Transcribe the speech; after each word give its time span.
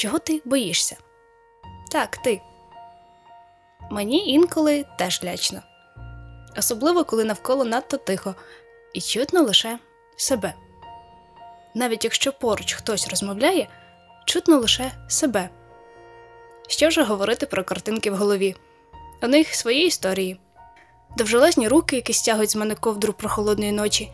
Чого 0.00 0.18
ти 0.18 0.42
боїшся? 0.44 0.96
Так, 1.90 2.16
ти. 2.16 2.40
Мені 3.90 4.28
інколи 4.28 4.84
теж 4.98 5.24
лячно. 5.24 5.62
Особливо, 6.56 7.04
коли 7.04 7.24
навколо 7.24 7.64
надто 7.64 7.96
тихо 7.96 8.34
і 8.92 9.00
чутно 9.00 9.42
лише 9.42 9.78
себе. 10.16 10.54
Навіть 11.74 12.04
якщо 12.04 12.32
поруч 12.32 12.74
хтось 12.74 13.08
розмовляє, 13.08 13.68
чутно 14.24 14.58
лише 14.58 14.92
себе. 15.08 15.48
Що 16.68 16.88
вже 16.88 17.02
говорити 17.02 17.46
про 17.46 17.64
картинки 17.64 18.10
в 18.10 18.16
голові? 18.16 18.56
У 19.22 19.26
них 19.26 19.54
свої 19.54 19.86
історії, 19.86 20.40
довжелезні 21.16 21.68
руки, 21.68 21.96
які 21.96 22.12
стягують 22.12 22.50
з 22.50 22.56
мене 22.56 22.74
ковдру 22.74 23.12
прохолодної 23.12 23.72
ночі, 23.72 24.12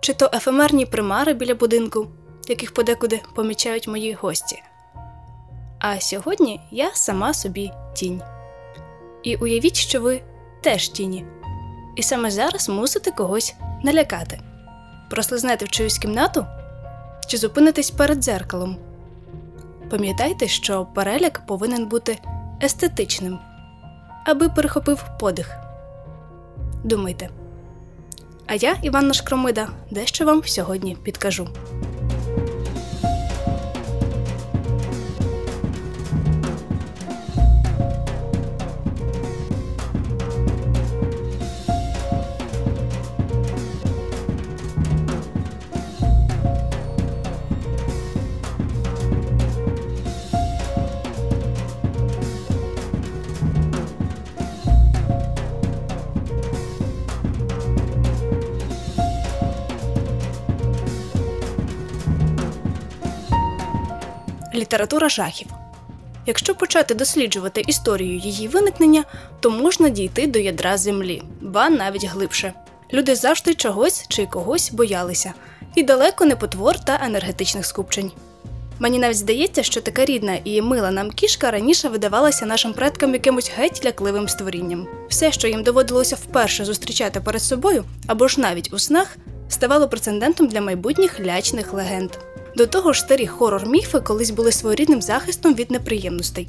чи 0.00 0.14
то 0.14 0.30
ефемерні 0.34 0.86
примари 0.86 1.34
біля 1.34 1.54
будинку, 1.54 2.08
яких 2.48 2.74
подекуди 2.74 3.20
помічають 3.34 3.88
мої 3.88 4.12
гості. 4.12 4.62
А 5.80 6.00
сьогодні 6.00 6.60
я 6.70 6.90
сама 6.94 7.34
собі 7.34 7.72
тінь. 7.94 8.22
І 9.22 9.36
уявіть, 9.36 9.76
що 9.76 10.00
ви 10.00 10.22
теж 10.60 10.88
тіні, 10.88 11.24
і 11.96 12.02
саме 12.02 12.30
зараз 12.30 12.68
мусите 12.68 13.10
когось 13.10 13.54
налякати. 13.82 14.40
Прослизнете 15.10 15.64
в 15.64 15.68
чиюсь 15.68 15.98
кімнату 15.98 16.46
чи 17.28 17.36
зупинитесь 17.36 17.90
перед 17.90 18.18
дзеркалом. 18.18 18.76
Пам'ятайте, 19.90 20.48
що 20.48 20.86
переляк 20.94 21.46
повинен 21.46 21.86
бути 21.86 22.18
естетичним, 22.62 23.38
аби 24.26 24.48
перехопив 24.48 25.04
подих. 25.20 25.56
Думайте. 26.84 27.28
А 28.46 28.54
я, 28.54 28.76
Іванна 28.82 29.12
Шкромида, 29.12 29.68
дещо 29.90 30.24
вам 30.24 30.42
сьогодні 30.44 30.96
підкажу. 31.02 31.48
Література 64.70 65.08
жахів. 65.08 65.46
Якщо 66.26 66.54
почати 66.54 66.94
досліджувати 66.94 67.60
історію 67.66 68.18
її 68.18 68.48
виникнення, 68.48 69.04
то 69.40 69.50
можна 69.50 69.88
дійти 69.88 70.26
до 70.26 70.38
ядра 70.38 70.76
землі, 70.76 71.22
ба 71.40 71.70
навіть 71.70 72.04
глибше. 72.04 72.52
Люди 72.92 73.14
завжди 73.14 73.54
чогось 73.54 74.04
чи 74.08 74.26
когось 74.26 74.72
боялися, 74.72 75.32
і 75.74 75.82
далеко 75.82 76.24
не 76.24 76.36
потвор 76.36 76.78
та 76.78 77.00
енергетичних 77.02 77.66
скупчень. 77.66 78.12
Мені 78.78 78.98
навіть 78.98 79.16
здається, 79.16 79.62
що 79.62 79.80
така 79.80 80.04
рідна 80.04 80.38
і 80.44 80.62
мила 80.62 80.90
нам 80.90 81.10
кішка 81.10 81.50
раніше 81.50 81.88
видавалася 81.88 82.46
нашим 82.46 82.72
предкам 82.72 83.12
якимось 83.12 83.52
геть 83.56 83.84
лякливим 83.84 84.28
створінням. 84.28 84.86
Все, 85.08 85.32
що 85.32 85.48
їм 85.48 85.62
доводилося 85.62 86.16
вперше 86.16 86.64
зустрічати 86.64 87.20
перед 87.20 87.42
собою, 87.42 87.84
або 88.06 88.28
ж 88.28 88.40
навіть 88.40 88.72
у 88.72 88.78
снах, 88.78 89.16
ставало 89.48 89.88
прецедентом 89.88 90.46
для 90.46 90.60
майбутніх 90.60 91.20
лячних 91.20 91.72
легенд. 91.72 92.10
До 92.56 92.66
того 92.66 92.92
ж, 92.92 93.00
старі 93.00 93.26
хорор-міфи 93.26 94.00
колись 94.00 94.30
були 94.30 94.52
своєрідним 94.52 95.02
захистом 95.02 95.54
від 95.54 95.70
неприємностей. 95.70 96.48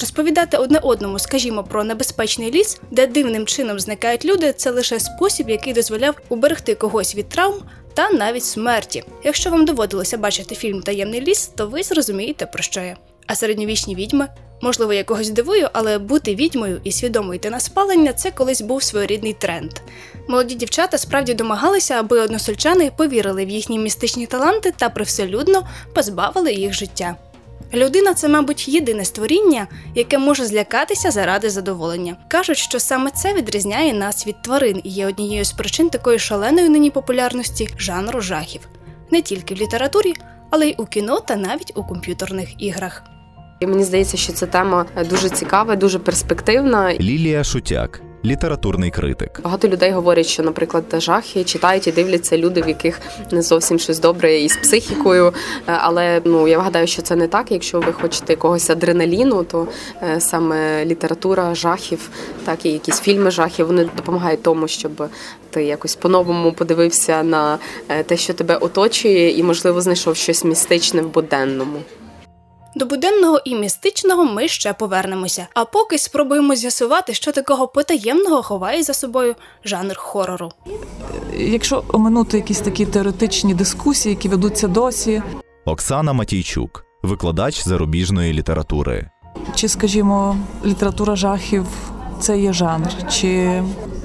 Розповідати 0.00 0.56
одне 0.56 0.78
одному, 0.78 1.18
скажімо, 1.18 1.64
про 1.64 1.84
небезпечний 1.84 2.50
ліс, 2.50 2.80
де 2.90 3.06
дивним 3.06 3.46
чином 3.46 3.80
зникають 3.80 4.24
люди, 4.24 4.52
це 4.52 4.70
лише 4.70 5.00
спосіб, 5.00 5.50
який 5.50 5.72
дозволяв 5.72 6.14
уберегти 6.28 6.74
когось 6.74 7.14
від 7.14 7.28
травм 7.28 7.62
та 7.94 8.10
навіть 8.10 8.44
смерті. 8.44 9.04
Якщо 9.24 9.50
вам 9.50 9.64
доводилося 9.64 10.18
бачити 10.18 10.54
фільм 10.54 10.82
Таємний 10.82 11.20
ліс, 11.20 11.46
то 11.56 11.66
ви 11.66 11.82
зрозумієте, 11.82 12.46
про 12.46 12.62
що 12.62 12.80
я. 12.80 12.96
А 13.26 13.34
середньовічні 13.34 13.94
відьми, 13.94 14.28
можливо, 14.62 14.92
я 14.92 15.04
когось 15.04 15.30
дивую, 15.30 15.68
але 15.72 15.98
бути 15.98 16.34
відьмою 16.34 16.80
і 16.84 16.92
свідомо 16.92 17.34
йти 17.34 17.50
на 17.50 17.60
спалення 17.60 18.12
це 18.12 18.30
колись 18.30 18.60
був 18.60 18.82
своєрідний 18.82 19.32
тренд. 19.32 19.72
Молоді 20.28 20.54
дівчата 20.54 20.98
справді 20.98 21.34
домагалися, 21.34 21.94
аби 21.94 22.20
односельчани 22.20 22.90
повірили 22.96 23.44
в 23.44 23.48
їхні 23.48 23.78
містичні 23.78 24.26
таланти 24.26 24.72
та 24.76 24.88
привселюдно 24.88 25.68
позбавили 25.94 26.52
їх 26.52 26.74
життя. 26.74 27.16
Людина 27.74 28.14
це, 28.14 28.28
мабуть, 28.28 28.68
єдине 28.68 29.04
створіння, 29.04 29.66
яке 29.94 30.18
може 30.18 30.44
злякатися 30.44 31.10
заради 31.10 31.50
задоволення. 31.50 32.16
Кажуть, 32.28 32.56
що 32.56 32.80
саме 32.80 33.10
це 33.10 33.34
відрізняє 33.34 33.94
нас 33.94 34.26
від 34.26 34.42
тварин 34.42 34.80
і 34.84 34.90
є 34.90 35.06
однією 35.06 35.44
з 35.44 35.52
причин 35.52 35.90
такої 35.90 36.18
шаленої 36.18 36.68
нині 36.68 36.90
популярності 36.90 37.68
жанру 37.78 38.20
жахів, 38.20 38.60
не 39.10 39.22
тільки 39.22 39.54
в 39.54 39.58
літературі, 39.58 40.14
але 40.50 40.68
й 40.68 40.74
у 40.78 40.86
кіно 40.86 41.20
та 41.20 41.36
навіть 41.36 41.72
у 41.74 41.84
комп'ютерних 41.84 42.62
іграх. 42.62 43.02
І 43.60 43.66
мені 43.66 43.84
здається, 43.84 44.16
що 44.16 44.32
ця 44.32 44.46
тема 44.46 44.86
дуже 45.10 45.30
цікава, 45.30 45.76
дуже 45.76 45.98
перспективна. 45.98 46.94
Лілія 46.94 47.44
Шутяк, 47.44 48.00
літературний 48.24 48.90
критик. 48.90 49.40
Багато 49.44 49.68
людей 49.68 49.90
говорять, 49.90 50.26
що, 50.26 50.42
наприклад, 50.42 50.84
жахи 50.98 51.44
читають 51.44 51.86
і 51.86 51.92
дивляться 51.92 52.38
люди, 52.38 52.62
в 52.62 52.68
яких 52.68 53.00
не 53.32 53.42
зовсім 53.42 53.78
щось 53.78 54.00
добре 54.00 54.40
із 54.40 54.56
психікою. 54.56 55.26
Е, 55.26 55.32
Але 55.66 56.22
ну 56.24 56.48
я 56.48 56.58
гадаю, 56.58 56.86
що 56.86 57.02
це 57.02 57.16
не 57.16 57.28
так. 57.28 57.52
Якщо 57.52 57.80
ви 57.80 57.92
хочете 57.92 58.32
якогось 58.32 58.70
адреналіну, 58.70 59.44
то 59.44 59.68
е, 60.02 60.20
саме 60.20 60.84
література 60.84 61.54
жахів, 61.54 62.10
так 62.44 62.66
і 62.66 62.70
якісь 62.70 63.00
фільми 63.00 63.30
жахів, 63.30 63.66
вони 63.66 63.84
допомагають 63.96 64.42
тому, 64.42 64.68
щоб 64.68 65.08
ти 65.50 65.64
якось 65.64 65.94
по-новому 65.94 66.52
подивився 66.52 67.22
на 67.22 67.58
е, 67.88 68.02
те, 68.02 68.16
що 68.16 68.34
тебе 68.34 68.56
оточує, 68.56 69.38
і 69.38 69.42
можливо 69.42 69.80
знайшов 69.80 70.16
щось 70.16 70.44
містичне 70.44 71.02
в 71.02 71.08
буденному. 71.08 71.78
До 72.78 72.86
буденного 72.86 73.40
і 73.44 73.54
містичного 73.54 74.24
ми 74.24 74.48
ще 74.48 74.72
повернемося. 74.72 75.46
А 75.54 75.64
поки 75.64 75.98
спробуємо 75.98 76.54
з'ясувати, 76.54 77.14
що 77.14 77.32
такого 77.32 77.68
потаємного 77.68 78.42
ховає 78.42 78.82
за 78.82 78.94
собою 78.94 79.34
жанр 79.64 79.96
хорору. 79.96 80.52
Якщо 81.36 81.84
оминути 81.88 82.36
якісь 82.36 82.60
такі 82.60 82.86
теоретичні 82.86 83.54
дискусії, 83.54 84.14
які 84.14 84.28
ведуться 84.28 84.68
досі, 84.68 85.22
Оксана 85.64 86.12
Матійчук, 86.12 86.84
викладач 87.02 87.64
зарубіжної 87.64 88.32
літератури. 88.32 89.10
чи, 89.54 89.68
скажімо, 89.68 90.36
література 90.64 91.16
жахів 91.16 91.66
це 92.20 92.38
є 92.38 92.52
жанр, 92.52 92.90
чи 93.10 93.62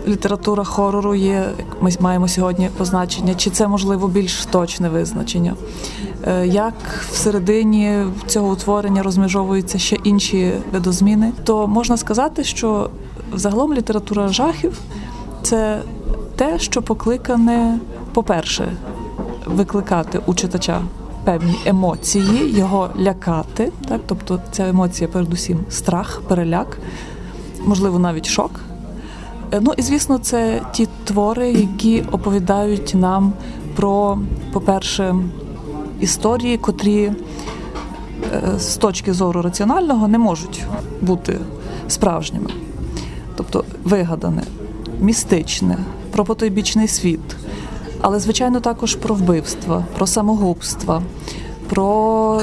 література 0.08 0.64
хорору 0.64 1.16
є, 1.16 1.46
як 1.58 1.82
ми 1.82 1.92
маємо 2.00 2.28
сьогодні 2.28 2.70
позначення, 2.78 3.36
чи 3.36 3.50
це 3.50 3.68
можливо 3.68 4.08
більш 4.08 4.46
точне 4.46 4.90
визначення? 4.90 5.56
Е, 6.28 6.48
Як 6.48 6.74
всередині 7.12 8.06
цього 8.28 8.52
утворення 8.52 9.04
розмежовуються 9.04 9.78
ще 9.80 9.98
інші 10.04 10.52
видозміни, 10.74 11.32
то 11.44 11.68
можна 11.68 11.98
сказати, 11.98 12.44
що 12.44 12.90
загалом 13.34 13.74
література 13.74 14.28
жахів 14.28 14.80
це 15.42 15.82
те, 16.36 16.60
що 16.60 16.82
покликане, 16.82 17.80
по-перше, 18.14 18.72
викликати 19.46 20.20
у 20.26 20.34
читача 20.34 20.82
певні 21.24 21.56
емоції, 21.66 22.58
його 22.58 22.90
лякати, 23.00 23.72
так 23.88 24.02
тобто 24.06 24.40
ця 24.52 24.70
емоція, 24.70 25.08
передусім, 25.08 25.60
страх, 25.70 26.22
переляк, 26.28 26.78
можливо, 27.66 28.00
навіть 28.00 28.26
шок. 28.26 28.52
Е, 29.54 29.60
Ну 29.62 29.74
і 29.78 29.82
звісно, 29.82 30.18
це 30.18 30.62
ті 30.72 30.88
твори, 31.04 31.52
які 31.52 32.04
оповідають 32.12 32.94
нам 32.96 33.34
про, 33.76 34.20
по-перше, 34.54 35.16
історії, 36.00 36.58
котрі 36.58 37.04
е, 37.04 38.60
з 38.60 38.78
точки 38.78 39.14
зору 39.14 39.42
раціонального 39.42 40.08
не 40.08 40.18
можуть 40.18 40.64
бути 41.02 41.38
справжніми. 41.88 42.50
Тобто 43.36 43.66
вигадане, 43.84 44.44
містичне, 45.00 45.78
про 46.12 46.26
потойбічний 46.26 46.88
світ, 46.88 47.36
але 48.02 48.20
звичайно 48.20 48.60
також 48.60 48.96
про 48.96 49.16
вбивства, 49.16 49.86
про 49.98 50.08
самогубства, 50.08 51.02
про 51.70 52.42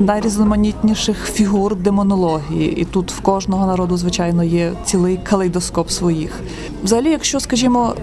найрізноманітніших 0.00 1.24
фігур 1.24 1.76
демонології. 1.76 2.80
І 2.80 2.84
тут 2.84 3.12
в 3.12 3.20
кожного 3.20 3.66
народу, 3.66 3.96
звичайно, 3.96 4.44
є 4.44 4.72
цілий 4.84 5.16
калейдоскоп 5.16 5.90
своїх. 5.90 6.40
Взагалі, 6.84 7.10
якщо, 7.10 7.40
скажімо, 7.40 7.94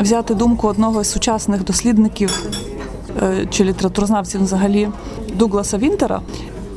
взяти 0.00 0.34
думку 0.34 0.68
одного 0.68 1.04
з 1.04 1.10
сучасних 1.10 1.64
дослідників 1.64 2.42
е, 3.22 3.46
чи 3.50 3.64
літературознавців 3.64 4.42
взагалі 4.42 4.88
Дугласа 5.34 5.78
Вінтера, 5.78 6.20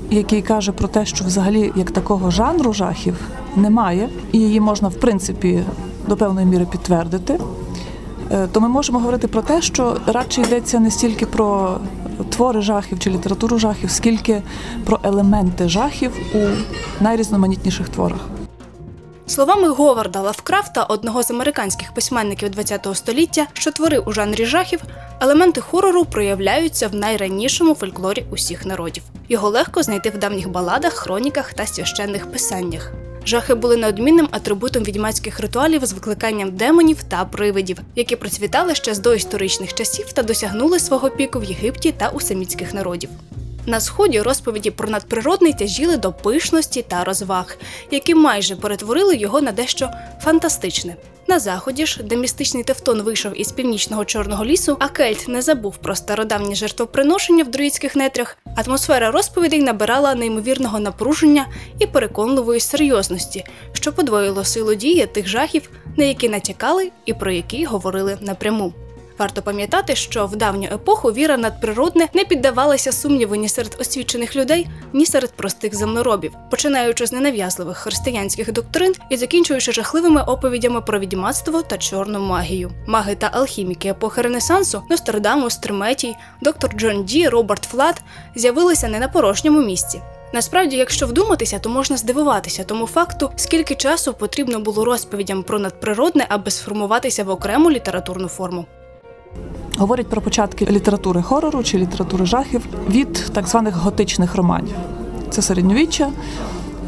який 0.10 0.42
каже 0.42 0.72
про 0.72 0.88
те, 0.88 1.06
що 1.06 1.26
взагалі 1.26 1.72
як 1.76 1.92
такого 1.92 2.32
жанру 2.32 2.74
жахів 2.74 3.16
немає, 3.56 4.10
і 4.32 4.40
її 4.40 4.60
можна 4.60 4.88
в 4.88 4.94
принципі 4.94 5.64
до 6.08 6.18
певної 6.18 6.48
міри 6.48 6.68
підтвердити, 6.72 7.40
е, 8.32 8.48
то 8.52 8.62
ми 8.62 8.68
можемо 8.68 9.00
говорити 9.00 9.28
про 9.28 9.42
те, 9.42 9.62
що 9.62 9.98
радше 10.06 10.42
йдеться 10.42 10.80
не 10.80 10.92
стільки 10.92 11.26
про 11.26 11.78
твори 12.30 12.62
жахів 12.62 13.00
чи 13.00 13.10
літературу 13.10 13.60
жахів, 13.60 13.92
скільки 13.92 14.42
про 14.86 15.00
елементи 15.04 15.70
жахів 15.70 16.12
у 16.36 16.40
найрізноманітніших 17.04 17.90
творах. 17.90 18.33
Словами 19.28 19.68
Говарда 19.68 20.22
Лавкрафта, 20.22 20.84
одного 20.84 21.24
з 21.24 21.32
американських 21.32 21.94
письменників 21.94 22.52
ХХ 22.56 22.96
століття, 22.96 23.48
що 23.54 23.72
творив 23.72 24.04
у 24.06 24.12
жанрі 24.12 24.46
жахів, 24.46 24.80
елементи 25.22 25.62
хорору 25.62 26.06
проявляються 26.06 26.88
в 26.88 26.96
найранішому 26.96 27.76
фольклорі 27.76 28.26
усіх 28.32 28.66
народів. 28.66 29.04
Його 29.30 29.50
легко 29.50 29.84
знайти 29.84 30.10
в 30.10 30.18
давніх 30.18 30.50
баладах, 30.50 30.94
хроніках 30.94 31.54
та 31.54 31.66
священних 31.66 32.32
писаннях. 32.32 32.92
Жахи 33.26 33.56
були 33.56 33.78
неодмінним 33.78 34.28
атрибутом 34.32 34.84
відьмацьких 34.84 35.40
ритуалів 35.40 35.86
з 35.86 35.94
викликанням 35.94 36.52
демонів 36.52 37.04
та 37.04 37.26
привидів, 37.26 37.78
які 37.96 38.16
процвітали 38.16 38.76
ще 38.76 38.94
з 38.94 39.00
доісторичних 39.00 39.74
часів 39.74 40.14
та 40.14 40.24
досягнули 40.24 40.80
свого 40.80 41.10
піку 41.10 41.40
в 41.40 41.44
Єгипті 41.44 41.92
та 41.92 42.10
у 42.10 42.20
семітських 42.20 42.74
народів. 42.74 43.10
На 43.66 43.80
сході 43.80 44.22
розповіді 44.22 44.72
про 44.72 44.90
надприродний 44.90 45.54
тяжіли 45.54 45.98
до 45.98 46.14
пишності 46.14 46.82
та 46.82 47.04
розваг, 47.04 47.58
які 47.92 48.16
майже 48.16 48.56
перетворили 48.56 49.16
його 49.16 49.42
на 49.42 49.52
дещо 49.52 49.90
фантастичне. 50.22 50.96
На 51.28 51.40
заході 51.40 51.86
ж, 51.86 52.04
де 52.04 52.16
містичний 52.16 52.64
Тевтон 52.64 53.02
вийшов 53.02 53.42
із 53.42 53.52
північного 53.52 54.06
чорного 54.06 54.46
лісу, 54.46 54.78
а 54.80 54.88
Кельт 54.88 55.28
не 55.28 55.42
забув 55.42 55.78
про 55.78 55.96
стародавні 55.96 56.56
жертвоприношення 56.56 57.44
в 57.44 57.52
друїдських 57.52 57.96
нетрях, 57.96 58.38
атмосфера 58.56 59.12
розповідей 59.12 59.62
набирала 59.62 60.16
неймовірного 60.16 60.80
напруження 60.80 61.48
і 61.80 61.88
переконливої 61.88 62.60
серйозності, 62.60 63.46
що 63.74 63.94
подвоїло 63.94 64.46
силу 64.46 64.76
дії 64.76 65.06
тих 65.06 65.28
жахів, 65.28 65.70
на 65.98 66.04
які 66.04 66.30
натякали 66.30 66.92
і 67.06 67.14
про 67.14 67.32
які 67.32 67.66
говорили 67.66 68.18
напряму. 68.22 68.74
Варто 69.18 69.42
пам'ятати, 69.42 69.96
що 69.96 70.26
в 70.26 70.36
давню 70.36 70.68
епоху 70.72 71.12
віра 71.12 71.32
в 71.32 71.38
надприродне 71.38 72.08
не 72.14 72.24
піддавалася 72.24 72.92
сумніву 72.92 73.36
ні 73.36 73.50
серед 73.50 73.78
освічених 73.80 74.36
людей, 74.36 74.68
ні 74.94 75.06
серед 75.06 75.32
простих 75.32 75.76
земноробів, 75.76 76.34
починаючи 76.52 77.06
з 77.06 77.12
ненав'язливих 77.12 77.78
християнських 77.78 78.52
доктрин 78.52 78.94
і 79.10 79.18
закінчуючи 79.18 79.72
жахливими 79.72 80.22
оповідями 80.22 80.82
про 80.82 81.00
відьмацтво 81.00 81.62
та 81.62 81.78
чорну 81.78 82.20
магію. 82.20 82.72
Маги 82.88 83.16
та 83.16 83.30
алхіміки 83.34 83.90
епохи 83.90 84.22
Ренесансу, 84.22 84.84
Нострадамус, 84.90 85.58
Тритемій, 85.58 86.16
доктор 86.42 86.74
Джон 86.78 87.04
Ді, 87.04 87.30
Роберт 87.30 87.64
Флат 87.64 88.02
з'явилися 88.36 88.88
не 88.88 89.00
на 89.00 89.08
порожньому 89.08 89.62
місці. 89.62 90.02
Насправді, 90.34 90.78
якщо 90.78 91.08
вдуматися, 91.08 91.60
то 91.60 91.70
можна 91.70 91.98
здивуватися 91.98 92.64
тому 92.64 92.88
факту, 92.88 93.32
скільки 93.36 93.76
часу 93.76 94.14
потрібно 94.14 94.60
було 94.60 94.86
розповідям 94.86 95.44
про 95.44 95.60
надприродне, 95.60 96.26
аби 96.30 96.52
сформуватися 96.52 97.24
в 97.24 97.30
окрему 97.30 97.72
літературну 97.72 98.28
форму. 98.28 98.66
Говорять 99.78 100.08
про 100.08 100.22
початки 100.22 100.66
літератури 100.66 101.22
хорору 101.22 101.64
чи 101.64 101.78
літератури 101.78 102.26
жахів 102.26 102.68
від 102.90 103.14
так 103.14 103.48
званих 103.48 103.76
готичних 103.76 104.36
романів. 104.36 104.76
Це 105.30 105.42
середньовіччя. 105.42 106.12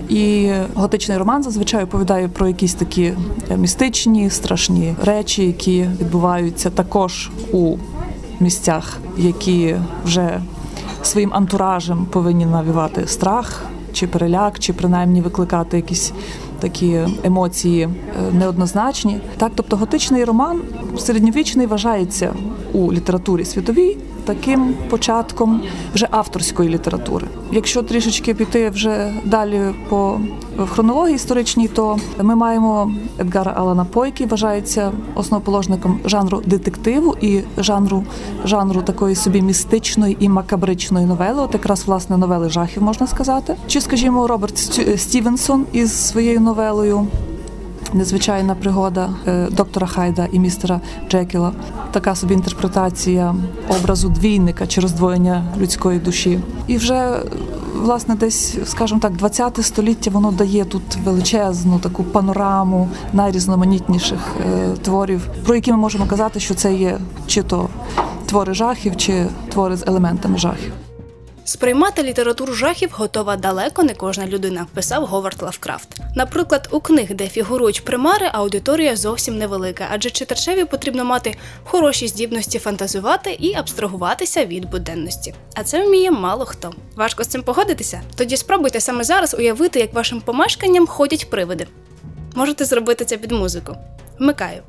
І 0.09 0.51
готичний 0.75 1.17
роман 1.17 1.43
зазвичай 1.43 1.83
оповідає 1.83 2.27
про 2.27 2.47
якісь 2.47 2.73
такі 2.73 3.13
містичні, 3.57 4.29
страшні 4.29 4.95
речі, 5.03 5.45
які 5.45 5.81
відбуваються 5.81 6.69
також 6.69 7.31
у 7.51 7.77
місцях, 8.39 8.97
які 9.17 9.75
вже 10.05 10.41
своїм 11.03 11.33
антуражем 11.33 12.05
повинні 12.05 12.45
навівати 12.45 13.07
страх 13.07 13.63
чи 13.93 14.07
переляк, 14.07 14.59
чи 14.59 14.73
принаймні 14.73 15.21
викликати 15.21 15.77
якісь 15.77 16.13
такі 16.65 16.99
емоції 17.23 17.81
е, 17.81 17.89
неоднозначні. 18.33 19.19
Так, 19.37 19.51
тобто 19.55 19.77
готичний 19.77 20.23
роман 20.23 20.61
середньовічний 20.97 21.67
вважається 21.67 22.33
у 22.73 22.93
літературі 22.93 23.45
світовій 23.45 23.97
таким 24.25 24.73
початком 24.89 25.61
вже 25.93 26.07
авторської 26.11 26.69
літератури. 26.69 27.27
Якщо 27.51 27.83
трішечки 27.83 28.33
піти 28.33 28.69
вже 28.69 29.13
далі 29.25 29.61
по 29.89 30.19
хронології 30.67 31.15
історичній, 31.15 31.67
то 31.67 31.97
ми 32.21 32.35
маємо 32.35 32.91
Едгара 33.19 33.53
Алана 33.55 33.85
По, 33.85 34.05
який 34.05 34.27
вважається 34.27 34.91
основоположником 35.15 35.99
жанру 36.05 36.41
детективу 36.45 37.15
і 37.21 37.41
жанру 37.57 38.03
жанру 38.45 38.81
такої 38.81 39.15
собі 39.15 39.41
містичної 39.41 40.17
і 40.19 40.29
макабричної 40.29 41.05
новели, 41.05 41.41
от 41.41 41.53
якраз 41.53 41.83
власне 41.85 42.17
новели 42.17 42.49
жахів 42.49 42.83
можна 42.83 43.07
сказати. 43.07 43.55
Чи, 43.67 43.81
скажімо, 43.81 44.27
Роберт 44.27 44.57
Стівенсон 44.97 45.65
із 45.73 46.07
своєю 46.07 46.39
новелою 46.55 47.07
незвичайна 47.93 48.55
пригода 48.55 49.09
е, 49.27 49.47
доктора 49.51 49.87
Хайда 49.87 50.27
і 50.31 50.39
містера 50.39 50.81
Джекіла. 51.09 51.53
Така 51.91 52.15
собі 52.15 52.33
інтерпретація 52.33 53.35
образу 53.69 54.09
двійника 54.09 54.67
чи 54.67 54.81
роздвоєння 54.81 55.43
людської 55.57 55.99
душі. 55.99 56.39
І 56.67 56.77
вже 56.77 57.23
власне 57.75 58.15
десь, 58.15 58.57
скажімо 58.65 58.99
так, 58.99 59.13
20 59.13 59.65
століття 59.65 60.11
воно 60.13 60.31
дає 60.31 60.65
тут 60.65 60.81
величезну 61.03 61.79
таку 61.79 62.03
панораму 62.03 62.89
найрізноманітніших 63.13 64.19
е, 64.39 64.69
творів, 64.81 65.27
про 65.45 65.55
які 65.55 65.71
ми 65.71 65.77
можемо 65.77 66.05
казати, 66.05 66.39
що 66.39 66.53
це 66.53 66.73
є 66.73 66.97
чи 67.27 67.43
то 67.43 67.69
твори 68.25 68.53
жахів, 68.53 68.97
чи 68.97 69.25
твори 69.49 69.77
з 69.77 69.87
елементами 69.87 70.37
жахів. 70.37 70.84
Сприймати 71.47 72.03
літературу 72.03 72.53
жахів 72.53 72.89
готова 72.93 73.35
далеко 73.35 73.83
не 73.83 73.93
кожна 73.93 74.27
людина, 74.27 74.67
писав 74.73 75.05
Говард 75.05 75.41
Лавкрафт. 75.41 75.87
Наприклад, 76.15 76.67
у 76.71 76.79
книг, 76.79 77.13
де 77.13 77.27
фігурують 77.27 77.85
примари, 77.85 78.29
аудиторія 78.33 78.95
зовсім 78.95 79.37
невелика, 79.37 79.87
адже 79.91 80.09
читачеві 80.09 80.65
потрібно 80.65 81.05
мати 81.05 81.35
хороші 81.63 82.07
здібності 82.07 82.59
фантазувати 82.59 83.31
і 83.31 83.53
абстрагуватися 83.53 84.45
від 84.45 84.69
буденності. 84.69 85.33
А 85.55 85.63
це 85.63 85.85
вміє 85.85 86.11
мало 86.11 86.45
хто. 86.45 86.73
Важко 86.95 87.23
з 87.23 87.27
цим 87.27 87.43
погодитися? 87.43 88.01
Тоді 88.15 88.37
спробуйте 88.37 88.79
саме 88.79 89.03
зараз 89.03 89.33
уявити, 89.33 89.79
як 89.79 89.93
вашим 89.93 90.21
помешканням 90.21 90.87
ходять 90.87 91.29
привиди. 91.29 91.67
Можете 92.35 92.65
зробити 92.65 93.05
це 93.05 93.17
під 93.17 93.31
музику. 93.31 93.77
Вмикаю. 94.19 94.61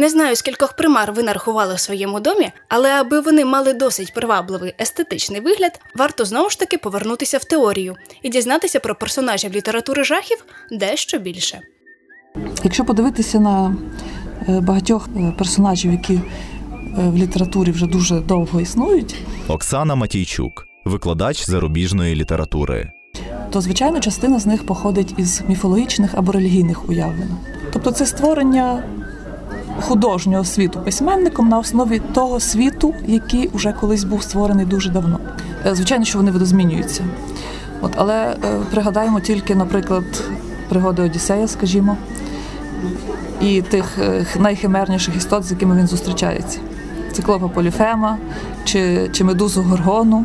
Не 0.00 0.08
знаю, 0.08 0.36
скількох 0.36 0.72
примар 0.72 1.12
ви 1.12 1.22
нарахували 1.22 1.74
в 1.74 1.78
своєму 1.78 2.20
домі, 2.20 2.50
але 2.68 2.90
аби 2.90 3.20
вони 3.20 3.44
мали 3.44 3.72
досить 3.72 4.14
привабливий 4.14 4.74
естетичний 4.80 5.40
вигляд, 5.40 5.80
варто 5.96 6.24
знову 6.24 6.50
ж 6.50 6.58
таки 6.58 6.78
повернутися 6.78 7.38
в 7.38 7.44
теорію 7.44 7.94
і 8.22 8.28
дізнатися 8.28 8.80
про 8.80 8.94
персонажів 8.94 9.52
літератури 9.52 10.04
жахів 10.04 10.44
дещо 10.70 11.18
більше. 11.18 11.60
Якщо 12.64 12.84
подивитися 12.84 13.40
на 13.40 13.76
е, 14.48 14.60
багатьох 14.60 15.08
е, 15.16 15.32
персонажів, 15.38 15.92
які 15.92 16.14
е, 16.14 16.20
в 16.96 17.16
літературі 17.16 17.70
вже 17.70 17.86
дуже 17.86 18.20
довго 18.20 18.60
існують, 18.60 19.14
Оксана 19.48 19.94
Матійчук, 19.94 20.66
викладач 20.84 21.46
зарубіжної 21.46 22.14
літератури. 22.14 22.90
то 23.50 23.60
звичайно 23.60 24.00
частина 24.00 24.38
з 24.38 24.46
них 24.46 24.66
походить 24.66 25.14
із 25.16 25.42
міфологічних 25.48 26.10
або 26.14 26.32
релігійних 26.32 26.88
уявлень. 26.88 27.36
Тобто 27.72 27.90
це 27.90 28.06
створення 28.06 28.82
художнього 29.80 30.44
світу 30.44 30.80
письменником 30.84 31.48
на 31.48 31.58
основі 31.58 32.00
того 32.14 32.40
світу, 32.40 32.94
який 33.06 33.50
вже 33.54 33.72
колись 33.72 34.04
був 34.04 34.22
створений 34.22 34.66
дуже 34.66 34.90
давно. 34.90 35.18
Е, 35.66 35.74
Звичайно, 35.74 36.04
що 36.04 36.18
вони 36.18 36.30
видозмінюються. 36.30 37.04
От, 37.80 37.92
але 37.96 38.14
е, 38.14 38.36
пригадаємо 38.70 39.20
тільки, 39.20 39.54
наприклад, 39.54 40.04
пригоди 40.68 41.02
Одіссея, 41.02 41.48
скажімо, 41.48 41.96
і 43.40 43.62
тих 43.62 43.98
е, 43.98 44.26
найхимерніших 44.38 45.16
істот, 45.16 45.44
з 45.44 45.50
якими 45.50 45.76
він 45.76 45.86
зустрічається. 45.86 46.58
Циклопа 47.12 47.48
Поліфема 47.48 48.18
чи, 48.64 49.10
чи 49.12 49.24
медузу 49.24 49.62
Горгону, 49.62 50.24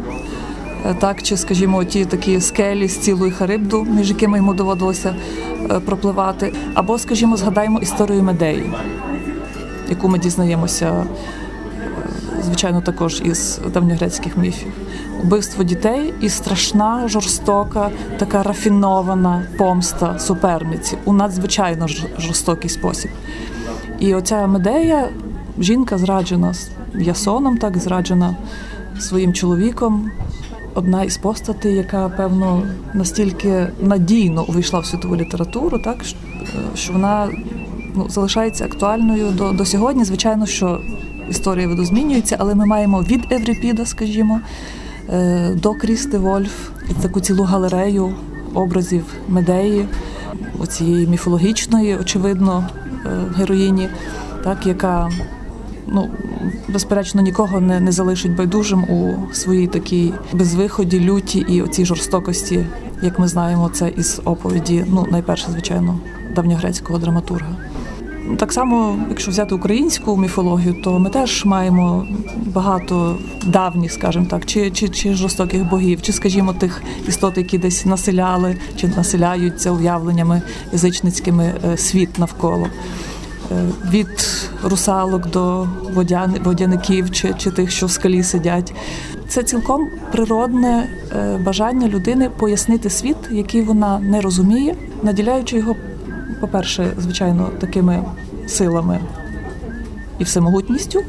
так, 1.00 1.24
чи, 1.24 1.38
скажімо, 1.38 1.84
ті 1.84 2.06
такі 2.06 2.42
скелі 2.42 2.88
з 2.88 2.98
цілої 2.98 3.32
Харибду, 3.32 3.84
між 3.84 4.10
якими 4.10 4.38
йому 4.38 4.54
доводилося 4.54 5.16
пропливати. 5.86 6.54
Або, 6.74 6.98
скажімо, 7.00 7.38
згадаємо 7.38 7.80
історію 7.80 8.24
Медеї, 8.24 8.74
яку 9.90 10.08
ми 10.10 10.20
дізнаємося, 10.20 10.92
е, 10.92 11.06
звичайно, 12.44 12.82
також 12.82 13.22
із 13.26 13.60
давньогрецьких 13.74 14.38
міфів. 14.38 14.74
Убивство 15.24 15.64
дітей 15.64 16.14
і 16.22 16.30
страшна, 16.30 17.08
жорстока, 17.08 17.90
така 18.18 18.44
рафінована 18.44 19.44
помста 19.58 20.20
суперниці 20.20 20.98
у 21.06 21.14
надзвичайно 21.14 21.88
жорстокий 22.20 22.70
спосіб. 22.70 23.12
І 24.00 24.16
оця 24.16 24.48
Медея, 24.48 25.10
жінка 25.60 25.98
зраджена 25.98 26.54
Ясоном, 26.96 27.58
так 27.58 27.78
зраджена 27.78 28.36
своїм 29.00 29.34
чоловіком. 29.34 30.12
Одна 30.74 31.04
із 31.04 31.18
постатей, 31.18 31.76
яка 31.76 32.10
певно 32.10 32.64
настільки 32.94 33.68
надійно 33.82 34.44
увійшла 34.44 34.80
в 34.80 34.86
світову 34.86 35.16
літературу, 35.16 35.80
так 35.80 36.04
що- 36.04 36.18
що 36.76 36.94
вона 36.94 37.30
ну, 37.96 38.10
залишається 38.10 38.66
актуальною 38.66 39.32
до, 39.32 39.52
до 39.52 39.66
сьогодні. 39.66 40.04
Звичайно, 40.04 40.46
що 40.46 40.82
історія 41.30 41.68
видозмінюється, 41.68 42.36
але 42.40 42.56
ми 42.56 42.66
маємо 42.66 43.02
від 43.02 43.32
Еврипіда, 43.32 43.86
скажімо, 43.86 44.42
е, 45.10 45.50
до 45.56 45.74
Крісти 45.74 46.18
Вольф 46.18 46.70
і 46.90 46.94
таку 46.94 47.20
цілу 47.20 47.44
галерею 47.44 48.16
образів 48.54 49.06
Медеї, 49.30 49.88
оцієї 50.60 51.08
міфологічної, 51.08 51.98
очевидно, 51.98 52.70
е, 53.06 53.10
героїні, 53.38 53.90
так, 54.44 54.66
яка 54.66 55.10
ну, 55.88 56.10
безперечно, 56.68 57.22
нікого 57.22 57.60
не, 57.60 57.80
не 57.80 57.92
залишить 57.92 58.36
байдужим 58.36 58.84
у 58.84 59.34
своїй 59.34 59.68
такій 59.68 60.14
безвиході, 60.34 61.00
люті 61.00 61.40
і 61.40 61.62
оцій 61.62 61.86
жорстокості, 61.86 62.66
як 63.02 63.20
ми 63.20 63.28
знаємо, 63.28 63.70
це 63.74 63.90
із 63.98 64.22
оповіді, 64.26 64.86
ну, 64.88 65.08
найперше, 65.12 65.48
звичайно, 65.52 66.00
давньогрецького 66.36 67.00
драматурга. 67.00 67.56
Так 68.38 68.54
само, 68.54 68.98
якщо 69.10 69.32
взяти 69.32 69.56
українську 69.56 70.18
міфологію, 70.18 70.74
то 70.84 71.00
ми 71.00 71.10
теж 71.10 71.46
маємо 71.46 72.08
багато 72.46 73.18
давніх, 73.46 73.92
скажімо 73.92 74.26
так, 74.30 74.46
чи, 74.46 74.72
чи, 74.72 74.90
чи 74.90 75.14
жорстоких 75.14 75.70
богів, 75.70 76.02
чи, 76.02 76.14
скажімо, 76.14 76.54
тих 76.54 76.82
істот, 77.08 77.38
які 77.38 77.58
десь 77.58 77.86
населяли 77.86 78.58
чи 78.76 78.88
населяються 78.88 79.72
уявленнями 79.72 80.42
язичницькими 80.74 81.54
е, 81.66 81.78
світ 81.78 82.20
навколо. 82.20 82.68
Е, 83.52 83.66
Від 83.92 84.28
русалок 84.64 85.30
до 85.30 85.68
водяни- 85.96 86.44
водяників 86.44 87.12
чи, 87.12 87.34
чи 87.38 87.52
тих, 87.52 87.72
що 87.72 87.86
в 87.86 87.92
скалі 87.92 88.24
сидять. 88.24 88.74
Це 89.28 89.44
цілком 89.44 89.88
природне 90.12 90.90
е, 91.16 91.40
бажання 91.46 91.88
людини 91.88 92.30
пояснити 92.40 92.90
світ, 92.90 93.18
який 93.32 93.62
вона 93.62 94.00
не 94.00 94.22
розуміє, 94.22 94.76
наділяючи 95.04 95.58
його, 95.58 95.76
по-перше, 96.40 96.94
звичайно, 96.98 97.50
такими 97.60 98.04
силами 98.48 99.00
і 100.20 100.24
всемогутністю. 100.24 101.04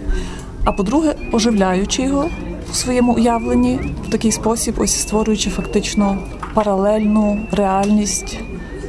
А 0.65 0.73
по-друге, 0.73 1.15
оживляючи 1.33 2.03
його 2.03 2.31
в 2.71 2.75
своєму 2.75 3.15
уявленні 3.15 3.95
в 4.07 4.11
такий 4.11 4.33
спосіб, 4.33 4.75
ось 4.79 5.01
створюючи 5.01 5.51
фактично 5.51 6.19
паралельну 6.55 7.47
реальність 7.53 8.39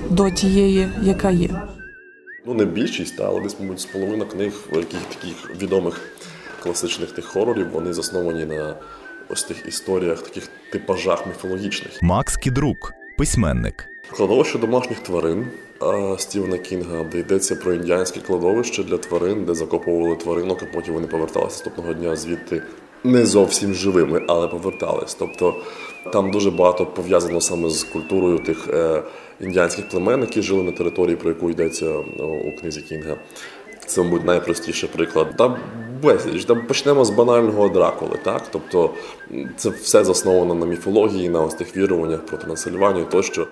до 0.10 0.30
тієї, 0.30 0.90
яка 1.02 1.30
є. 1.30 1.62
Ну, 2.46 2.54
не 2.54 2.66
більшість, 2.66 3.18
та, 3.18 3.28
але 3.28 3.42
десь, 3.42 3.56
мабуть, 3.60 3.80
з 3.80 3.86
половина 3.86 4.26
книг 4.26 4.54
яких 4.72 5.00
таких 5.00 5.62
відомих 5.62 6.02
класичних 6.64 7.12
тих 7.12 7.26
хорорів, 7.26 7.70
вони 7.72 7.94
засновані 7.94 8.46
на 8.46 8.76
ось 9.30 9.44
тих 9.44 9.68
історіях, 9.68 10.22
таких 10.22 10.50
типажах 10.72 11.28
міфологічних. 11.28 12.02
Макс 12.02 12.38
Кідрук, 12.38 12.94
письменник. 13.18 13.86
Кладовище 14.12 14.60
домашніх 14.60 15.00
тварин 15.00 15.48
Стівена 16.18 16.58
Кінга, 16.58 17.04
де 17.04 17.20
йдеться 17.20 17.56
про 17.56 17.74
індіанське 17.74 18.20
кладовище 18.20 18.84
для 18.84 18.98
тварин, 18.98 19.46
де 19.46 19.54
закопували 19.54 20.16
тваринок, 20.16 20.64
а 20.64 20.76
потім 20.76 20.94
вони 20.94 21.08
поверталися 21.08 21.56
наступного 21.56 21.94
дня 21.94 22.16
звідти 22.16 22.62
не 23.04 23.26
зовсім 23.26 23.74
живими, 23.74 24.22
але 24.28 24.48
повертались. 24.48 25.14
Тобто 25.14 25.56
там 26.14 26.32
дуже 26.32 26.52
багато 26.52 26.86
пов'язано 26.86 27.42
саме 27.42 27.70
з 27.70 27.84
культурою 27.84 28.40
тих 28.40 28.68
е, 28.70 29.04
індіанських 29.42 29.90
племен, 29.90 30.22
які 30.22 30.42
жили 30.42 30.64
на 30.64 30.72
території, 30.72 31.16
про 31.16 31.30
яку 31.30 31.50
йдеться 31.50 31.90
у 32.46 32.60
книзі 32.60 32.82
Кінга. 32.82 33.16
Це, 33.86 34.04
мабуть, 34.04 34.26
найпростіший 34.26 34.90
приклад. 34.96 35.38
Та 35.38 35.60
безліч. 36.04 36.46
Та 36.46 36.56
почнемо 36.56 37.06
з 37.06 37.10
банального 37.10 37.70
Дракули, 37.70 38.20
так? 38.24 38.44
Тобто 38.52 38.90
це 39.58 39.70
все 39.70 40.04
засновано 40.04 40.56
на 40.56 40.66
міфології, 40.66 41.30
на 41.30 41.42
ось 41.42 41.54
тих 41.54 41.78
віруваннях 41.78 42.26
проти 42.26 42.48
населювання 42.48 43.04
тощо. 43.04 43.48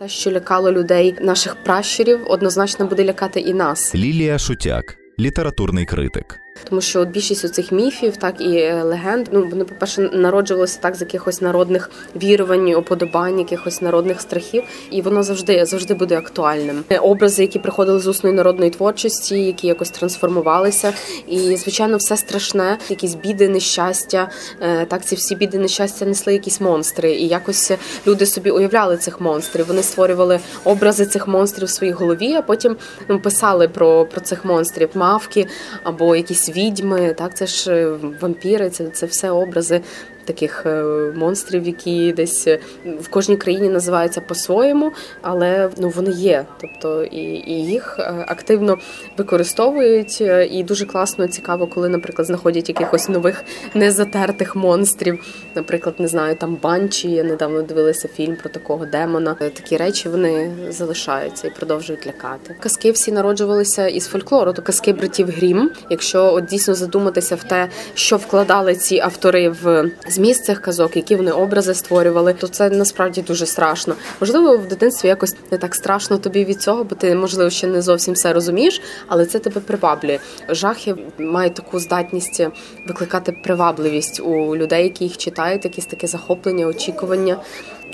Те, 0.00 0.08
що 0.08 0.30
лякало 0.30 0.72
людей 0.72 1.14
наших 1.20 1.56
пращурів, 1.56 2.20
однозначно 2.26 2.86
буде 2.86 3.04
лякати 3.04 3.40
і 3.40 3.54
нас. 3.54 3.94
Лілія 3.94 4.38
Шутяк, 4.38 4.98
літературний 5.18 5.84
критик. 5.84 6.38
Тому 6.68 6.80
що 6.80 7.00
от 7.00 7.08
більшість 7.08 7.54
цих 7.54 7.72
міфів, 7.72 8.16
так 8.16 8.40
і 8.40 8.56
е, 8.56 8.82
легенд, 8.82 9.28
ну 9.32 9.46
вони, 9.50 9.64
по-перше, 9.64 10.10
народжувалися 10.12 10.78
так 10.82 10.96
з 10.96 11.00
якихось 11.00 11.40
народних 11.40 11.90
вірувань, 12.16 12.74
оподобань, 12.74 13.38
якихось 13.38 13.82
народних 13.82 14.20
страхів, 14.20 14.62
і 14.90 15.02
воно 15.02 15.22
завжди 15.22 15.66
завжди 15.66 15.94
буде 15.94 16.18
актуальним. 16.18 16.84
Е, 16.90 16.98
Образи, 16.98 17.42
які 17.42 17.58
приходили 17.58 18.00
з 18.00 18.06
усної 18.06 18.36
народної 18.36 18.70
творчості, 18.70 19.40
які 19.40 19.66
якось 19.66 19.90
трансформувалися, 19.90 20.92
і 21.28 21.56
звичайно, 21.56 21.96
все 21.96 22.16
страшне, 22.16 22.78
якісь 22.88 23.14
біди, 23.14 23.48
нещастя. 23.48 24.30
Е, 24.62 24.86
Так, 24.86 25.04
ці 25.04 25.14
всі 25.14 25.34
біди, 25.34 25.58
нещастя 25.58 26.06
несли 26.06 26.32
якісь 26.32 26.60
монстри, 26.60 27.12
і 27.12 27.28
якось 27.28 27.72
люди 28.06 28.26
собі 28.26 28.50
уявляли 28.50 28.96
цих 28.96 29.20
монстрів. 29.20 29.66
Вони 29.66 29.82
створювали 29.82 30.40
образи 30.64 31.06
цих 31.06 31.28
монстрів 31.28 31.66
в 31.66 31.70
своїй 31.70 31.92
голові, 31.92 32.34
а 32.34 32.42
потім 32.42 32.76
ну, 33.08 33.20
писали 33.20 33.68
про, 33.68 34.06
про 34.06 34.20
цих 34.20 34.44
монстрів, 34.44 34.90
мавки 34.94 35.46
або 35.84 36.16
якісь 36.16 36.49
відьми. 36.50 37.14
Так, 37.14 37.34
це 37.36 37.46
ж 37.46 37.72
е, 37.72 37.98
вампіри, 38.20 38.70
це, 38.70 38.88
це 38.88 39.06
все 39.06 39.30
образи 39.30 39.80
таких 40.24 40.66
е, 40.66 40.82
монстрів, 41.16 41.66
які 41.66 42.12
десь 42.12 42.46
е, 42.46 42.58
в 43.00 43.08
кожній 43.08 43.36
країні 43.36 43.68
називаються 43.68 44.20
по-своєму, 44.20 44.92
але 45.22 45.70
ну 45.78 45.88
вони 45.88 46.10
є. 46.10 46.44
Тобто 46.60 47.04
і, 47.04 47.22
і 47.22 47.66
їх 47.66 47.96
е, 47.98 48.24
активно 48.28 48.78
використовують. 49.18 50.20
І 50.50 50.64
дуже 50.68 50.86
класно, 50.86 51.28
цікаво, 51.28 51.66
коли, 51.66 51.88
наприклад, 51.88 52.26
знаходять 52.26 52.68
якихось 52.68 53.08
нових 53.08 53.44
незатертих 53.74 54.56
монстрів. 54.56 55.24
Наприклад, 55.54 55.94
не 55.98 56.08
знаю, 56.08 56.36
там 56.36 56.58
банчі. 56.62 57.10
Я 57.10 57.24
недавно 57.24 57.62
дивилася 57.62 58.08
фільм 58.08 58.36
про 58.36 58.50
такого 58.50 58.86
демона. 58.86 59.34
Такі 59.34 59.76
речі 59.76 60.08
вони 60.08 60.52
залишаються 60.68 61.48
і 61.48 61.50
продовжують 61.50 62.06
лякати. 62.06 62.56
Казки 62.60 62.90
всі 62.90 63.12
народжувалися 63.12 63.88
із 63.88 64.06
фольклору, 64.06 64.52
то 64.52 64.62
казки 64.62 64.92
братів 64.92 65.30
Грім. 65.30 65.70
Якщо 65.90 66.34
от 66.34 66.44
дійсно 66.44 66.74
задуматися 66.74 67.34
в 67.34 67.44
те, 67.44 67.68
що 67.94 68.16
вкладали 68.16 68.76
ці 68.76 68.98
автори 68.98 69.48
в 69.48 69.90
зміст 70.20 70.44
цих 70.44 70.60
казок, 70.60 70.96
які 70.96 71.16
вони 71.16 71.30
образи 71.30 71.74
створювали, 71.74 72.34
то 72.34 72.48
це 72.48 72.70
насправді 72.70 73.22
дуже 73.22 73.46
страшно. 73.46 73.94
Можливо, 74.20 74.56
в 74.56 74.66
дитинстві 74.68 75.08
якось 75.08 75.36
не 75.50 75.58
так 75.58 75.74
страшно 75.74 76.18
тобі 76.18 76.44
від 76.44 76.62
цього, 76.62 76.84
бо 76.84 76.96
ти 76.96 77.14
можливо 77.14 77.50
ще 77.50 77.66
не 77.66 77.82
зовсім 77.82 78.14
все 78.14 78.32
розумієш, 78.32 78.82
але 79.06 79.26
це 79.26 79.38
тебе 79.38 79.60
приваблює. 79.60 80.18
Жахи 80.48 80.94
мають 81.18 81.54
таку 81.54 81.80
здатність 81.80 82.46
викликати 82.86 83.32
привабливість 83.32 84.20
у 84.20 84.56
людей, 84.56 84.84
які 84.84 85.04
їх 85.04 85.16
читають, 85.16 85.64
якісь 85.64 85.86
таке 85.86 86.06
захоплення, 86.06 86.66
очікування. 86.66 87.36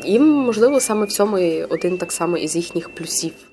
І 0.05 0.19
можливо 0.19 0.81
саме 0.81 1.07
в 1.07 1.13
цьому 1.13 1.37
один 1.69 1.99
так 1.99 2.13
само 2.13 2.37
із 2.37 2.57
їхніх 2.57 2.95
плюсів. 2.95 3.46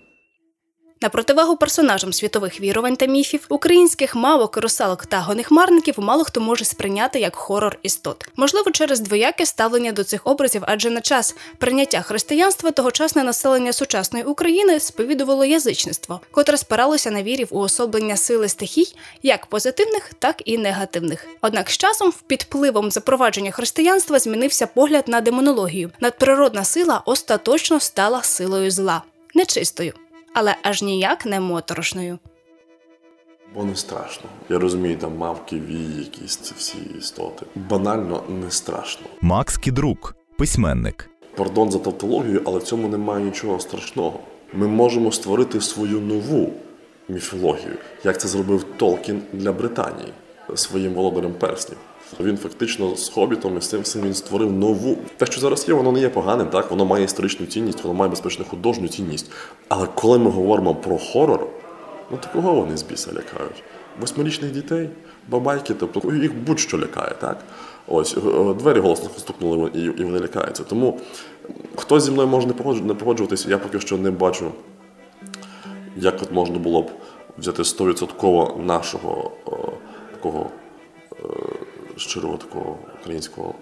На 1.03 1.09
противагу 1.09 1.57
персонажам 1.57 2.13
світових 2.13 2.61
вірувань 2.61 2.95
та 2.95 3.05
міфів, 3.05 3.45
українських 3.49 4.15
мавок, 4.15 4.57
русалок 4.57 5.05
та 5.05 5.19
гонихмарників 5.19 5.95
мало 5.97 6.23
хто 6.23 6.41
може 6.41 6.65
сприйняти 6.65 7.19
як 7.19 7.35
хорор 7.35 7.79
істот. 7.81 8.27
Можливо, 8.35 8.71
через 8.71 8.99
двояке 8.99 9.45
ставлення 9.45 9.91
до 9.91 10.03
цих 10.03 10.21
образів, 10.23 10.61
адже 10.65 10.89
на 10.89 11.01
час 11.01 11.35
прийняття 11.57 12.01
християнства 12.01 12.71
тогочасне 12.71 13.23
населення 13.23 13.73
сучасної 13.73 14.25
України 14.25 14.79
сповідувало 14.79 15.45
язичництво, 15.45 16.19
котре 16.31 16.57
спиралося 16.57 17.11
на 17.11 17.23
вірі 17.23 17.43
в 17.43 17.57
уособлення 17.57 18.17
сили 18.17 18.49
стихій, 18.49 18.95
як 19.23 19.45
позитивних, 19.45 20.11
так 20.19 20.41
і 20.45 20.57
негативних. 20.57 21.27
Однак 21.41 21.69
з 21.69 21.77
часом, 21.77 22.13
під 22.27 22.41
впливом 22.41 22.91
запровадження 22.91 23.51
християнства, 23.51 24.19
змінився 24.19 24.67
погляд 24.67 25.07
на 25.07 25.21
демонологію. 25.21 25.91
Надприродна 25.99 26.63
сила 26.63 27.01
остаточно 27.05 27.79
стала 27.79 28.23
силою 28.23 28.71
зла, 28.71 29.01
нечистою 29.33 29.93
але 30.33 30.55
аж 30.63 30.81
ніяк 30.81 31.25
не 31.25 31.39
моторошною. 31.39 32.19
Бо 33.55 33.63
не 33.63 33.75
страшно. 33.75 34.29
Я 34.49 34.59
розумію, 34.59 34.97
там 34.97 35.17
мавки, 35.17 35.59
вії, 35.59 35.99
якісь 35.99 36.35
ці 36.35 36.53
всі 36.57 36.77
істоти. 36.99 37.45
Банально 37.55 38.23
не 38.29 38.51
страшно. 38.51 39.07
Макс 39.21 39.57
Кідрук, 39.57 40.15
письменник. 40.37 41.09
Пардон 41.35 41.71
за 41.71 41.79
тавтологію, 41.79 42.41
але 42.45 42.59
в 42.59 42.63
цьому 42.63 42.87
немає 42.87 43.25
нічого 43.25 43.59
страшного. 43.59 44.19
Ми 44.53 44.67
можемо 44.67 45.11
створити 45.11 45.61
свою 45.61 45.99
нову 45.99 46.53
міфологію, 47.09 47.77
як 48.03 48.21
це 48.21 48.27
зробив 48.27 48.65
Толкін 48.77 49.21
для 49.33 49.51
Британії 49.51 50.13
своїм 50.55 50.93
володарем 50.93 51.33
перснів. 51.33 51.77
Він 52.19 52.37
фактично 52.37 52.95
з 52.95 53.09
хобітом 53.09 53.57
і 53.57 53.61
з 53.61 53.67
цим 53.69 53.81
всім 53.81 54.01
він 54.01 54.13
створив 54.13 54.51
нову. 54.51 54.97
Те, 55.17 55.25
що 55.25 55.41
зараз 55.41 55.67
є, 55.67 55.73
воно 55.73 55.91
не 55.91 55.99
є 55.99 56.09
поганим, 56.09 56.47
так 56.47 56.71
воно 56.71 56.85
має 56.85 57.05
історичну 57.05 57.45
цінність, 57.45 57.83
воно 57.83 57.93
має 57.95 58.09
безпечно 58.09 58.45
художню 58.45 58.87
цінність. 58.87 59.31
Але 59.69 59.87
коли 59.95 60.19
ми 60.19 60.29
говоримо 60.29 60.75
про 60.75 60.97
хорор, 60.97 61.47
ну 62.11 62.17
то 62.21 62.27
кого 62.33 62.53
вони 62.53 62.77
з 62.77 62.83
біса 62.83 63.11
лякають? 63.11 63.63
Восьмирічних 63.99 64.51
дітей, 64.51 64.89
бабайки, 65.27 65.73
тобто 65.73 66.13
їх 66.13 66.35
будь-що 66.35 66.77
лякає, 66.77 67.15
так? 67.21 67.37
Ось 67.87 68.17
е, 68.17 68.53
двері 68.53 68.79
голосно 68.79 69.09
стукнули 69.17 69.71
і 69.73 70.03
вони 70.03 70.19
лякаються. 70.19 70.63
Тому 70.63 70.99
хтось 71.75 72.03
зі 72.03 72.11
мною 72.11 72.27
може 72.27 72.47
не 72.83 72.93
погоджуватися, 72.93 73.49
я 73.49 73.57
поки 73.57 73.79
що 73.79 73.97
не 73.97 74.11
бачу, 74.11 74.51
як 75.97 76.21
от 76.21 76.31
можна 76.31 76.59
було 76.59 76.81
б 76.81 76.91
взяти 77.37 77.61
100% 77.61 78.65
нашого 78.65 79.31
о, 79.45 79.51
такого 80.11 80.49
щирого 81.97 82.37
такого 82.37 82.77
українського 83.01 83.55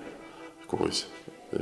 якогось 0.62 1.08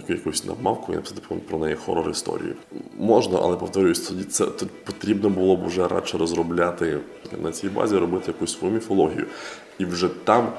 якусь 0.07 0.45
намавку 0.45 0.93
і 0.93 0.95
написати 0.95 1.21
про 1.49 1.59
неї 1.59 1.75
хорор 1.75 2.09
історію. 2.09 2.55
Можна, 2.97 3.39
але 3.41 3.55
повторюсь, 3.55 3.99
тоді 3.99 4.23
це 4.23 4.45
потрібно 4.83 5.29
було 5.29 5.55
б 5.55 5.65
вже 5.65 5.87
радше 5.87 6.17
розробляти 6.17 6.99
на 7.43 7.51
цій 7.51 7.69
базі, 7.69 7.97
робити 7.97 8.23
якусь 8.27 8.57
свою 8.57 8.73
міфологію 8.73 9.25
і 9.77 9.85
вже 9.85 10.09
там 10.23 10.53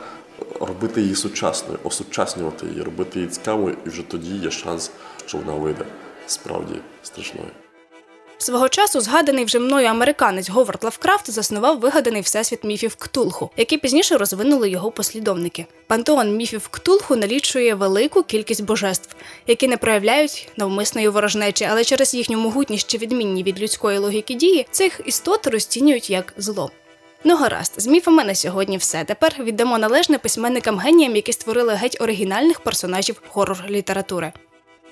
робити 0.60 1.00
її 1.02 1.14
сучасною, 1.14 1.78
осучаснювати 1.84 2.66
її, 2.66 2.82
робити 2.82 3.18
її 3.18 3.30
цікавою, 3.30 3.76
і 3.86 3.88
вже 3.88 4.02
тоді 4.02 4.36
є 4.36 4.50
шанс, 4.50 4.90
що 5.26 5.38
вона 5.38 5.52
вийде 5.52 5.84
справді 6.26 6.74
страшною. 7.02 7.50
Свого 8.42 8.68
часу 8.68 9.00
згаданий 9.00 9.44
вже 9.44 9.58
мною 9.58 9.86
американець 9.86 10.50
Говард 10.50 10.84
Лавкрафт 10.84 11.30
заснував 11.30 11.80
вигаданий 11.80 12.22
всесвіт 12.22 12.64
міфів 12.64 12.94
Ктулху, 12.94 13.50
який 13.56 13.78
пізніше 13.78 14.16
розвинули 14.16 14.70
його 14.70 14.90
послідовники. 14.90 15.66
Пантеон 15.86 16.36
міфів 16.36 16.68
Ктулху 16.68 17.16
налічує 17.16 17.74
велику 17.74 18.22
кількість 18.22 18.64
божеств, 18.64 19.16
які 19.46 19.68
не 19.68 19.76
проявляють 19.76 20.48
навмисної 20.56 21.08
ворожнечі, 21.08 21.68
але 21.70 21.84
через 21.84 22.14
їхню 22.14 22.38
могутність 22.38 22.90
чи 22.90 22.98
відмінні 22.98 23.42
від 23.42 23.60
людської 23.60 23.98
логіки 23.98 24.34
дії 24.34 24.66
цих 24.70 25.00
істот 25.04 25.46
розцінюють 25.46 26.10
як 26.10 26.34
зло. 26.36 26.70
Ну 27.24 27.36
гаразд, 27.36 27.74
з 27.76 27.86
міфами 27.86 28.24
на 28.24 28.34
сьогодні 28.34 28.76
все. 28.76 29.04
Тепер 29.04 29.34
віддамо 29.40 29.78
належне 29.78 30.18
письменникам 30.18 30.78
геніям, 30.78 31.16
які 31.16 31.32
створили 31.32 31.74
геть 31.74 31.96
оригінальних 32.00 32.60
персонажів 32.60 33.22
хорор 33.28 33.64
літератури. 33.68 34.32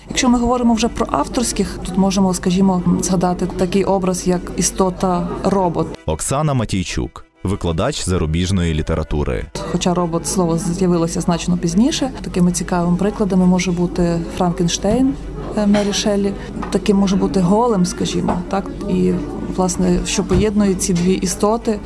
Якщо 0.09 0.29
ми 0.29 0.39
говоримо 0.39 0.75
вже 0.75 0.89
про 0.89 1.07
авторських, 1.11 1.79
тут 1.85 1.99
можемо, 1.99 2.35
скажімо, 2.35 2.83
згадати 3.03 3.47
такий 3.47 3.85
образ, 3.85 4.27
як 4.27 4.41
істота 4.57 5.29
робот. 5.45 5.87
Оксана 6.07 6.55
Матійчук, 6.55 7.25
викладач 7.45 8.05
зарубіжної 8.05 8.75
літератури. 8.75 9.47
Хоча 9.73 9.95
робот 9.95 10.27
слово 10.27 10.59
з'явилося 10.59 11.21
значно 11.21 11.59
пізніше. 11.59 12.11
Такими 12.23 12.53
цікавими 12.53 12.97
прикладами 12.97 13.47
може 13.47 13.73
бути 13.73 14.21
Франкенштейн 14.37 15.15
е, 15.57 15.67
Мері 15.67 15.93
Шеллі. 15.93 16.33
Таким 16.71 16.97
може 16.97 17.17
бути 17.17 17.41
голем, 17.41 17.87
скажімо, 17.87 18.39
так 18.51 18.71
і 18.89 19.13
власне, 19.57 19.99
що 20.07 20.25
поєднує 20.25 20.75
ці 20.75 20.93
дві 20.93 21.13
істоти, 21.13 21.79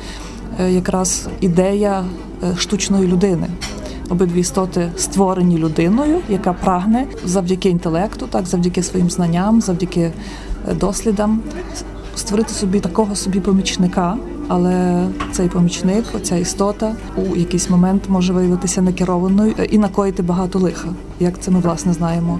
е, 0.59 0.71
якраз 0.71 1.27
ідея 1.41 2.05
е, 2.43 2.55
штучної 2.57 3.07
людини 3.07 3.47
обидві 4.13 4.39
істоти 4.39 4.91
створені 4.97 5.57
людиною, 5.57 6.19
яка 6.29 6.53
прагне 6.53 7.07
завдяки 7.25 7.69
інтелекту, 7.69 8.27
так 8.27 8.45
завдяки 8.45 8.83
своїм 8.83 9.09
знанням, 9.09 9.61
завдяки 9.61 10.01
е, 10.01 10.73
дослідам, 10.73 11.39
створити 12.15 12.53
собі 12.53 12.79
такого 12.79 13.15
собі 13.15 13.39
помічника. 13.39 14.17
Але 14.47 15.07
цей 15.31 15.47
помічник, 15.47 16.05
оця 16.15 16.35
істота, 16.35 16.95
у 17.15 17.35
якийсь 17.35 17.69
момент 17.69 18.03
може 18.09 18.33
виявитися 18.33 18.81
некерованою 18.81 19.53
е, 19.59 19.65
і 19.65 19.77
накоїти 19.77 20.23
багато 20.23 20.59
лиха, 20.59 20.89
як 21.19 21.39
це 21.39 21.51
ми 21.51 21.59
власне 21.59 21.93
знаємо. 21.93 22.39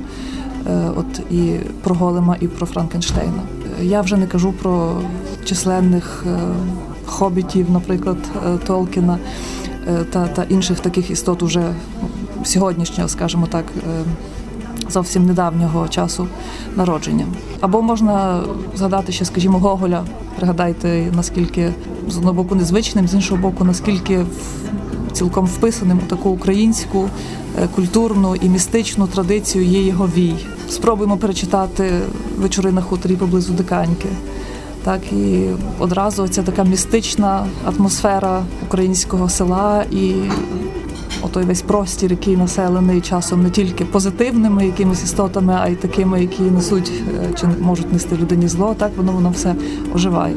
Е, 0.70 0.92
от 0.96 1.32
і 1.32 1.56
про 1.84 1.96
Голема, 1.96 2.38
і 2.42 2.48
про 2.48 2.66
Франкенштейна. 2.66 3.42
Я 3.82 4.02
вже 4.02 4.18
не 4.18 4.28
кажу 4.28 4.54
про 4.62 5.02
численних 5.46 6.26
хобітів, 7.06 7.72
наприклад, 7.72 8.18
Толкіна. 8.68 9.18
Е, 9.88 10.04
та 10.04 10.28
та 10.28 10.44
інших 10.44 10.80
таких 10.80 11.12
істот 11.12 11.44
уже 11.44 11.74
сьогоднішнього, 12.44 13.10
скажімо 13.10 13.48
так, 13.52 13.66
е, 13.78 14.04
зовсім 14.90 15.26
недавнього 15.26 15.88
часу 15.88 16.28
народження. 16.76 17.26
Або 17.62 17.82
можна 17.82 18.44
згадати 18.76 19.12
ще, 19.12 19.26
скажімо, 19.26 19.60
Гоголя. 19.60 20.04
Пригадайте, 20.36 21.12
наскільки 21.16 21.74
з 22.08 22.18
одного 22.18 22.34
боку 22.34 22.56
незвичним, 22.56 23.08
з 23.08 23.14
іншого 23.14 23.42
боку, 23.42 23.64
наскільки 23.64 24.26
цілком 25.12 25.46
вписаним 25.46 26.00
у 26.06 26.10
таку 26.10 26.30
українську 26.30 27.10
е, 27.60 27.68
культурну 27.76 28.36
і 28.36 28.50
містичну 28.50 29.08
традицію 29.08 29.66
є 29.66 29.84
його 29.84 30.10
вій. 30.16 30.36
Спробуємо 30.70 31.18
перечитати 31.18 31.92
вечори 32.38 32.72
на 32.72 32.82
хуторі 32.82 33.16
поблизу 33.16 33.54
Диканьки 33.54 34.10
так 34.84 35.02
і 35.12 35.50
одразу 35.80 36.28
ця 36.28 36.44
така 36.44 36.64
містична 36.64 37.48
атмосфера 37.66 38.44
українського 38.68 39.30
села 39.30 39.86
і 39.92 40.14
отой 41.22 41.44
весь 41.44 41.62
простір, 41.62 42.12
який 42.12 42.38
населений 42.38 43.02
часом 43.02 43.44
не 43.44 43.50
тільки 43.50 43.86
позитивними 43.86 44.66
якимись 44.66 45.04
істотами, 45.04 45.58
а 45.62 45.68
й 45.68 45.76
такими, 45.76 46.22
які 46.22 46.42
несуть 46.42 46.92
е, 47.24 47.34
чи 47.40 47.48
можуть 47.60 47.94
нести 47.94 48.16
людині 48.16 48.48
зло. 48.48 48.76
Так 48.80 48.92
воно 48.96 49.12
воно 49.12 49.30
все 49.30 49.56
оживає. 49.96 50.36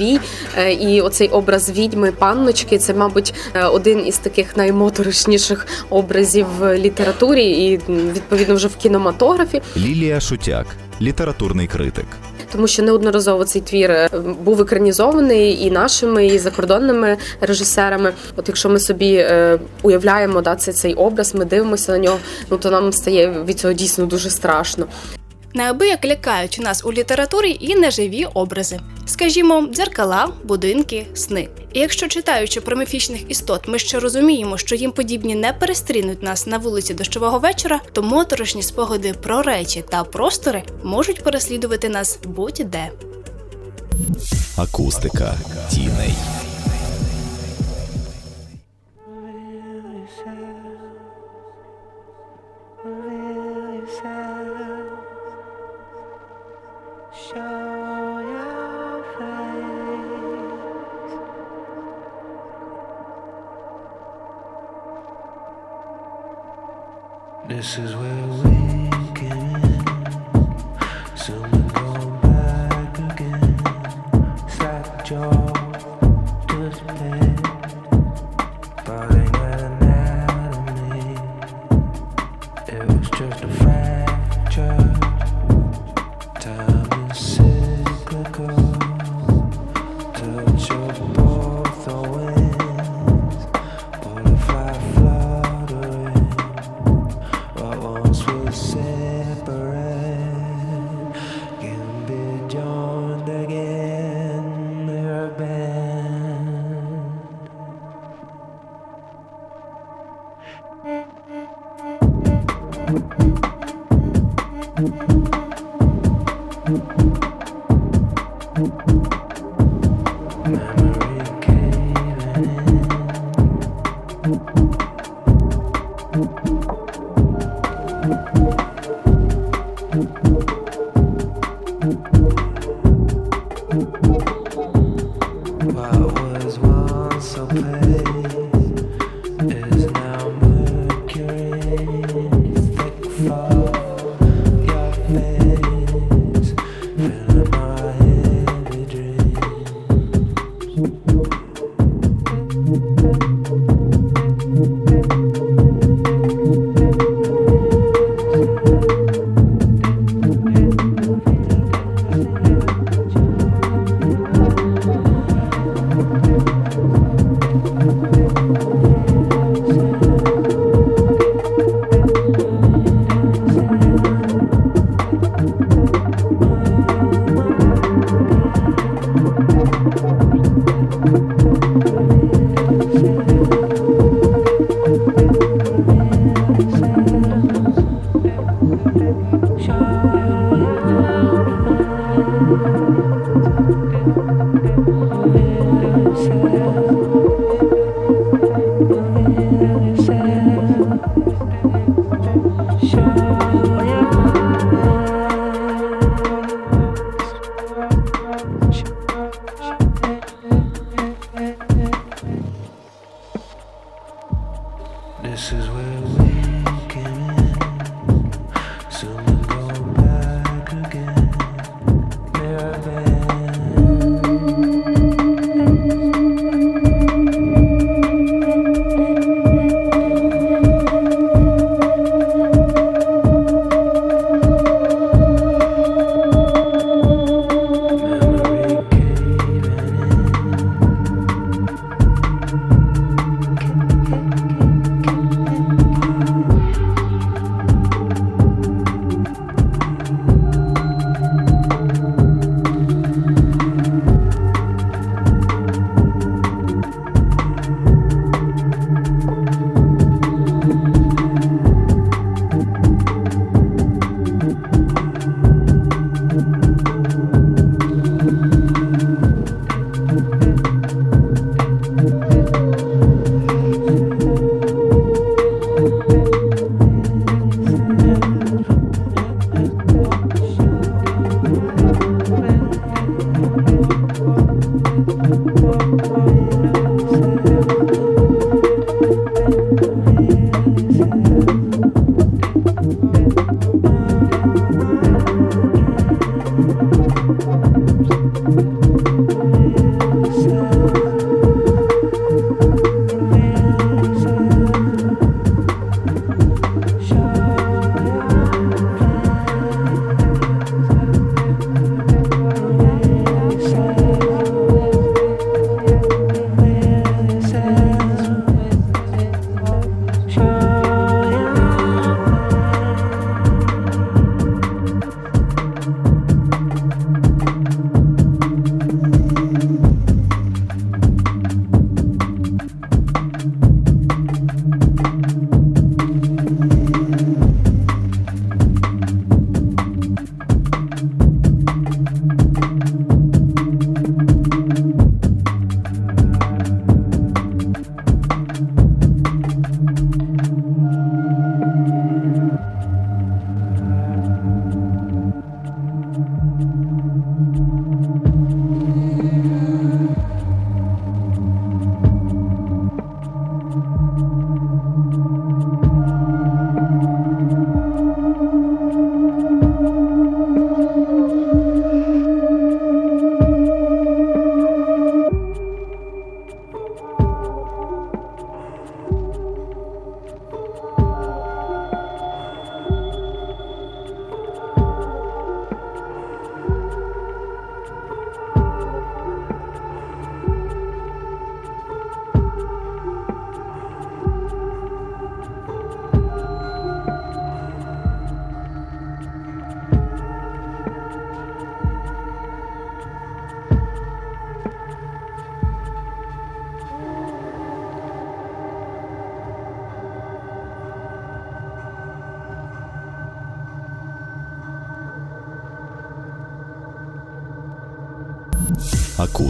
Вій 0.00 0.18
е, 0.56 0.72
і 0.72 1.00
оцей 1.00 1.28
образ 1.28 1.70
відьми 1.70 2.12
панночки 2.12 2.78
це, 2.78 2.94
мабуть, 2.94 3.34
е, 3.54 3.64
один 3.64 4.06
із 4.06 4.18
таких 4.18 4.56
наймоторошніших 4.56 5.66
образів 5.90 6.46
в 6.58 6.78
літературі 6.78 7.44
і 7.44 7.80
відповідно 7.88 8.54
вже 8.54 8.68
в 8.68 8.76
кінематографі. 8.76 9.62
Лілія 9.76 10.20
Шутяк, 10.20 10.66
літературний 11.00 11.66
критик 11.66 12.06
тому 12.54 12.66
що 12.66 12.82
неодноразово 12.82 13.44
цей 13.44 13.62
твір 13.62 13.90
е, 13.90 14.08
був 14.44 14.60
екранізований 14.60 15.62
і 15.66 15.70
нашими, 15.70 16.26
і 16.26 16.38
закордонними 16.38 17.16
режисерами. 17.40 18.12
От 18.36 18.48
якщо 18.48 18.68
ми 18.68 18.78
собі 18.78 19.14
е, 19.14 19.58
уявляємо 19.82 20.40
да, 20.40 20.56
це 20.56 20.72
цей 20.72 20.94
образ, 20.94 21.34
ми 21.34 21.44
дивимося 21.44 21.92
на 21.92 21.98
нього, 21.98 22.18
ну 22.50 22.56
то 22.56 22.70
нам 22.70 22.92
стає 22.92 23.44
від 23.48 23.58
цього 23.58 23.74
дійсно 23.74 24.06
дуже 24.06 24.30
страшно. 24.30 24.86
Неабияк 25.56 26.04
лякають 26.04 26.58
нас 26.62 26.84
у 26.84 26.92
літературі 26.92 27.56
і 27.60 27.74
неживі 27.74 28.24
образи, 28.34 28.80
скажімо, 29.06 29.68
дзеркала, 29.72 30.28
будинки, 30.44 31.06
сни. 31.14 31.48
І 31.72 31.80
якщо 31.80 32.08
читаючи 32.08 32.60
про 32.60 32.76
міфічних 32.76 33.20
істот, 33.28 33.68
ми 33.68 33.78
ще 33.78 34.00
розуміємо, 34.00 34.58
що 34.58 34.74
їм 34.74 34.92
подібні 34.92 35.34
не 35.34 35.52
перестрінуть 35.52 36.22
нас 36.22 36.46
на 36.46 36.58
вулиці 36.58 36.94
дощового 36.94 37.38
вечора, 37.38 37.80
то 37.92 38.02
моторошні 38.02 38.62
спогади 38.62 39.12
про 39.12 39.42
речі 39.42 39.84
та 39.90 40.04
простори 40.04 40.62
можуть 40.84 41.24
переслідувати 41.24 41.88
нас 41.88 42.18
будь-де. 42.24 42.90
Акустика 44.56 45.34
тіней. 45.70 46.14
This 67.46 67.76
is 67.78 67.94
where 67.94 68.26
we 68.26 68.88
came 69.14 69.54
in. 69.56 69.84
Soon 71.14 71.42
we 71.50 71.58
go 71.72 72.10
back 72.22 72.98
again. 72.98 73.58
Stop 74.48 75.10
your 75.10 75.43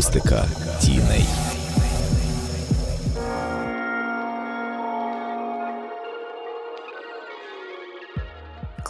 Акустика 0.05 0.54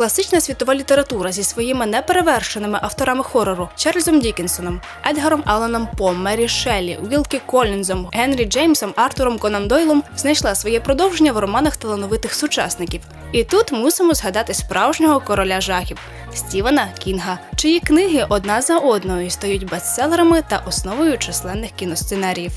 Класична 0.05 0.41
світова 0.41 0.75
література 0.75 1.33
зі 1.33 1.45
своїми 1.45 1.87
неперевершеними 1.87 2.79
авторами 2.83 3.23
хорору 3.23 3.69
Чарльзом 3.77 4.21
Дікінсоном, 4.21 4.81
Едгаром 5.11 5.43
Алланом 5.47 5.89
По, 5.99 6.13
Мері 6.13 6.49
Шеллі, 6.49 6.99
Вілкі 7.11 7.41
Коллінзом, 7.47 8.09
Генрі 8.13 8.45
Джеймсом, 8.45 8.93
Артуром 8.97 9.39
Конан 9.39 9.69
Дойлом 9.69 10.03
знайшла 10.17 10.55
своє 10.55 10.81
продовження 10.81 11.33
в 11.33 11.39
романах 11.39 11.77
талановитих 11.77 12.35
сучасників. 12.35 13.01
І 13.33 13.45
тут 13.45 13.73
мусимо 13.73 14.15
згадати 14.15 14.55
справжнього 14.55 15.21
короля 15.21 15.61
жахів 15.61 15.99
Стівена 16.35 16.89
Кінга, 16.99 17.39
чиї 17.57 17.81
книги 17.81 18.27
одна 18.29 18.63
за 18.63 18.79
одною 18.79 19.31
стають 19.31 19.71
бестселерами 19.71 20.43
та 20.49 20.63
основою 20.67 21.19
численних 21.19 21.71
кіносценаріїв. 21.71 22.53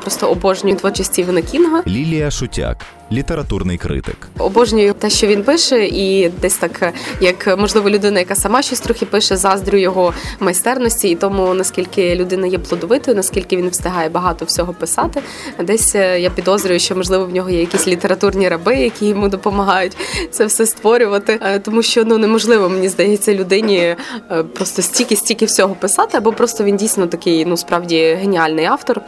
Просто 0.00 0.30
обожнюю 0.30 0.76
творчість 0.76 1.12
Стівена 1.12 1.42
Кінга. 1.42 1.82
Лілія 1.86 2.30
Шутяк, 2.30 2.76
літературний 3.12 3.78
критик. 3.78 4.16
Обожнюю 4.38 4.92
те, 4.92 5.10
що 5.10 5.26
він 5.26 5.42
пише, 5.42 5.86
і 5.86 6.28
десь 6.28 6.56
так, 6.56 6.82
е, 6.82 6.92
як 7.20 7.58
можливо, 7.58 7.90
людина, 7.90 8.18
яка 8.18 8.34
сама 8.34 8.62
щось 8.62 8.80
трохи 8.80 9.06
пише, 9.06 9.36
заздрю 9.36 9.78
його 9.78 10.14
майстерності, 10.40 11.08
і 11.08 11.14
тому 11.14 11.54
наскільки 11.54 12.14
людина 12.16 12.46
є 12.46 12.58
плодовитою, 12.58 13.16
наскільки 13.16 13.56
він 13.56 13.68
встигає 13.68 14.08
багато 14.08 14.44
всього 14.44 14.72
писати. 14.72 15.20
Десь 15.58 15.94
е, 15.94 16.20
я 16.20 16.30
підозрюю, 16.30 16.80
що 16.80 16.96
можливо 16.96 17.26
в 17.26 17.34
нього 17.34 17.50
є 17.50 17.60
якісь 17.60 17.88
літературні 17.88 18.48
раби, 18.48 18.76
які 18.76 19.06
йому 19.06 19.28
допомагають 19.28 19.96
це 20.30 20.46
все 20.46 20.66
створювати. 20.66 21.38
Е, 21.42 21.58
Тому 21.58 21.82
що 21.82 22.04
ну 22.04 22.18
неможливо, 22.18 22.68
мені 22.68 22.88
здається, 22.88 23.34
людині 23.34 23.78
е, 23.78 23.96
просто 24.42 24.82
стільки 24.82 25.16
стільки 25.16 25.44
всього 25.46 25.74
писати, 25.74 26.18
або 26.18 26.32
просто 26.32 26.64
він 26.64 26.76
дійсно 26.76 27.06
такий, 27.06 27.44
ну 27.44 27.56
справді 27.56 28.18
геніальний 28.20 28.64
автор. 28.64 29.00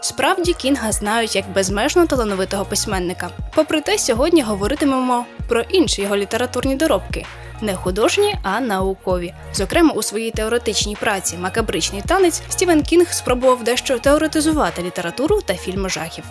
Справді 0.00 0.52
Кінга 0.52 0.92
знають 0.92 1.36
як 1.36 1.52
безмежно 1.52 2.06
талановитого 2.06 2.64
письменника. 2.64 3.30
Попри 3.54 3.80
те, 3.80 3.98
сьогодні 3.98 4.42
говоритимемо 4.42 5.24
про 5.48 5.60
інші 5.60 6.02
його 6.02 6.16
літературні 6.16 6.76
доробки. 6.76 7.26
Не 7.60 7.74
художні, 7.74 8.34
а 8.42 8.60
наукові. 8.60 9.34
Зокрема, 9.54 9.92
у 9.92 10.02
своїй 10.02 10.30
теоретичній 10.30 10.96
праці 11.00 11.36
Макабричний 11.40 12.02
танець 12.06 12.42
Стівен 12.48 12.82
Кінг 12.82 13.12
спробував 13.12 13.64
дещо 13.64 13.98
теоретизувати 13.98 14.82
літературу 14.82 15.40
та 15.44 15.54
фільми 15.54 15.88
жахів. 15.88 16.24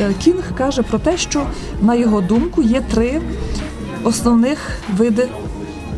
Е, 0.00 0.14
Кінг 0.24 0.54
каже 0.56 0.82
про 0.82 0.98
те, 0.98 1.16
що 1.16 1.46
на 1.80 1.94
його 1.94 2.20
думку 2.20 2.62
є 2.62 2.80
три 2.80 3.20
основних 4.04 4.78
види 4.88 5.28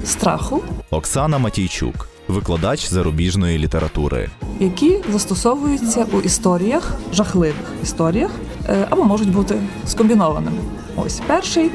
страху, 0.04 0.62
Оксана 0.90 1.38
Матійчук, 1.38 2.08
викладач 2.28 2.88
зарубіжної 2.88 3.58
літератури. 3.58 4.28
які 4.60 5.00
застосовуються 5.12 6.06
у 6.12 6.20
історіях, 6.20 6.94
жахливих 7.12 7.72
історіях, 7.82 8.30
е, 8.68 8.86
або 8.90 9.04
можуть 9.04 9.32
бути 9.32 9.54
скомбінованими. 9.86 10.58
Ось 10.96 11.20
перший 11.26 11.70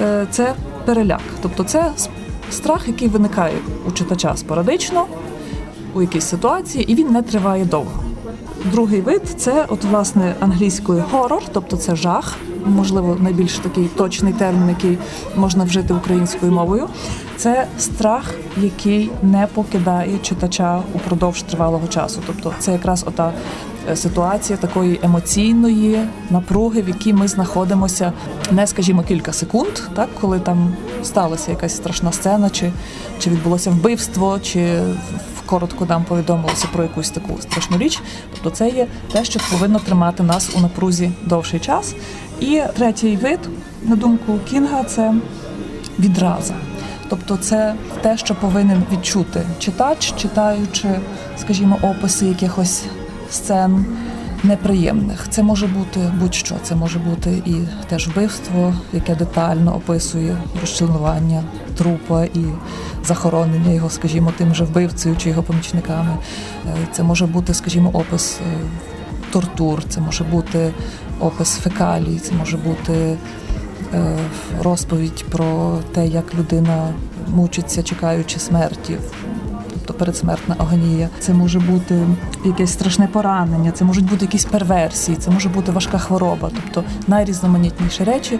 е, 0.00 0.26
це 0.30 0.54
переляк, 0.84 1.20
тобто 1.42 1.64
це 1.64 1.92
страх, 2.50 2.88
який 2.88 3.08
виникає 3.08 3.54
у 3.88 3.92
читача 3.92 4.36
спорадично 4.36 5.06
у 5.94 6.02
якійсь 6.02 6.24
ситуації, 6.24 6.92
і 6.92 6.94
він 6.94 7.12
не 7.12 7.22
триває 7.22 7.64
довго. 7.64 8.04
Другий 8.72 9.00
вид 9.00 9.22
це 9.36 9.64
от 9.68 9.84
власне 9.84 10.34
англійською 10.40 11.04
хорор, 11.10 11.42
тобто 11.52 11.76
це 11.76 11.96
жах, 11.96 12.36
можливо, 12.66 13.16
найбільш 13.20 13.58
такий 13.58 13.84
точний 13.84 14.32
термін, 14.32 14.68
який 14.68 14.98
можна 15.36 15.64
вжити 15.64 15.94
українською 15.94 16.52
мовою. 16.52 16.88
Це 17.36 17.66
страх, 17.78 18.34
який 18.56 19.10
не 19.22 19.46
покидає 19.54 20.18
читача 20.22 20.82
упродовж 20.94 21.42
тривалого 21.42 21.88
часу. 21.88 22.20
Тобто, 22.26 22.52
це 22.58 22.72
якраз 22.72 23.04
ота 23.08 23.32
е, 23.90 23.96
ситуація 23.96 24.56
такої 24.58 25.00
емоційної 25.02 25.98
напруги, 26.30 26.82
в 26.82 26.88
якій 26.88 27.12
ми 27.12 27.28
знаходимося 27.28 28.12
не, 28.50 28.66
скажімо, 28.66 29.02
кілька 29.08 29.32
секунд, 29.32 29.72
так 29.94 30.08
коли 30.20 30.40
там 30.40 30.76
сталася 31.02 31.50
якась 31.50 31.76
страшна 31.76 32.12
сцена, 32.12 32.50
чи, 32.50 32.72
чи 33.18 33.30
відбулося 33.30 33.70
вбивство, 33.70 34.38
чи 34.42 34.82
коротко 35.46 35.86
нам 35.86 36.04
повідомилося 36.04 36.66
про 36.72 36.82
якусь 36.82 37.10
таку 37.10 37.40
страшну 37.40 37.78
річ. 37.78 38.02
Тобто 38.34 38.50
це 38.50 38.68
є 38.68 38.86
те, 39.12 39.24
що 39.24 39.40
повинно 39.50 39.78
тримати 39.78 40.22
нас 40.22 40.50
у 40.56 40.60
напрузі 40.60 41.12
довший 41.22 41.60
час. 41.60 41.94
І 42.40 42.62
третій 42.76 43.16
вид, 43.16 43.40
на 43.82 43.96
думку 43.96 44.38
Кінга, 44.50 44.84
це 44.84 45.14
відраза. 45.98 46.54
Тобто 47.08 47.36
це 47.36 47.74
те, 48.02 48.16
що 48.18 48.34
повинен 48.34 48.82
відчути 48.92 49.42
читач, 49.58 50.12
читаючи, 50.16 50.88
скажімо, 51.38 51.78
описи 51.82 52.26
якихось 52.26 52.82
сцен 53.30 53.86
неприємних. 54.44 55.26
Це 55.30 55.42
може 55.42 55.66
бути 55.66 56.12
будь-що. 56.20 56.54
Це 56.62 56.74
може 56.74 56.98
бути 56.98 57.42
і 57.46 57.54
теж 57.88 58.08
вбивство, 58.08 58.74
яке 58.92 59.14
детально 59.14 59.76
описує 59.76 60.36
розчленування 60.60 61.42
трупа 61.74 62.24
і 62.24 62.44
захоронення 63.04 63.72
його, 63.72 63.90
скажімо, 63.90 64.32
тим 64.36 64.54
же 64.54 64.64
вбивцею 64.64 65.16
чи 65.16 65.28
його 65.28 65.42
помічниками. 65.42 66.16
Е, 66.66 66.76
Це 66.92 67.02
може 67.02 67.26
бути, 67.26 67.54
скажімо, 67.54 67.90
опис 67.92 68.40
е, 68.40 68.56
тортур, 69.32 69.82
це 69.88 70.00
може 70.00 70.24
бути 70.24 70.72
опис 71.20 71.56
фекалій, 71.56 72.18
це 72.18 72.34
може 72.34 72.56
бути 72.56 73.16
е, 73.94 74.18
розповідь 74.62 75.24
про 75.30 75.78
те, 75.94 76.06
як 76.06 76.34
людина 76.34 76.88
мучиться, 77.28 77.82
чекаючи 77.82 78.38
смерті. 78.38 78.96
Тобто 79.72 79.94
передсмертна 79.94 80.54
агонія. 80.58 81.08
Це 81.18 81.32
може 81.32 81.60
бути 81.60 82.06
якесь 82.44 82.72
страшне 82.72 83.06
поранення, 83.06 83.70
це 83.70 83.84
можуть 83.84 84.04
бути 84.04 84.24
якісь 84.24 84.44
перверсії, 84.44 85.16
це 85.16 85.30
може 85.30 85.48
бути 85.48 85.72
важка 85.72 85.98
хвороба, 85.98 86.50
тобто 86.54 86.90
найрізноманітніші 87.06 88.04
речі. 88.04 88.38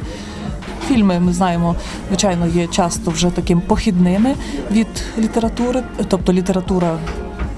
Фільми 0.88 1.20
ми 1.20 1.32
знаємо, 1.32 1.76
звичайно, 2.08 2.46
є 2.46 2.66
часто 2.66 3.10
вже 3.10 3.30
таким 3.30 3.60
похідними 3.60 4.34
від 4.70 4.86
літератури, 5.18 5.82
тобто 6.08 6.32
література 6.32 6.98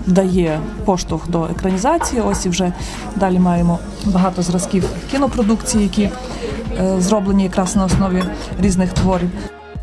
дає 0.06 0.60
поштовх 0.84 1.30
до 1.30 1.44
екранізації. 1.44 2.22
Ось 2.22 2.46
і 2.46 2.48
вже 2.48 2.72
далі 3.16 3.38
маємо 3.38 3.78
багато 4.04 4.42
зразків 4.42 4.84
кінопродукції, 5.10 5.82
які 5.82 6.02
е, 6.02 6.10
зроблені 7.00 7.44
якраз 7.44 7.76
на 7.76 7.84
основі 7.84 8.22
різних 8.60 8.92
творів. 8.92 9.30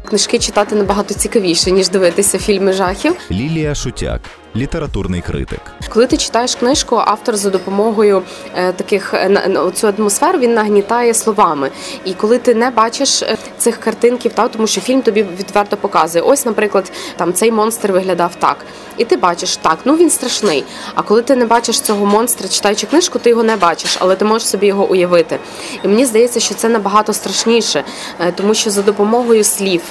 Книжки 0.06 0.40
читати 0.40 0.76
набагато 0.76 1.14
цікавіше, 1.14 1.72
ніж 1.72 1.90
дивитися 1.90 2.38
фільми 2.40 2.74
жахів. 2.74 3.16
Лілія 3.32 3.76
Шутяк, 3.76 4.22
літературний 4.56 5.22
критик. 5.22 5.62
Коли 5.90 6.08
ти 6.08 6.18
читаєш 6.18 6.56
книжку, 6.56 6.96
автор 6.96 7.36
за 7.36 7.50
допомогою 7.50 8.22
е, 8.56 8.72
таких 8.72 9.14
е, 9.14 9.58
цю 9.74 9.88
атмосферу 9.88 10.40
він 10.40 10.54
нагнітає 10.54 11.14
словами. 11.14 11.72
І 12.06 12.14
коли 12.14 12.38
ти 12.38 12.56
не 12.56 12.70
бачиш 12.70 13.22
е, 13.24 13.38
цих 13.58 13.78
картинків, 13.78 14.34
та 14.34 14.48
тому 14.48 14.68
що 14.68 14.82
фільм 14.82 15.02
тобі 15.02 15.24
відверто 15.24 15.78
показує. 15.78 16.24
Ось, 16.24 16.46
наприклад, 16.46 16.92
там 17.18 17.34
цей 17.34 17.52
монстр 17.52 17.92
виглядав 17.92 18.36
так. 18.36 18.58
І 18.98 19.06
ти 19.06 19.18
бачиш 19.18 19.58
так, 19.58 19.78
ну 19.86 19.96
він 19.96 20.10
страшний. 20.10 20.64
А 20.96 21.02
коли 21.02 21.22
ти 21.22 21.36
не 21.36 21.46
бачиш 21.46 21.80
цього 21.80 22.06
монстра, 22.06 22.48
читаючи 22.48 22.88
книжку, 22.88 23.20
ти 23.20 23.30
його 23.30 23.44
не 23.44 23.56
бачиш, 23.56 23.98
але 24.00 24.16
ти 24.16 24.26
можеш 24.26 24.48
собі 24.48 24.68
його 24.68 24.90
уявити. 24.90 25.40
І 25.84 25.88
мені 25.88 26.06
здається, 26.06 26.40
що 26.40 26.56
це 26.56 26.70
набагато 26.70 27.14
страшніше, 27.14 27.84
тому 28.36 28.54
що 28.54 28.70
за 28.70 28.82
допомогою 28.82 29.44
слів, 29.44 29.82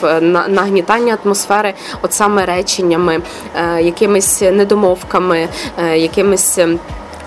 нагнітання 0.49 1.19
атмосфери, 1.25 1.75
от 2.03 2.13
саме 2.13 2.47
реченнями, 2.47 3.21
якимись 3.81 4.43
недомовками, 4.53 5.49
е, 5.79 5.99
якимись. 5.99 6.59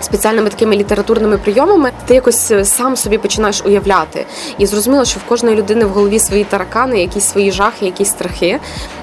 Спеціальними 0.00 0.50
такими 0.50 0.76
літературними 0.76 1.38
прийомами 1.38 1.92
ти 2.06 2.14
якось 2.14 2.50
е, 2.50 2.64
сам 2.64 2.96
собі 2.96 3.18
починаєш 3.18 3.62
уявляти. 3.64 4.26
І 4.58 4.66
зрозуміло, 4.66 5.04
що 5.04 5.20
в 5.20 5.28
кожної 5.28 5.56
людини 5.56 5.84
в 5.84 5.88
голові 5.88 6.18
свої 6.18 6.44
таракани, 6.44 7.00
якісь 7.00 7.24
свої 7.24 7.52
жахи, 7.52 7.84
якісь 7.84 8.08
страхи. 8.08 8.60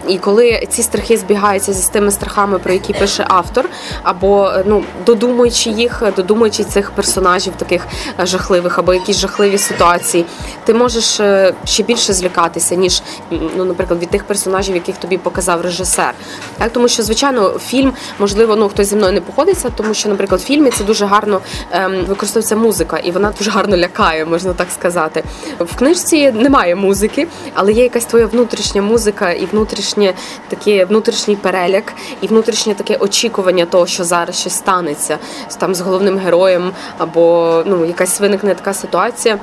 І 0.07 0.17
коли 0.17 0.67
ці 0.69 0.83
страхи 0.83 1.17
збігаються 1.17 1.73
зі 1.73 1.91
тими 1.91 2.11
страхами, 2.11 2.59
про 2.59 2.73
які 2.73 2.93
пише 2.93 3.25
автор, 3.27 3.69
або 4.03 4.49
е, 4.49 4.63
ну 4.67 4.83
додумуючи 5.05 5.69
їх, 5.69 6.03
додумуючи 6.15 6.63
цих 6.63 6.91
персонажів 6.91 7.53
таких 7.57 7.87
е, 8.19 8.25
жахливих, 8.25 8.79
або 8.79 8.93
якісь 8.93 9.17
жахливі 9.17 9.57
ситуації, 9.57 10.25
ти 10.65 10.73
можеш 10.73 11.21
ще 11.65 11.83
більше 11.83 12.13
злякатися, 12.13 12.75
ніж 12.75 13.01
ну, 13.31 13.65
наприклад, 13.65 13.99
від 14.01 14.09
тих 14.09 14.23
персонажів, 14.23 14.75
яких 14.75 14.97
тобі 14.97 15.17
показав 15.17 15.61
режисер. 15.61 16.13
Так, 16.57 16.73
тому 16.73 16.87
що, 16.87 17.03
звичайно, 17.03 17.49
фільм, 17.49 17.93
можливо, 18.19 18.55
ну 18.55 18.69
хтось 18.69 18.87
зі 18.87 18.95
мною 18.95 19.13
не 19.13 19.21
походиться, 19.21 19.69
тому 19.75 19.93
що, 19.93 20.09
наприклад, 20.09 20.41
в 20.41 20.43
фільмі 20.43 20.69
це 20.69 20.82
дуже 20.83 21.05
гарно 21.05 21.41
ем, 21.71 22.05
використовується 22.05 22.55
музика, 22.55 22.97
і 22.97 23.11
вона 23.11 23.33
дуже 23.37 23.51
гарно 23.51 23.77
лякає, 23.77 24.25
можна 24.25 24.53
так 24.53 24.67
сказати. 24.71 25.23
В 25.59 25.75
книжці 25.75 26.31
немає 26.31 26.75
музики, 26.75 27.27
але 27.53 27.71
є 27.71 27.83
якась 27.83 28.05
твоя 28.05 28.27
внутрішня 28.27 28.81
музика 28.81 29.31
і 29.31 29.45
внутрішнє 29.45 30.13
таке 30.47 30.85
внутрішній 30.85 31.35
переляк, 31.35 31.93
і 32.21 32.27
внутрішнє 32.27 32.73
таке 32.73 32.95
очікування 32.95 33.65
того, 33.65 33.87
що 33.87 34.03
зараз 34.03 34.39
щось 34.39 34.53
станеться 34.53 35.17
там 35.57 35.75
з 35.75 35.81
головним 35.81 36.17
героєм, 36.17 36.71
або 36.97 37.63
ну 37.65 37.85
якась 37.85 38.19
виникне 38.19 38.55
така 38.55 38.73
ситуація. 38.73 39.39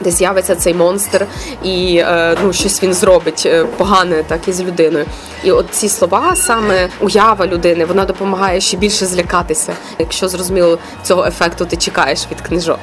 Де 0.00 0.10
з'явиться 0.10 0.56
цей 0.56 0.74
монстр, 0.74 1.26
і 1.62 1.96
е, 1.96 2.36
ну 2.42 2.52
щось 2.52 2.82
він 2.82 2.94
зробить 2.94 3.42
е, 3.46 3.64
погане, 3.64 4.22
так 4.22 4.48
і 4.48 4.52
з 4.52 4.60
людиною. 4.60 5.06
І 5.44 5.52
от 5.52 5.66
ці 5.70 5.88
слова, 5.88 6.36
саме 6.36 6.88
уява 7.00 7.46
людини, 7.46 7.84
вона 7.84 8.04
допомагає 8.04 8.60
ще 8.60 8.76
більше 8.76 9.06
злякатися, 9.06 9.72
якщо 9.98 10.28
зрозуміло 10.28 10.78
цього 11.02 11.24
ефекту 11.24 11.66
ти 11.66 11.76
чекаєш 11.76 12.26
від 12.30 12.40
книжок. 12.40 12.78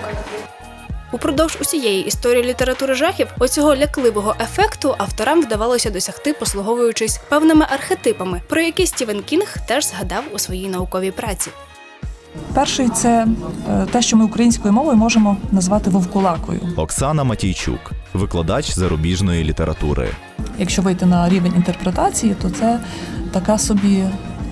Упродовж 1.13 1.57
усієї 1.61 2.05
історії 2.05 2.43
літератури 2.43 2.93
жахів 2.93 3.27
оцього 3.39 3.75
лякливого 3.75 4.35
ефекту 4.39 4.95
авторам 4.97 5.41
вдавалося 5.41 5.89
досягти, 5.89 6.33
послуговуючись 6.33 7.19
певними 7.29 7.65
архетипами, 7.69 8.41
про 8.47 8.61
які 8.61 8.87
Стівен 8.87 9.21
Кінг 9.21 9.55
теж 9.67 9.85
згадав 9.87 10.23
у 10.33 10.39
своїй 10.39 10.69
науковій 10.69 11.11
праці. 11.11 11.51
Перший 12.53 12.89
це 12.89 13.27
е, 13.69 13.85
те, 13.91 14.01
що 14.01 14.17
ми 14.17 14.25
українською 14.25 14.73
мовою 14.73 14.97
можемо 14.97 15.37
назвати 15.51 15.89
вовкулакою. 15.89 16.59
Оксана 16.75 17.23
Матійчук, 17.23 17.91
викладач 18.13 18.71
зарубіжної 18.75 19.43
літератури. 19.43 20.09
Якщо 20.59 20.81
вийти 20.81 21.05
на 21.05 21.29
рівень 21.29 21.53
інтерпретації, 21.55 22.35
то 22.41 22.49
це 22.49 22.79
така 23.31 23.57
собі 23.57 24.03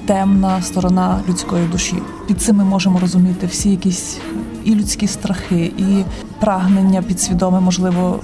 темна 0.05 0.61
сторона 0.61 1.19
людської 1.29 1.67
душі. 1.67 1.95
Під 2.27 2.41
цим 2.41 2.55
ми 2.55 2.63
можемо 2.63 2.99
розуміти 2.99 3.47
всі 3.47 3.69
якісь 3.69 4.17
і 4.63 4.75
людські 4.75 5.07
страхи, 5.07 5.73
і 5.77 6.03
прагнення 6.39 7.01
підсвідоме, 7.01 7.59
можливо, 7.59 8.19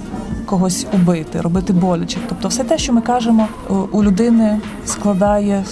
когось 0.46 0.86
убити, 0.92 1.40
робити 1.40 1.72
боляче. 1.72 2.18
Тобто, 2.28 2.48
все 2.48 2.64
те, 2.64 2.78
що 2.78 2.92
ми 2.92 3.00
кажемо, 3.00 3.48
е, 3.70 3.72
у 3.72 4.04
людини 4.04 4.60
складає 4.86 5.64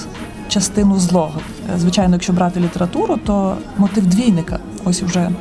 частину 0.49 0.99
злого. 0.99 1.41
Е, 1.75 1.79
Звичайно, 1.79 2.15
якщо 2.15 2.33
брати 2.33 2.61
літературу, 2.61 3.19
то 3.27 3.57
мотив 3.77 4.07
двійника, 4.07 4.59
ось 4.85 5.03
уже 5.03 5.21
е, 5.21 5.33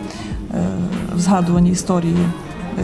в 1.15 1.19
згадуваній 1.19 1.71
історії 1.71 2.17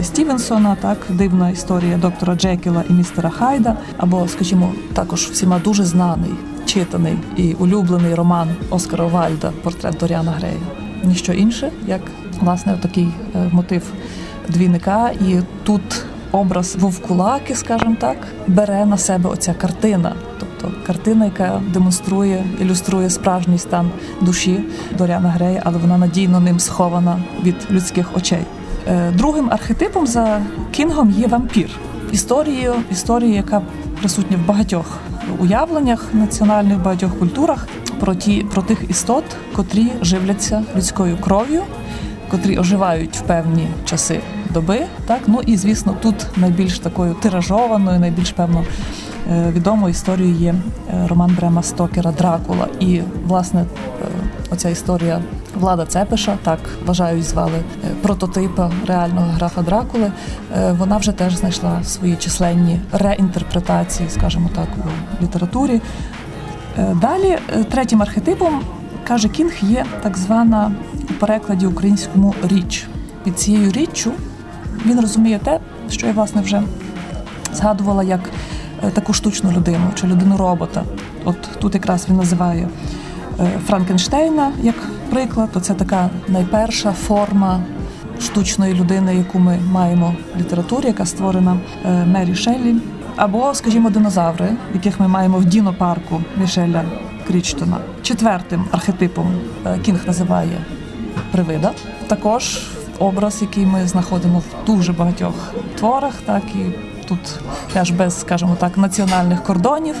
Стівенсона, 0.02 0.76
так 0.80 0.98
дивна 1.08 1.50
історія 1.50 1.96
доктора 1.96 2.34
Джекіла 2.34 2.84
і 2.90 2.92
містера 2.92 3.30
Хайда, 3.30 3.76
або, 3.96 4.28
скажімо, 4.28 4.72
також 4.92 5.20
всіма 5.20 5.58
дуже 5.58 5.84
знаний, 5.84 6.30
читаний 6.66 7.14
і 7.36 7.52
улюблений 7.52 8.14
роман 8.14 8.48
Оскара 8.70 9.06
Вальда 9.06 9.52
Портрет 9.62 9.96
Доріана 10.00 10.30
Грея. 10.30 10.60
Ніщо 11.04 11.32
інше, 11.32 11.70
як 11.86 12.00
власне 12.40 12.78
такий 12.82 13.08
е, 13.34 13.48
мотив 13.52 13.82
двійника, 14.48 15.10
і 15.10 15.36
тут 15.64 16.04
образ 16.32 16.76
вовкулаки, 16.76 17.54
скажімо 17.54 17.96
так, 18.00 18.16
бере 18.46 18.86
на 18.86 18.98
себе 18.98 19.30
оця 19.30 19.54
картина. 19.54 20.14
Тобто 20.40 20.72
картина, 20.86 21.24
яка 21.24 21.60
демонструє, 21.72 22.44
ілюструє 22.60 23.10
справжній 23.10 23.58
стан 23.58 23.90
душі 24.20 24.64
Доріана 24.98 25.28
Грея, 25.28 25.62
але 25.64 25.78
вона 25.78 25.98
надійно 25.98 26.40
ним 26.40 26.60
схована 26.60 27.22
від 27.44 27.56
людських 27.70 28.16
очей. 28.16 28.42
Е, 28.88 29.10
Другим 29.10 29.50
архетипом 29.50 30.06
за 30.06 30.42
Кінгом 30.70 31.10
є 31.10 31.26
вампір. 31.26 31.70
Історією, 32.12 32.74
історія, 32.90 33.34
яка 33.34 33.62
присутня 34.00 34.36
в 34.36 34.48
багатьох 34.48 34.98
уявленнях 35.38 36.04
національних, 36.12 36.82
багатьох 36.82 37.18
культурах 37.18 37.66
про 38.00 38.14
ті 38.14 38.46
про 38.54 38.62
тих 38.62 38.90
істот, 38.90 39.24
котрі 39.56 39.92
живляться 40.02 40.64
людською 40.76 41.16
кров'ю, 41.20 41.62
котрі 42.30 42.58
оживають 42.58 43.16
в 43.16 43.20
певні 43.20 43.68
часи 43.84 44.20
доби. 44.52 44.86
Так 45.06 45.20
ну 45.26 45.40
і 45.46 45.56
звісно, 45.56 45.96
тут 46.02 46.26
найбільш 46.36 46.78
такою 46.78 47.14
тиражованою, 47.14 48.00
найбільш 48.00 48.30
певно 48.30 48.64
е, 49.30 49.50
відомою 49.50 49.90
історією 49.90 50.34
є 50.34 50.54
е, 50.54 51.06
роман 51.08 51.34
Брема 51.36 51.62
Стокера 51.62 52.12
Дракула. 52.12 52.66
І 52.80 53.00
власне 53.26 53.60
е, 53.60 53.66
оця 54.50 54.68
історія 54.68 55.20
Влада 55.54 55.86
Цепиша, 55.86 56.38
так 56.42 56.58
вважають, 56.86 57.24
звали 57.24 57.62
прототипа 58.02 58.70
реального 58.86 59.26
графа 59.26 59.62
Дракули. 59.62 60.12
Вона 60.70 60.96
вже 60.96 61.12
теж 61.12 61.36
знайшла 61.36 61.84
свої 61.84 62.16
численні 62.16 62.80
реінтерпретації, 62.92 64.08
скажімо 64.10 64.50
так, 64.54 64.68
у 65.20 65.22
літературі. 65.22 65.80
Далі 66.94 67.38
третім 67.70 68.02
архетипом 68.02 68.60
каже 69.04 69.28
Кінг 69.28 69.52
є 69.62 69.84
так 70.02 70.18
звана 70.18 70.72
у 71.10 71.12
перекладі 71.12 71.66
українському 71.66 72.34
річ. 72.42 72.86
Під 73.24 73.38
цією 73.38 73.72
річчю 73.72 74.12
він 74.86 75.00
розуміє 75.00 75.38
те, 75.38 75.58
що 75.90 76.06
я 76.06 76.12
власне 76.12 76.42
вже 76.42 76.62
згадувала 77.54 78.02
як 78.02 78.20
е, 78.84 78.90
таку 78.90 79.12
штучну 79.12 79.52
людину 79.52 79.90
чи 79.94 80.06
людину 80.06 80.36
робота. 80.36 80.84
От 81.24 81.36
тут 81.58 81.74
якраз 81.74 82.06
він 82.08 82.16
називає 82.16 82.68
е, 83.40 83.50
Франкенштейна 83.66 84.52
як 84.62 84.74
приклад, 85.10 85.48
це 85.62 85.74
така 85.74 86.10
найперша 86.28 86.92
форма 86.92 87.60
штучної 88.20 88.74
людини, 88.74 89.16
яку 89.16 89.38
ми 89.38 89.58
маємо 89.72 90.14
в 90.36 90.40
літературі, 90.40 90.86
яка 90.86 91.06
створена 91.06 91.56
е, 91.84 92.04
Мері 92.04 92.34
Шеллі. 92.34 92.76
Або, 93.16 93.54
скажімо, 93.54 93.90
динозаври, 93.90 94.48
яких 94.74 95.00
ми 95.00 95.08
маємо 95.08 95.38
в 95.38 95.44
дінопарку 95.44 96.22
Мішеля 96.40 96.82
Крічтона. 97.26 97.76
Четвертим 98.02 98.64
архетипом 98.70 99.26
Кінг 99.84 100.00
називає 100.06 100.58
привида. 101.32 101.70
Також 102.06 102.62
образ, 103.02 103.42
який 103.42 103.66
ми 103.66 103.86
знаходимо 103.86 104.38
в 104.38 104.66
дуже 104.66 104.92
багатьох 104.92 105.34
творах, 105.78 106.14
так 106.26 106.42
і 106.54 106.92
тут 107.08 107.40
теж 107.72 107.90
без, 107.90 108.20
скажімо 108.20 108.56
так, 108.60 108.78
національних 108.78 109.42
кордонів. 109.42 109.96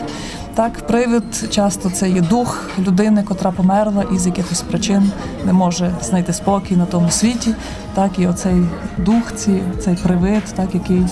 Так, 0.54 0.86
привид 0.86 1.48
часто 1.50 1.90
це 1.90 2.10
є 2.10 2.20
дух 2.20 2.70
людини, 2.78 3.22
котра 3.22 3.50
померла 3.50 4.04
і 4.14 4.18
з 4.18 4.26
якихось 4.26 4.60
причин 4.60 5.12
не 5.44 5.52
може 5.52 5.94
знайти 6.02 6.32
спокій 6.32 6.76
на 6.76 6.86
тому 6.86 7.10
світі. 7.10 7.54
Так, 7.94 8.18
і 8.18 8.26
оцей 8.26 8.62
дух, 8.98 9.32
ці, 9.36 9.62
цей 9.84 9.96
привид, 9.96 10.44
так, 10.44 10.74
який 10.74 11.02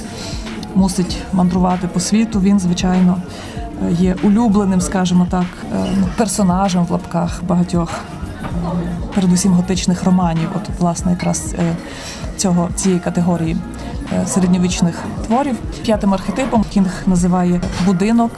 мусить 0.75 1.19
мандрувати 1.33 1.89
по 1.89 2.01
світу, 2.01 2.41
він, 2.41 2.61
звичайно, 2.61 3.17
е, 3.89 3.93
є 3.93 4.17
улюбленим, 4.23 4.81
скажімо 4.81 5.27
так, 5.31 5.47
е, 5.75 5.87
ну, 6.01 6.07
персонажем 6.17 6.85
в 6.85 6.91
лапках 6.91 7.43
багатьох 7.45 7.91
передусім 9.15 9.53
готичних 9.53 10.05
романів, 10.05 10.49
от 10.57 10.63
власне 10.79 11.11
якраз 11.11 11.55
е, 11.59 11.77
цього 12.37 12.69
цієї 12.75 13.01
категорії 13.01 13.57
е, 14.13 14.27
середньовічних 14.27 15.05
творів. 15.27 15.57
П'ятим 15.83 16.15
архетипом 16.15 16.65
Кінг 16.71 17.03
називає 17.07 17.61
будинок, 17.87 18.31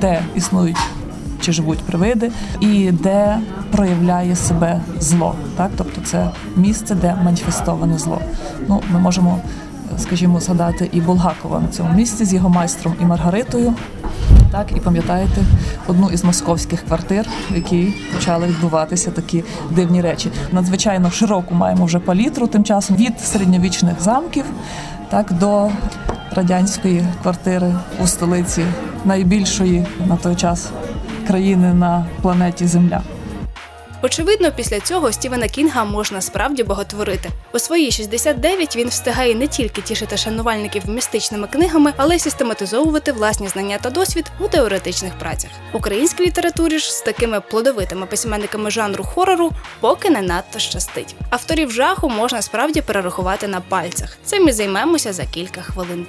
де 0.00 0.22
існують 0.34 0.78
чи 1.40 1.52
живуть 1.52 1.78
привиди, 1.78 2.30
і 2.60 2.90
де 2.92 3.38
проявляє 3.70 4.36
себе 4.36 4.80
зло. 5.00 5.34
Так, 5.56 5.70
тобто 5.76 6.00
це 6.00 6.30
місце, 6.56 6.94
де 6.94 7.16
маніфестоване 7.24 7.98
зло. 7.98 8.20
Ну, 8.68 8.82
ми 8.92 9.00
можемо, 9.00 9.38
е, 9.94 9.98
скажімо, 9.98 10.40
згадати 10.40 10.88
і 10.92 11.00
Булгакова 11.00 11.60
на 11.60 11.68
цьому 11.68 11.94
місці 11.94 12.24
з 12.24 12.34
його 12.34 12.48
майстром 12.48 12.94
і 13.02 13.04
Маргаритою. 13.04 13.74
Так, 14.54 14.76
і 14.76 14.80
пам'ятаєте 14.80 15.44
одну 15.86 16.10
із 16.10 16.24
московських 16.24 16.82
квартир, 16.82 17.26
в 17.50 17.56
якій 17.56 17.94
почали 18.14 18.46
відбуватися 18.46 19.10
такі 19.10 19.44
дивні 19.70 20.00
речі. 20.00 20.30
Надзвичайно 20.52 21.10
широку 21.10 21.54
маємо 21.54 21.84
вже 21.84 21.98
палітру 21.98 22.46
тим 22.46 22.64
часом 22.64 22.96
від 22.96 23.20
середньовічних 23.20 24.00
замків 24.00 24.44
так 25.10 25.32
до 25.32 25.70
радянської 26.34 27.06
квартири 27.22 27.74
у 28.02 28.06
столиці 28.06 28.64
найбільшої 29.04 29.86
на 30.06 30.16
той 30.16 30.36
час 30.36 30.70
країни 31.26 31.74
на 31.74 32.06
планеті 32.22 32.66
Земля. 32.66 33.02
Очевидно, 34.04 34.52
після 34.52 34.80
цього 34.80 35.12
Стівена 35.12 35.48
Кінга 35.48 35.84
можна 35.84 36.20
справді 36.20 36.62
боготворити. 36.62 37.30
У 37.52 37.58
свої 37.58 37.90
69 37.90 38.76
він 38.76 38.88
встигає 38.88 39.34
не 39.34 39.46
тільки 39.46 39.82
тішити 39.82 40.16
шанувальників 40.16 40.88
містичними 40.88 41.46
книгами, 41.46 41.92
але 41.96 42.16
й 42.16 42.18
систематизовувати 42.18 43.12
власні 43.12 43.48
знання 43.48 43.78
та 43.78 43.90
досвід 43.90 44.32
у 44.40 44.48
теоретичних 44.48 45.18
працях. 45.18 45.50
Українській 45.72 46.26
літературі 46.26 46.78
ж 46.78 46.92
з 46.92 47.00
такими 47.00 47.40
плодовитими 47.40 48.06
письменниками 48.06 48.70
жанру 48.70 49.04
хорору 49.04 49.52
поки 49.80 50.10
не 50.10 50.22
надто 50.22 50.58
щастить. 50.58 51.16
Авторів 51.30 51.72
жаху 51.72 52.08
можна 52.08 52.42
справді 52.42 52.80
перерахувати 52.80 53.48
на 53.48 53.60
пальцях. 53.60 54.18
Цим 54.24 54.48
і 54.48 54.52
займемося 54.52 55.12
за 55.12 55.24
кілька 55.24 55.62
хвилин. 55.62 56.06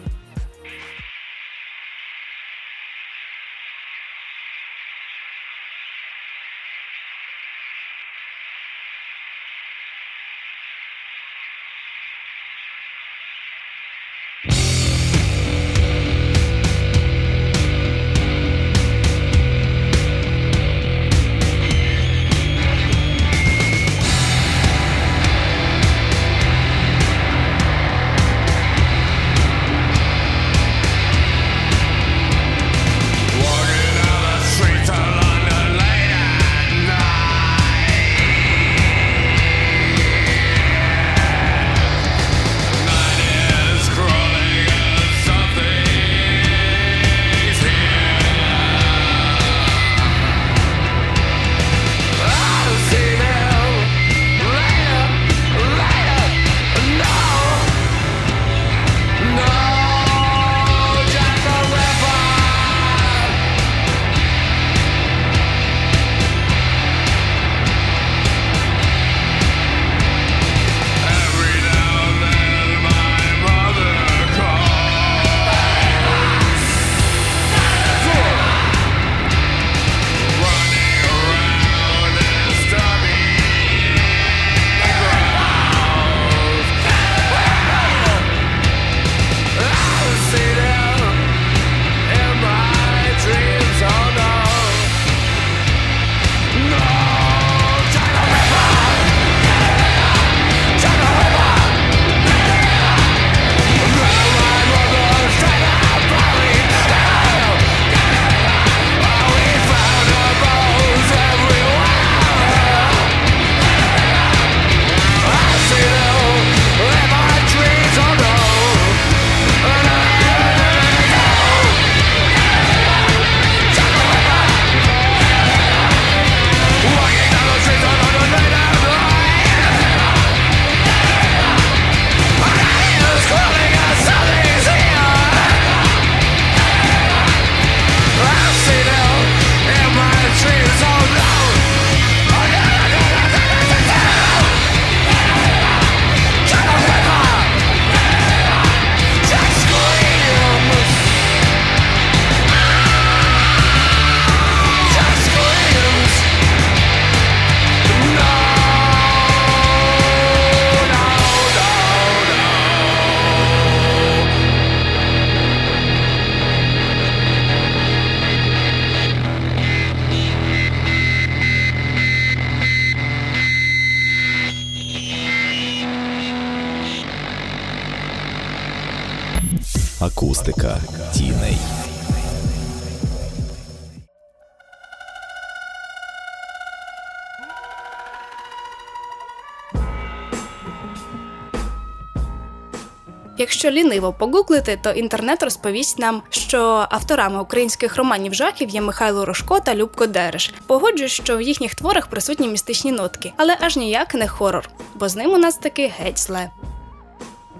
Якщо 193.66 193.84
ліниво 193.84 194.13
погуглити, 194.13 194.80
то 194.82 194.91
інтернет 194.91 195.43
розповість 195.43 195.99
нам, 195.99 196.22
що 196.30 196.86
авторами 196.89 197.41
українських 197.41 197.95
романів 197.95 198.34
жахів 198.34 198.70
є 198.70 198.82
Михайло 198.82 199.26
Рожко 199.26 199.59
та 199.59 199.76
Любко 199.76 200.07
Дереш. 200.07 200.53
Погоджуюсь, 200.68 201.11
що 201.11 201.38
в 201.38 201.41
їхніх 201.41 201.76
творах 201.76 202.07
присутні 202.07 202.47
містичні 202.47 202.91
нотки, 202.91 203.34
але 203.38 203.57
аж 203.59 203.78
ніяк 203.78 204.16
не 204.16 204.28
хорор, 204.28 204.70
бо 204.95 205.09
з 205.09 205.16
ним 205.16 205.32
у 205.32 205.38
нас 205.38 205.57
таки 205.57 205.91
геть 205.99 206.20
зле. 206.20 206.49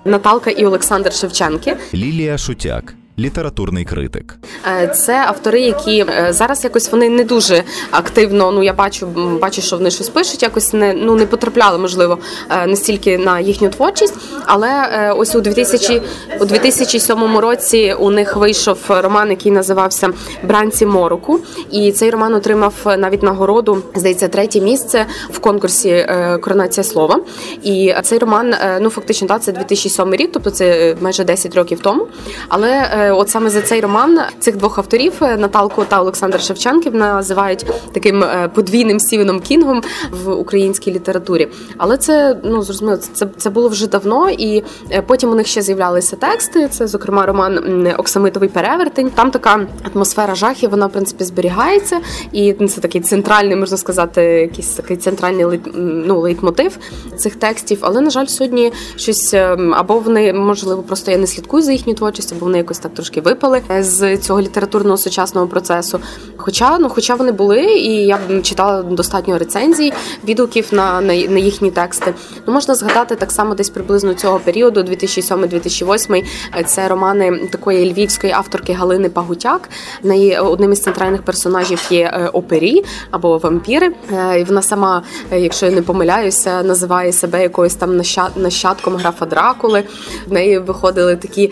Наталка 0.06 0.52
і 0.52 0.66
Олександр 0.66 1.14
Шевченки. 1.14 1.78
Лілія 1.94 2.38
Шутяк, 2.38 2.94
літературний 3.20 3.86
критик. 3.86 4.36
Е, 4.82 4.88
Це 4.88 5.26
автори, 5.28 5.62
які 5.62 6.06
е, 6.10 6.28
зараз 6.30 6.64
якось 6.64 6.92
вони 6.92 7.10
не 7.10 7.24
дуже 7.24 7.64
активно. 7.92 8.52
Ну 8.52 8.64
я 8.64 8.74
бачу, 8.74 9.08
бачу, 9.42 9.62
що 9.62 9.78
вони 9.78 9.92
щось 9.92 10.10
пишуть, 10.10 10.44
якось 10.44 10.74
не 10.74 10.94
ну 10.94 11.16
не 11.16 11.26
потрапляли, 11.26 11.78
можливо, 11.78 12.18
е, 12.50 12.68
настільки 12.68 13.18
на 13.18 13.40
їхню 13.40 13.70
творчість. 13.70 14.14
Але 14.46 15.14
ось 15.18 15.36
у 15.36 15.42
2000, 15.42 16.02
у 16.40 16.46
2007 16.46 17.38
році 17.38 17.96
у 18.00 18.12
них 18.12 18.36
вийшов 18.36 18.78
роман, 18.88 19.30
який 19.30 19.52
називався 19.52 20.10
Бранці 20.44 20.86
Мороку. 20.86 21.40
І 21.72 21.92
цей 21.92 22.10
роман 22.10 22.34
отримав 22.34 22.74
навіть 22.86 23.24
нагороду, 23.24 23.84
здається, 23.96 24.28
третє 24.28 24.62
місце 24.62 25.06
в 25.30 25.40
конкурсі 25.40 26.08
Коронація 26.42 26.84
слова. 26.84 27.20
І 27.64 27.94
цей 28.04 28.20
роман, 28.20 28.56
ну 28.82 28.90
фактично, 28.90 29.28
да, 29.28 29.40
це 29.40 29.52
2007 29.52 30.16
рік, 30.16 30.30
тобто 30.34 30.50
це 30.50 30.96
майже 31.02 31.24
10 31.24 31.56
років 31.56 31.80
тому. 31.80 32.08
Але 32.50 33.05
от 33.12 33.30
саме 33.30 33.50
за 33.50 33.62
цей 33.62 33.82
роман 33.82 34.20
цих 34.40 34.58
двох 34.58 34.78
авторів 34.78 35.14
е, 35.22 35.38
Наталку 35.38 35.84
та 35.86 36.02
Олександр 36.02 36.42
Шевченків 36.42 36.96
називають 36.96 37.66
таким 37.94 38.24
е, 38.24 38.50
подвійним 38.54 39.00
Стівеном 39.00 39.40
Кінгом 39.40 39.84
в 40.12 40.32
українській 40.32 40.92
літературі. 40.92 41.48
Але 41.78 41.98
це 41.98 42.38
ну 42.44 42.62
зрозуміло, 42.62 42.98
це, 42.98 43.28
це 43.38 43.50
було 43.50 43.70
вже 43.70 43.88
давно, 43.88 44.30
і 44.30 44.64
е, 44.92 45.02
потім 45.02 45.32
у 45.32 45.36
них 45.36 45.48
ще 45.48 45.62
з'являлися 45.62 46.16
тексти. 46.16 46.68
Це, 46.68 46.88
зокрема, 46.88 47.26
роман 47.26 47.88
Оксамитовий 47.98 48.50
перевертень. 48.50 49.10
Там 49.10 49.32
така 49.32 49.68
атмосфера 49.94 50.36
жахів, 50.36 50.70
вона 50.70 50.86
в 50.86 50.92
принципі 50.92 51.24
зберігається, 51.24 52.00
і 52.32 52.54
це 52.54 52.82
такий 52.82 53.02
центральний, 53.02 53.56
можна 53.56 53.78
сказати, 53.78 54.22
якийсь 54.22 54.70
такий 54.70 54.98
центральний 54.98 55.62
ну, 55.76 56.20
лейтмотив 56.20 56.78
цих 57.18 57.36
текстів. 57.36 57.78
Але 57.82 58.02
на 58.02 58.10
жаль, 58.10 58.26
сьогодні 58.26 58.72
щось 58.96 59.34
ем, 59.34 59.74
або 59.74 60.00
вони 60.00 60.34
можливо 60.34 60.84
просто 60.84 61.12
я 61.12 61.18
не 61.18 61.28
слідкую 61.28 61.64
за 61.64 61.72
їхню 61.72 61.94
творчість, 61.94 62.32
або 62.32 62.46
вони 62.46 62.58
якось 62.58 62.80
так 62.80 62.94
трошки 62.96 63.22
випали 63.22 63.62
з 63.80 64.18
цього 64.18 64.42
літературного 64.42 64.98
сучасного 64.98 65.48
процесу. 65.48 66.00
Хоча 66.38 66.78
ну, 66.80 66.90
хоча 66.90 67.16
вони 67.16 67.32
були, 67.32 67.62
і 67.64 67.92
я 68.06 68.18
б 68.18 68.42
читала 68.42 68.84
достатньо 68.84 69.38
рецензій, 69.38 69.94
відгуків 70.28 70.68
на, 70.72 71.02
на, 71.02 71.14
на 71.14 71.40
їхні 71.40 71.72
тексти. 71.72 72.14
Ну 72.48 72.54
можна 72.54 72.76
згадати 72.76 73.16
так 73.16 73.32
само 73.32 73.56
десь 73.56 73.70
приблизно 73.70 74.14
цього 74.14 74.40
періоду, 74.40 74.82
2007-2008, 74.82 76.26
е, 76.58 76.64
Це 76.64 76.88
романи 76.88 77.48
такої 77.52 77.94
львівської 77.94 78.34
авторки 78.34 78.74
Галини 78.74 79.10
Пагутяк. 79.10 79.70
Неї 80.04 80.38
одним 80.38 80.72
із 80.72 80.82
центральних 80.82 81.22
персонажів 81.22 81.88
є 81.90 82.12
е, 82.14 82.28
опері 82.28 82.86
або 83.12 83.38
вампіри. 83.38 83.92
Е, 84.14 84.40
І 84.40 84.44
вона 84.44 84.62
сама, 84.62 85.04
е, 85.32 85.40
якщо 85.40 85.66
я 85.66 85.72
не 85.72 85.82
помиляюся, 85.82 86.64
називає 86.64 87.12
себе 87.14 87.42
якоюсь 87.42 87.76
там 87.76 87.92
наща- 87.92 88.30
нащадком 88.36 88.96
графа 88.96 89.26
Дракули. 89.26 89.84
В 90.28 90.34
неї 90.34 90.60
виходили 90.60 91.16
такі, 91.16 91.52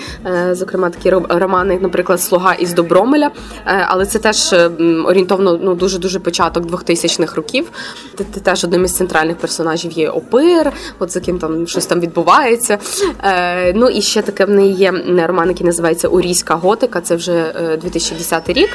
зокрема, 0.51 0.89
такі 0.89 1.09
романи, 1.39 1.79
наприклад, 1.81 2.21
Слуга 2.21 2.53
із 2.53 2.73
Добромеля. 2.73 3.31
Е, 3.67 3.85
Але 3.89 4.05
це 4.05 4.19
теж 4.19 4.53
е, 4.53 4.67
орієнтовно 5.05 5.59
ну 5.63 5.75
дуже 5.75 5.99
дуже 5.99 6.19
початок 6.19 6.63
2000-х 6.65 7.35
років. 7.35 7.71
Т- 8.15 8.23
Теж 8.23 8.63
одним 8.63 8.85
із 8.85 8.93
центральних 8.95 9.37
персонажів 9.37 9.91
є 9.91 10.09
опир, 10.09 10.71
от 10.99 11.11
з 11.11 11.15
яким 11.15 11.39
там 11.39 11.67
щось 11.67 11.85
там 11.85 11.99
відбувається. 11.99 12.77
Е, 13.23 13.73
Ну 13.75 13.89
і 13.89 14.01
ще 14.01 14.21
таке 14.21 14.45
в 14.45 14.49
неї 14.49 14.73
є 14.73 14.91
роман, 15.27 15.47
який 15.49 15.65
називається 15.65 16.07
Урійська 16.07 16.55
готика. 16.55 17.01
Це 17.01 17.15
вже 17.15 17.53
е, 17.71 17.77
2010 17.77 18.49
рік. 18.49 18.69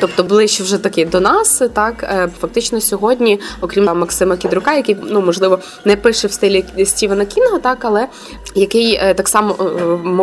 Тобто 0.00 0.24
ближче 0.24 0.62
вже 0.62 0.78
таки 0.78 1.04
до 1.04 1.20
нас. 1.20 1.62
Так 1.72 2.28
фактично 2.40 2.80
сьогодні, 2.80 3.40
окрім 3.60 3.84
Максима 3.84 4.36
Кідрука, 4.36 4.74
який 4.74 4.96
ну 5.02 5.20
можливо 5.20 5.58
не 5.84 5.96
пише 5.96 6.28
в 6.28 6.32
стилі 6.32 6.64
Стівена 6.84 7.24
Кінга, 7.24 7.58
так 7.58 7.84
але 7.84 8.06
який 8.54 9.00
так 9.16 9.28
само 9.28 9.54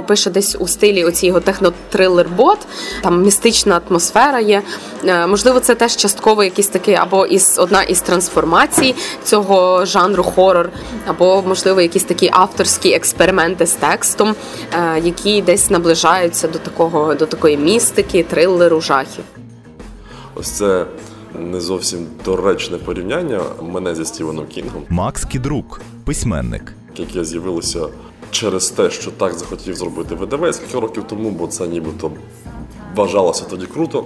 пише 0.07 0.29
десь 0.29 0.55
у 0.59 0.67
стилі 0.67 1.03
оці 1.03 1.27
його 1.27 1.39
технотрилер-бот, 1.91 2.57
там 3.01 3.23
містична 3.23 3.81
атмосфера 3.89 4.39
є. 4.39 4.61
Е, 5.05 5.27
Можливо, 5.27 5.59
це 5.59 5.75
теж 5.75 5.95
частково 5.95 6.43
якийсь 6.43 6.67
такий 6.67 6.95
або 6.95 7.25
із 7.25 7.59
одна 7.59 7.83
із 7.83 8.01
трансформацій 8.01 8.95
цього 9.23 9.85
жанру 9.85 10.23
хорор, 10.23 10.69
або 11.05 11.43
можливо 11.47 11.81
якісь 11.81 12.03
такі 12.03 12.29
авторські 12.33 12.93
експерименти 12.93 13.65
з 13.65 13.73
текстом, 13.73 14.35
е, 14.73 15.01
які 15.03 15.41
десь 15.41 15.69
наближаються 15.69 16.47
до 16.47 16.59
такого 16.59 17.15
до 17.15 17.25
такої 17.25 17.57
містики, 17.57 18.23
трилеру, 18.23 18.81
жахів. 18.81 19.23
Ось 20.35 20.51
це 20.51 20.85
не 21.39 21.61
зовсім 21.61 22.07
доречне 22.25 22.77
порівняння 22.77 23.41
мене 23.61 23.95
зі 23.95 24.05
Стівеном 24.05 24.45
Кінгом, 24.47 24.83
Макс 24.89 25.25
Кідрук, 25.25 25.81
письменник. 26.05 26.73
яке 26.97 27.23
з'явилося 27.23 27.87
через 28.31 28.69
те, 28.69 28.89
що 28.89 29.11
так 29.11 29.33
захотів 29.33 29.75
зробити 29.75 30.15
видавець 30.15 30.59
кілька 30.59 30.79
років 30.79 31.03
тому, 31.03 31.31
бо 31.31 31.47
це 31.47 31.67
нібито 31.67 32.11
вважалося 32.95 33.45
тоді 33.49 33.65
круто. 33.65 34.05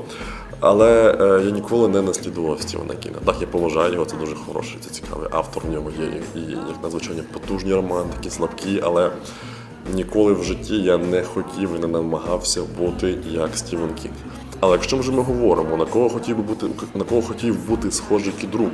Але 0.60 1.18
е, 1.22 1.46
я 1.46 1.52
ніколи 1.52 1.88
не 1.88 2.02
наслідував 2.02 2.62
Стівена 2.62 2.96
Кінга. 2.96 3.20
Так, 3.26 3.36
я 3.42 3.48
поважаю 3.48 3.94
його, 3.94 4.06
це 4.06 4.16
дуже 4.18 4.36
хороший, 4.36 4.78
це 4.82 4.90
цікавий 4.90 5.28
автор. 5.32 5.64
В 5.68 5.72
ньому 5.72 5.90
є 5.90 6.22
і, 6.36 6.52
як 6.52 6.84
надзвичайно 6.84 7.24
потужні 7.34 7.74
романи, 7.74 8.10
такі 8.18 8.30
слабкі, 8.30 8.82
але 8.84 9.12
ніколи 9.94 10.34
в 10.34 10.44
житті 10.44 10.76
я 10.76 10.98
не 10.98 11.24
хотів 11.24 11.76
і 11.76 11.80
не 11.80 11.88
намагався 11.88 12.62
бути 12.80 13.18
як 13.32 13.58
Стівен 13.58 13.94
Кінг. 13.94 14.16
Але 14.60 14.72
якщо 14.72 14.98
вже 14.98 15.12
ми 15.12 15.22
говоримо, 15.22 15.78
на 15.78 15.86
кого 15.86 16.10
хотів 16.10 16.38
би 16.38 16.44
бути, 16.44 16.66
на 16.96 17.04
кого 17.04 17.22
хотів 17.22 17.68
бути 17.68 17.92
схожий 17.92 18.34
Кідрук 18.42 18.72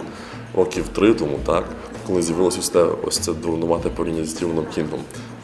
років 0.55 0.87
три 0.87 1.13
тому, 1.13 1.39
так, 1.45 1.63
коли 2.07 2.21
з'явилося 2.21 2.85
ось 3.03 3.19
це 3.19 3.33
дурнувате 3.33 3.89
порівняння 3.89 4.25
з 4.25 4.31
Стівеном 4.31 4.65
Кінгом, 4.75 4.99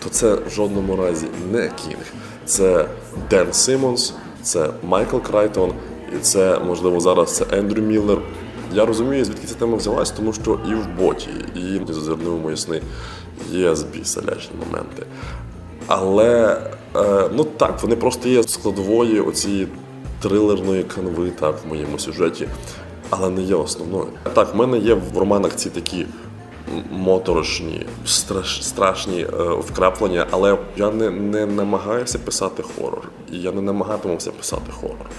то 0.07 0.13
це 0.13 0.35
в 0.35 0.49
жодному 0.49 0.95
разі 0.95 1.25
не 1.51 1.71
Кінг. 1.83 2.13
Це 2.45 2.85
Ден 3.29 3.53
Сіммонс, 3.53 4.13
це 4.41 4.69
Майкл 4.83 5.17
Крайтон, 5.17 5.73
і 6.15 6.19
це, 6.19 6.59
можливо, 6.59 6.99
зараз 6.99 7.35
це 7.35 7.45
Ендрю 7.51 7.81
Міллер. 7.81 8.17
Я 8.73 8.85
розумію, 8.85 9.25
звідки 9.25 9.47
ця 9.47 9.55
тема 9.55 9.77
взялась, 9.77 10.11
тому 10.11 10.33
що 10.33 10.59
і 10.69 10.73
в 10.73 10.87
"Боті", 10.99 11.29
і 11.55 11.93
"Зазирни 11.93 12.34
у 12.34 12.39
мої 12.39 12.57
сни" 12.57 12.81
є 13.51 13.75
з 13.75 13.85
біса 13.85 14.21
лячні 14.21 14.55
моменти. 14.65 15.03
Але 15.87 16.61
е, 16.95 17.29
ну 17.35 17.43
так, 17.43 17.81
вони 17.81 17.95
просто 17.95 18.29
є 18.29 18.43
складовою 18.43 19.19
оцієї 19.19 19.67
трилерної 20.21 20.83
канви 20.83 21.31
так, 21.39 21.55
в 21.65 21.67
моєму 21.67 21.99
сюжеті, 21.99 22.47
але 23.09 23.29
не 23.29 23.41
є 23.41 23.55
основною. 23.55 24.07
Так, 24.33 24.53
в 24.53 24.57
мене 24.57 24.77
є 24.77 24.93
в 24.93 25.17
романах 25.17 25.55
ці 25.55 25.69
такі 25.69 26.05
моторошні, 26.91 27.85
страш, 28.05 28.65
страшні 28.65 29.21
е, 29.21 29.27
вкраплення, 29.59 30.27
але 30.31 30.57
я 30.77 30.91
не, 30.91 31.09
не 31.09 31.45
намагаюся 31.45 32.19
писати 32.19 32.63
хорор. 32.63 33.09
І 33.31 33.37
я 33.37 33.51
не 33.51 33.61
намагатимуся 33.61 34.31
писати 34.31 34.71
хорор. 34.71 35.09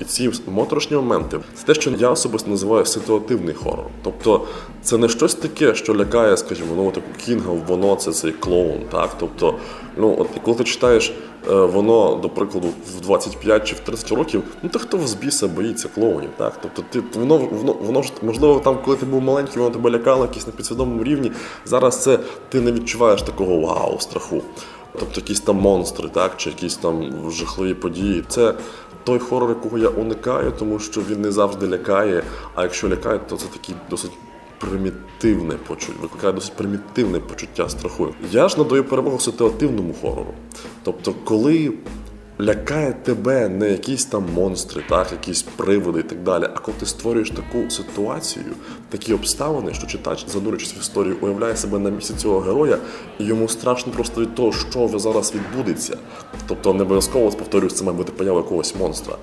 І 0.00 0.04
ці 0.04 0.30
моторошні 0.46 0.96
моменти 0.96 1.40
це 1.54 1.66
те, 1.66 1.74
що 1.74 1.90
я 1.90 2.10
особисто 2.10 2.50
називаю 2.50 2.86
ситуативний 2.86 3.54
хорор. 3.54 3.84
Тобто 4.02 4.46
це 4.82 4.98
не 4.98 5.08
щось 5.08 5.34
таке, 5.34 5.74
що 5.74 5.94
лякає, 5.96 6.36
скажімо, 6.36 6.68
ну 6.76 6.86
от 6.88 6.96
як 6.96 7.04
у 7.14 7.24
Кінга 7.24 7.52
воно 7.66 7.96
це 7.96 8.12
цей 8.12 8.32
клоун. 8.32 8.80
Так? 8.92 9.10
Тобто, 9.20 9.54
ну 9.96 10.16
от 10.18 10.28
коли 10.44 10.56
ти 10.56 10.64
читаєш 10.64 11.12
е, 11.50 11.54
воно, 11.54 12.14
до 12.22 12.28
прикладу, 12.28 12.68
в 12.96 13.00
25 13.00 13.64
чи 13.68 13.74
в 13.74 13.78
30 13.78 14.12
років, 14.12 14.42
ну 14.62 14.68
то 14.68 14.78
хто 14.78 14.98
з 14.98 15.14
біса 15.14 15.48
боїться 15.48 15.88
клоунів, 15.94 16.30
так? 16.36 16.58
Тобто 16.62 16.82
ти 16.90 17.18
воно 17.18 17.36
воно 17.36 17.72
воно 17.72 18.02
ж 18.02 18.12
можливо 18.22 18.60
там, 18.64 18.78
коли 18.84 18.96
ти 18.96 19.06
був 19.06 19.22
маленький, 19.22 19.62
воно 19.62 19.70
тебе 19.70 19.90
лякало 19.90 20.24
якісь 20.24 20.46
на 20.46 20.52
підсвідомому 20.52 21.04
рівні. 21.04 21.32
Зараз 21.64 22.02
це 22.02 22.18
ти 22.48 22.60
не 22.60 22.72
відчуваєш 22.72 23.22
такого 23.22 23.60
вау, 23.60 24.00
страху. 24.00 24.42
Тобто 24.98 25.20
якісь 25.20 25.40
там 25.40 25.56
монстри, 25.56 26.08
так, 26.08 26.36
чи 26.36 26.50
якісь 26.50 26.76
там 26.76 27.12
жахливі 27.30 27.74
події. 27.74 28.24
Це 28.28 28.54
той 29.04 29.18
хорор, 29.18 29.48
якого 29.48 29.78
я 29.78 29.88
уникаю, 29.88 30.52
тому 30.58 30.78
що 30.78 31.00
він 31.10 31.20
не 31.20 31.32
завжди 31.32 31.68
лякає. 31.68 32.22
А 32.54 32.62
якщо 32.62 32.88
лякає, 32.88 33.18
то 33.18 33.36
це 33.36 33.46
такий 33.46 33.74
досить 33.90 34.12
примітивне 34.58 35.54
почуття, 35.54 35.98
викликає 36.02 36.32
досить 36.32 36.52
примітивне 36.52 37.18
почуття 37.18 37.68
страху. 37.68 38.08
Я 38.30 38.48
ж 38.48 38.58
надаю 38.58 38.84
перемогу 38.84 39.20
ситуативному 39.20 39.94
хорору. 40.02 40.34
Тобто, 40.82 41.14
коли 41.24 41.72
лякає 42.40 42.92
тебе 42.92 43.48
не 43.48 43.70
якісь 43.70 44.04
там 44.04 44.24
монстри, 44.34 44.82
так, 44.88 45.12
якісь 45.12 45.42
приводи 45.42 46.00
і 46.00 46.02
так 46.02 46.22
далі. 46.22 46.44
А 46.54 46.58
коли 46.58 46.76
ти 46.80 46.86
створюєш 46.86 47.30
таку 47.30 47.70
ситуацію, 47.70 48.44
такі 48.88 49.14
обставини, 49.14 49.74
що 49.74 49.86
читач, 49.86 50.26
занурюючись 50.28 50.76
в 50.76 50.80
історію, 50.80 51.16
уявляє 51.20 51.56
себе 51.56 51.78
на 51.78 51.90
місці 51.90 52.14
цього 52.16 52.40
героя, 52.40 52.78
і 53.18 53.24
йому 53.24 53.48
страшно 53.48 53.92
просто 53.92 54.20
від 54.20 54.34
того, 54.34 54.52
що 54.52 54.90
зараз 54.94 55.34
відбудеться. 55.34 55.96
Тобто 56.46 56.74
не 56.74 56.82
обов'язково 56.82 57.30
повторюсь, 57.30 57.74
це 57.74 57.84
має 57.84 57.98
бути 57.98 58.12
поява 58.12 58.38
якогось 58.38 58.74
монстра. 58.76 59.16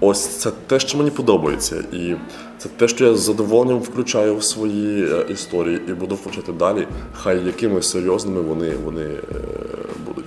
Ось 0.00 0.26
це 0.26 0.50
те, 0.66 0.80
що 0.80 0.98
мені 0.98 1.10
подобається, 1.10 1.84
і 1.92 2.14
це 2.58 2.68
те, 2.68 2.88
що 2.88 3.04
я 3.04 3.14
з 3.14 3.20
задоволенням 3.20 3.78
включаю 3.78 4.36
в 4.36 4.44
свої 4.44 5.04
е, 5.04 5.26
історії 5.28 5.80
і 5.88 5.92
буду 5.92 6.14
включати 6.14 6.52
далі. 6.52 6.86
Хай 7.12 7.46
якими 7.46 7.82
серйозними 7.82 8.40
вони, 8.40 8.72
вони 8.84 9.04
е, 9.04 9.20
будуть. 10.06 10.23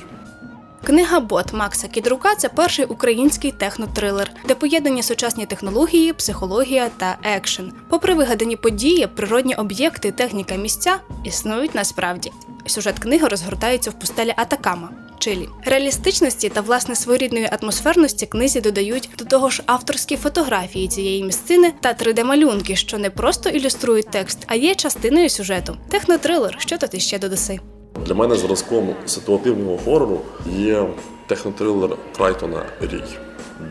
Книга 0.87 1.19
Бот 1.19 1.53
Макса 1.53 1.87
Кідрука 1.87 2.35
це 2.35 2.49
перший 2.49 2.85
український 2.85 3.51
технотрилер, 3.51 4.31
де 4.47 4.55
поєднані 4.55 5.03
сучасні 5.03 5.45
технології, 5.45 6.13
психологія 6.13 6.89
та 6.97 7.17
екшен. 7.23 7.73
Попри 7.89 8.13
вигадані 8.13 8.55
події, 8.55 9.07
природні 9.07 9.55
об'єкти, 9.55 10.11
техніка 10.11 10.55
місця 10.55 10.97
існують 11.23 11.75
насправді. 11.75 12.31
Сюжет 12.65 12.99
книги 12.99 13.27
розгортається 13.27 13.89
в 13.89 13.93
пустелі 13.93 14.33
Атакама. 14.37 14.89
Чилі 15.19 15.49
реалістичності 15.65 16.49
та 16.49 16.61
власне 16.61 16.95
своєрідної 16.95 17.49
атмосферності 17.61 18.25
книзі 18.25 18.61
додають 18.61 19.09
до 19.17 19.25
того 19.25 19.49
ж 19.49 19.63
авторські 19.65 20.17
фотографії 20.17 20.87
цієї 20.87 21.23
місцини 21.23 21.73
та 21.81 21.93
3D-малюнки, 21.93 22.75
що 22.75 22.97
не 22.97 23.09
просто 23.09 23.49
ілюструють 23.49 24.11
текст, 24.11 24.39
а 24.47 24.55
є 24.55 24.75
частиною 24.75 25.29
сюжету. 25.29 25.77
Технотрилер, 25.89 26.55
що 26.59 26.77
тут 26.77 26.93
іще 26.93 27.19
додаси. 27.19 27.59
Для 28.05 28.15
мене 28.15 28.35
зразком 28.35 28.95
ситуативного 29.05 29.77
хорору 29.77 30.21
є 30.57 30.87
технотрилер 31.27 31.89
Крайтона 32.17 32.65
Рій, 32.81 33.03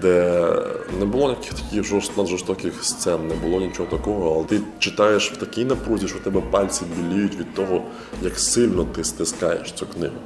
де 0.03 0.43
не 0.99 1.05
було 1.05 1.29
ніяких 1.29 1.55
таких 1.55 1.85
жорстоких 1.85 2.85
сцен, 2.85 3.29
не 3.29 3.35
було 3.35 3.61
нічого 3.61 3.89
такого, 3.91 4.35
але 4.35 4.45
ти 4.45 4.61
читаєш 4.79 5.33
в 5.33 5.37
такій 5.37 5.65
напрузі, 5.65 6.09
що 6.09 6.19
в 6.19 6.21
тебе 6.21 6.41
пальці 6.41 6.85
біліють 6.97 7.37
від 7.37 7.55
того, 7.55 7.83
як 8.23 8.39
сильно 8.39 8.85
ти 8.85 9.05
стискаєш 9.05 9.73
цю 9.73 9.87
книгу. 9.87 10.17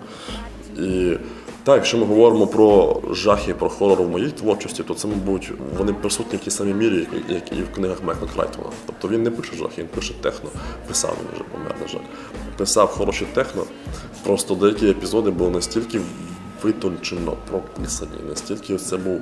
І 0.79 1.17
так, 1.65 1.77
якщо 1.77 1.99
ми 1.99 2.05
говоримо 2.07 2.47
про 2.47 2.97
жахи, 3.11 3.55
про 3.55 3.69
хорор 3.71 4.03
в 4.03 4.09
моїй 4.09 4.31
творчості, 4.31 4.83
то 4.83 4.95
це, 4.95 5.09
мабуть, 5.09 5.53
вони 5.79 5.93
присутні 5.93 6.39
в 6.39 6.41
тій 6.41 6.51
самій 6.51 6.75
мірі, 6.75 7.07
як- 7.29 7.53
і 7.53 7.63
в 7.63 7.73
книгах 7.73 8.03
Майкла 8.05 8.29
Крайтона. 8.35 8.69
Тобто 8.87 9.09
він 9.09 9.23
не 9.23 9.31
пише 9.31 9.57
жахи, 9.57 9.73
він 9.83 9.87
пише 9.89 10.15
техно. 10.21 10.51
Писав 10.89 11.17
він 11.21 11.29
вже 11.35 11.45
помер, 11.53 11.75
на 11.83 11.89
жаль. 11.89 12.07
Писав 12.57 12.89
хороші 12.89 13.27
техно. 13.35 13.63
Просто 14.25 14.55
деякі 14.55 14.91
епізоди 14.91 15.31
були 15.31 15.51
настільки 15.51 16.01
витончено 16.63 17.33
прописані, 17.51 18.11
настільки 18.29 18.77
це 18.77 18.97
був 18.97 19.21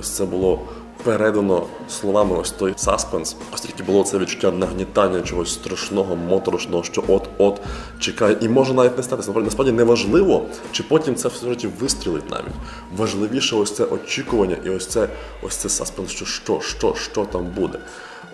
ось 0.00 0.10
це 0.10 0.24
було 0.24 0.60
передано 1.04 1.66
словами 1.88 2.36
ось 2.36 2.50
той 2.50 2.72
саспенс, 2.76 3.36
оскільки 3.54 3.82
було 3.82 4.04
це 4.04 4.18
відчуття 4.18 4.50
нагнітання 4.50 5.22
чогось 5.22 5.52
страшного, 5.54 6.16
моторошного, 6.16 6.84
що 6.84 7.04
от-от 7.08 7.60
чекає, 7.98 8.36
і 8.40 8.48
може 8.48 8.74
навіть 8.74 8.96
не 8.96 9.02
статися. 9.02 9.28
Насправді- 9.28 9.44
Насправді 9.44 9.72
не 9.72 9.84
важливо, 9.84 10.46
чи 10.72 10.82
потім 10.82 11.14
це 11.14 11.28
в 11.28 11.32
сюжеті 11.32 11.66
вистрілить 11.80 12.30
навіть. 12.30 12.54
Важливіше 12.96 13.56
ось 13.56 13.74
це 13.74 13.84
очікування 13.84 14.56
і 14.64 14.70
ось 14.70 14.86
це 14.86 15.08
ось 15.42 15.56
це 15.56 15.68
саспенс, 15.68 16.10
що 16.10 16.24
що, 16.24 16.60
що, 16.60 16.94
що 16.94 17.24
там 17.24 17.46
буде. 17.46 17.78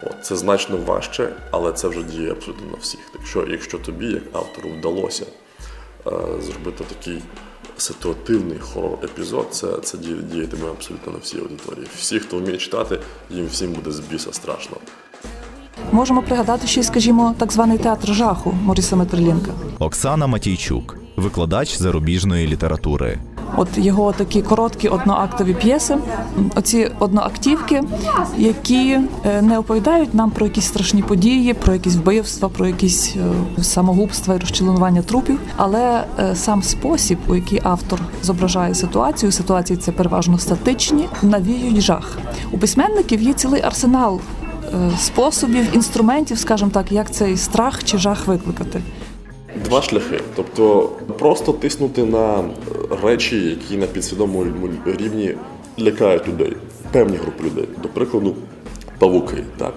От, 0.03 0.15
це 0.23 0.37
значно 0.37 0.77
важче, 0.87 1.29
але 1.51 1.73
це 1.73 1.89
вже 1.89 2.03
діє 2.03 2.31
абсолютно 2.31 2.67
на 2.71 2.77
всіх. 2.81 3.01
Якщо, 3.15 3.47
якщо 3.49 3.79
тобі, 3.79 4.07
як 4.07 4.23
автору, 4.33 4.69
вдалося 4.79 5.27
е, 6.07 6.11
зробити 6.43 6.85
такий 6.99 7.23
ситуативний 7.79 8.59
хорор-епізод, 8.59 9.47
це, 9.51 9.67
це 9.83 9.99
діятиме 10.33 10.71
абсолютно 10.71 11.13
на 11.13 11.19
всій 11.19 11.39
аудиторії. 11.39 11.87
Всі, 11.99 12.19
хто 12.19 12.39
вміє 12.39 12.57
читати, 12.57 12.99
їм 13.31 13.47
всім 13.47 13.73
буде 13.73 13.93
з 13.93 14.01
біса 14.01 14.33
страшно. 14.33 14.77
Можемо 15.93 16.23
пригадати 16.23 16.67
ще 16.67 16.81
й, 16.81 16.85
скажімо, 16.85 17.35
так 17.39 17.53
званий 17.53 17.79
театр 17.79 18.15
жаху 18.15 18.53
Моріса 18.63 18.97
Метерлінка. 18.97 19.51
Оксана 19.79 20.27
Матійчук, 20.27 20.97
викладач 21.19 21.79
зарубіжної 21.79 22.47
літератури. 22.47 23.19
От 23.57 23.69
його 23.77 24.13
такі 24.13 24.43
короткі 24.43 24.89
одноактові 24.89 25.55
п'єси, 25.55 25.97
оці 26.55 26.91
одноактівки, 26.99 27.83
які 28.39 28.99
е, 29.25 29.43
не 29.43 29.59
оповідають 29.59 30.15
нам 30.15 30.31
про 30.31 30.47
якісь 30.47 30.65
страшні 30.65 31.03
події, 31.03 31.55
про 31.55 31.73
якісь 31.73 31.97
вбивства, 31.97 32.49
про 32.49 32.67
якісь 32.67 33.17
е, 33.59 33.63
самогубства 33.63 34.35
і 34.35 34.39
розчленування 34.39 35.03
трупів. 35.03 35.39
Але 35.57 36.05
е, 36.19 36.35
сам 36.35 36.63
спосіб, 36.63 37.19
у 37.29 37.35
який 37.35 37.61
автор 37.65 38.01
зображає 38.23 38.75
ситуацію, 38.75 39.33
ситуації 39.33 39.77
це 39.77 39.93
переважно 39.93 40.39
статичні, 40.39 41.09
навіюють 41.23 41.81
жах. 41.81 42.19
У 42.51 42.59
письменників 42.59 43.23
є 43.23 43.33
цілий 43.33 43.63
арсенал 43.63 44.21
способів, 44.99 45.75
інструментів, 45.75 46.39
скажімо 46.39 46.71
так, 46.75 46.93
як 46.93 47.11
цей 47.11 47.37
страх 47.37 47.85
чи 47.85 47.99
жах 47.99 48.27
викликати. 48.27 48.83
Два 49.65 49.83
шляхи. 49.83 50.21
Тобто 50.37 50.91
просто 51.19 51.53
тиснути 51.53 52.05
на 52.05 52.45
речі, 53.03 53.37
які 53.37 53.77
на 53.77 53.87
підсвідомому 53.87 54.47
рівні 54.87 55.35
лякають 55.81 56.29
людей, 56.29 56.57
певні 56.93 57.17
групи 57.17 57.45
людей. 57.45 57.69
До 57.83 57.89
прикладу, 57.89 58.35
павуки. 58.99 59.37
Так? 59.57 59.75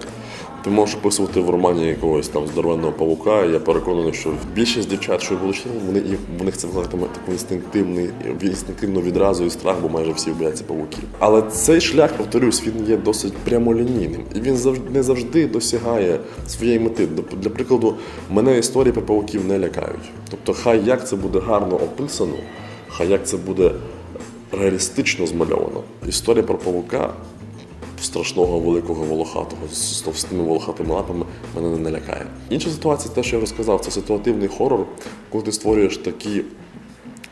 Ти 0.64 0.70
можеш 0.70 0.96
описувати 0.96 1.40
в 1.40 1.50
романі 1.50 1.88
якогось 1.88 2.28
там 2.28 2.48
здоровенного 2.48 2.92
павука. 2.92 3.46
Я 3.46 3.60
переконаний, 3.60 4.14
що 4.14 4.34
більшість 4.56 4.90
дівчат, 4.90 5.22
що 5.22 5.36
читали, 5.54 5.76
вони 5.86 6.00
і 6.00 6.18
в 6.40 6.44
них 6.44 6.58
це 6.58 6.68
викликатиме 6.68 7.08
таку 7.08 7.32
інстинктивний 7.32 8.10
інстинктивну 8.42 9.02
відразу 9.02 9.46
і 9.46 9.50
страх, 9.50 9.76
бо 9.82 9.90
майже 9.90 10.12
всі 10.12 10.30
бояться 10.30 10.64
павуків. 10.64 11.04
Але 11.20 11.42
цей 11.42 11.82
шлях, 11.82 12.14
повторюсь, 12.14 12.64
він 12.68 12.88
є 12.88 12.98
досить 12.98 13.34
прямолінійним, 13.34 14.24
і 14.36 14.40
він 14.40 14.58
завжди 14.58 14.90
не 14.90 15.04
завжди 15.04 15.48
досягає 15.48 16.20
своєї 16.48 16.80
мети. 16.80 17.08
Для 17.38 17.50
прикладу, 17.50 17.96
мене 18.30 18.58
історії 18.58 18.94
про 18.94 19.02
павуків 19.02 19.46
не 19.46 19.60
лякають. 19.60 20.12
Тобто, 20.30 20.54
хай 20.54 20.86
як 20.86 21.08
це 21.08 21.16
буде 21.16 21.40
гарно 21.40 21.76
описано, 21.76 22.36
хай 22.88 23.10
як 23.10 23.28
це 23.28 23.38
буде 23.38 23.72
реалістично 24.52 25.28
змальовано. 25.28 25.84
Історія 26.08 26.44
про 26.44 26.58
павука 26.58 27.14
страшного 28.04 28.60
великого 28.60 29.04
волохатого 29.06 29.68
з 29.72 30.02
товстими 30.02 30.44
волохатими 30.44 30.94
лапами 30.94 31.26
мене 31.56 31.78
не 31.78 31.92
лякає. 31.92 32.26
Інша 32.50 32.70
ситуація, 32.70 33.14
те, 33.14 33.24
що 33.24 33.36
я 33.36 33.40
розказав, 33.42 33.80
це 33.82 33.92
ситуативний 33.92 34.48
хорор, 34.48 34.86
коли 35.30 35.44
ти 35.44 35.52
створюєш 35.52 35.98
такі 35.98 36.42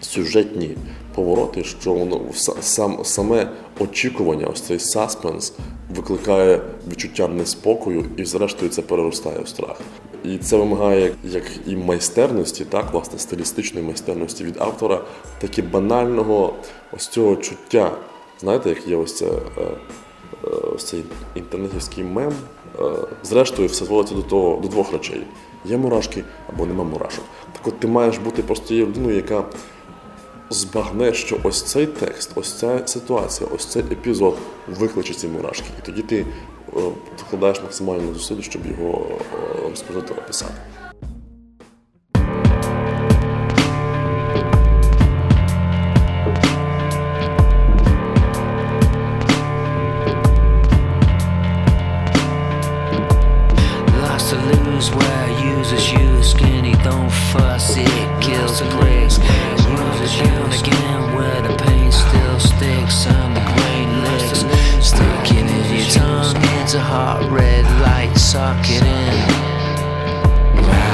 сюжетні 0.01 0.77
повороти, 1.15 1.63
що 1.63 1.93
воно 1.93 2.21
сам 2.61 2.99
саме 3.03 3.51
очікування, 3.79 4.47
ось 4.47 4.61
цей 4.61 4.79
саспенс 4.79 5.53
викликає 5.95 6.61
відчуття 6.91 7.27
неспокою, 7.27 8.05
і 8.17 8.25
зрештою 8.25 8.71
це 8.71 8.81
переростає 8.81 9.39
в 9.39 9.47
страх. 9.47 9.81
І 10.23 10.37
це 10.37 10.57
вимагає 10.57 11.11
як, 11.23 11.43
і 11.67 11.75
майстерності, 11.75 12.65
так, 12.65 12.93
власне, 12.93 13.19
стилістичної 13.19 13.85
майстерності 13.85 14.43
від 14.43 14.55
автора, 14.61 15.01
так 15.41 15.57
і 15.57 15.61
банального 15.61 16.53
ось 16.91 17.07
цього 17.07 17.35
чуття. 17.35 17.91
Знаєте, 18.39 18.69
як 18.69 18.87
є 18.87 18.95
ось 18.95 19.17
це. 19.17 19.25
Е, 20.43 20.47
е, 20.47 20.51
ось 20.75 20.83
цей 20.83 21.03
інтернетівський 21.35 22.03
мем. 22.03 22.33
е, 22.79 22.83
Зрештою, 23.23 23.67
все 23.67 23.85
зводиться 23.85 24.15
до 24.15 24.21
того 24.21 24.61
до 24.61 24.67
двох 24.67 24.91
речей: 24.91 25.21
є 25.65 25.77
мурашки 25.77 26.23
або 26.49 26.65
нема 26.65 26.83
мурашок. 26.83 27.23
Так 27.53 27.67
от 27.67 27.79
ти 27.79 27.87
маєш 27.87 28.17
бути 28.17 28.43
просто 28.43 28.73
людиною, 28.73 29.15
яка 29.15 29.43
збагне, 30.49 31.13
що 31.13 31.37
ось 31.43 31.63
цей 31.63 31.85
текст, 31.85 32.31
ось 32.35 32.53
ця 32.53 32.81
ситуація, 32.87 33.49
ось 33.55 33.65
цей 33.65 33.81
епізод 33.81 34.37
викличе 34.79 35.13
ці 35.13 35.27
мурашки. 35.27 35.65
І 35.83 35.85
тоді 35.85 36.01
ти 36.01 36.25
е, 36.77 36.81
докладаєш 37.19 37.61
максимально 37.61 38.13
зусиль, 38.13 38.41
щоб 38.41 38.61
його 38.65 39.07
е, 39.11 39.69
розказати, 39.69 40.13
описати. 40.13 40.53
It 58.61 58.71
kills 58.71 58.75
pricks. 58.75 59.17
Uses 59.67 60.17
you 60.19 60.69
again 60.69 61.15
where 61.15 61.41
the 61.41 61.55
pain 61.63 61.91
still 61.91 62.39
sticks 62.39 63.07
on 63.07 63.33
the 63.33 63.41
grain 63.41 64.01
licks. 64.03 64.39
Sticking 64.85 65.47
in 65.47 65.75
your 65.75 65.89
tongue 65.91 66.35
into 66.59 66.79
hot 66.79 67.29
red 67.31 67.65
light, 67.81 68.15
suck 68.17 68.57
it 68.69 68.83
in. 68.83 69.49
Right 70.67 70.89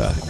Акустика 0.00 0.29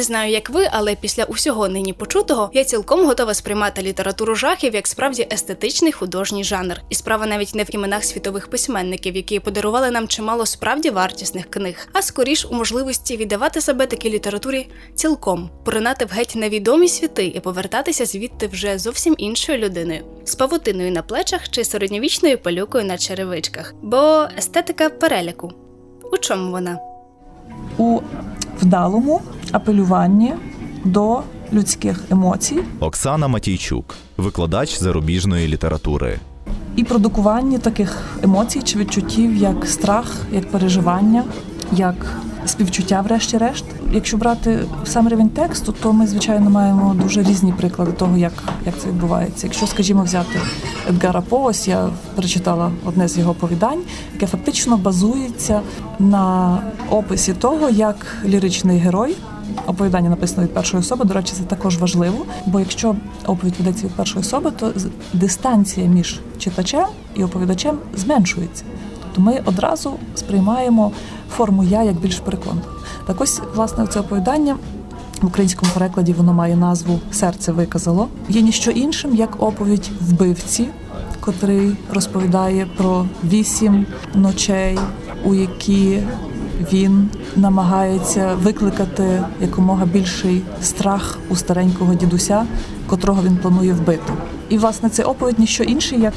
Не 0.00 0.04
знаю, 0.04 0.32
як 0.32 0.50
ви, 0.50 0.68
але 0.70 0.94
після 0.94 1.24
усього 1.24 1.68
нині 1.68 1.92
почутого 1.92 2.50
я 2.52 2.64
цілком 2.64 3.06
готова 3.06 3.34
сприймати 3.34 3.82
літературу 3.82 4.34
жахів 4.34 4.74
як 4.74 4.86
справді 4.86 5.28
естетичний 5.32 5.92
художній 5.92 6.44
жанр. 6.44 6.80
І 6.88 6.94
справа 6.94 7.26
навіть 7.26 7.54
не 7.54 7.64
в 7.64 7.74
іменах 7.74 8.04
світових 8.04 8.50
письменників, 8.50 9.16
які 9.16 9.40
подарували 9.40 9.90
нам 9.90 10.08
чимало 10.08 10.46
справді 10.46 10.90
вартісних 10.90 11.50
книг, 11.50 11.88
а 11.92 12.02
скоріш 12.02 12.46
у 12.50 12.54
можливості 12.54 13.16
віддавати 13.16 13.60
себе 13.60 13.86
такій 13.86 14.10
літературі 14.10 14.68
цілком, 14.94 15.50
поринати 15.64 16.04
в 16.04 16.08
геть 16.08 16.36
невідомі 16.36 16.88
світи 16.88 17.26
і 17.26 17.40
повертатися 17.40 18.06
звідти 18.06 18.46
вже 18.46 18.78
зовсім 18.78 19.14
іншою 19.18 19.58
людиною, 19.58 20.04
з 20.24 20.34
павутиною 20.34 20.92
на 20.92 21.02
плечах 21.02 21.48
чи 21.48 21.64
середньовічною 21.64 22.38
пилюкою 22.38 22.84
на 22.84 22.98
черевичках. 22.98 23.74
Бо 23.82 24.28
естетика 24.38 24.88
переляку. 24.88 25.52
У 26.12 26.18
чому 26.18 26.50
вона? 26.50 26.78
У 27.78 28.00
вдалому 28.62 29.20
апелюванні 29.52 30.34
до 30.84 31.20
людських 31.52 32.04
емоцій 32.10 32.58
Оксана 32.80 33.28
Матійчук, 33.28 33.94
викладач 34.16 34.78
зарубіжної 34.78 35.48
літератури. 35.48 36.18
і 36.76 36.84
продукуванні 36.84 37.58
таких 37.58 38.18
емоцій 38.22 38.62
чи 38.62 38.78
відчуттів, 38.78 39.36
як 39.36 39.66
страх, 39.66 40.16
як 40.32 40.50
переживання, 40.50 41.24
як 41.72 42.16
співчуття, 42.46 43.00
врешті-решт. 43.00 43.64
Якщо 43.92 44.16
брати 44.16 44.58
сам 44.84 45.08
рівень 45.08 45.28
тексту, 45.28 45.74
то 45.82 45.92
ми 45.92 46.06
звичайно 46.06 46.50
маємо 46.50 46.94
дуже 47.02 47.22
різні 47.22 47.52
приклади 47.52 47.92
того, 47.92 48.16
як, 48.16 48.32
як 48.66 48.78
це 48.78 48.88
відбувається. 48.88 49.46
Якщо, 49.46 49.66
скажімо, 49.66 50.02
взяти 50.02 50.38
Едгара 50.88 51.20
По, 51.20 51.42
ось 51.42 51.68
я 51.68 51.88
перечитала 52.14 52.70
одне 52.84 53.08
з 53.08 53.18
його 53.18 53.30
оповідань, 53.30 53.80
яке 54.14 54.26
фактично 54.26 54.76
базується 54.76 55.60
на 55.98 56.58
описі 56.90 57.32
того, 57.32 57.70
як 57.70 58.06
ліричний 58.24 58.78
герой. 58.78 59.16
Оповідання 59.66 60.10
написано 60.10 60.42
від 60.42 60.54
першої 60.54 60.80
особи. 60.80 61.04
До 61.04 61.14
речі, 61.14 61.32
це 61.36 61.42
також 61.42 61.78
важливо, 61.78 62.26
бо 62.46 62.60
якщо 62.60 62.96
оповідь 63.26 63.54
ведеться 63.58 63.86
від 63.86 63.92
першої 63.92 64.20
особи, 64.20 64.50
то 64.50 64.72
дистанція 65.12 65.86
між 65.86 66.20
читачем 66.38 66.86
і 67.14 67.24
оповідачем 67.24 67.78
зменшується. 67.96 68.64
Тобто 69.14 69.30
ми 69.30 69.42
одразу 69.44 69.92
сприймаємо 70.14 70.92
форму 71.30 71.64
я 71.64 71.82
як 71.82 71.96
більш 71.96 72.18
переконливу. 72.18 72.66
Так 73.06 73.20
ось, 73.20 73.40
власне, 73.54 73.86
це 73.86 74.00
оповідання 74.00 74.56
в 75.22 75.26
українському 75.26 75.72
перекладі 75.74 76.12
воно 76.12 76.32
має 76.32 76.56
назву 76.56 77.00
Серце 77.12 77.52
виказало. 77.52 78.08
Є 78.28 78.42
ніщо 78.42 78.70
іншим, 78.70 79.14
як 79.14 79.42
оповідь 79.42 79.90
вбивці, 80.00 80.68
котрий 81.20 81.76
розповідає 81.94 82.66
про 82.76 83.06
вісім 83.24 83.86
ночей, 84.14 84.78
у 85.24 85.34
які 85.34 86.02
він 86.72 87.08
намагається 87.36 88.34
викликати 88.34 89.22
якомога 89.40 89.86
більший 89.86 90.42
страх 90.62 91.18
у 91.30 91.36
старенького 91.36 91.94
дідуся, 91.94 92.46
котрого 92.86 93.22
він 93.22 93.36
планує 93.36 93.72
вбити. 93.72 94.12
І 94.48 94.58
власне 94.58 94.88
це 94.88 95.02
оповідь 95.02 95.38
ніщо 95.38 95.64
інше, 95.64 95.96
як 95.96 96.14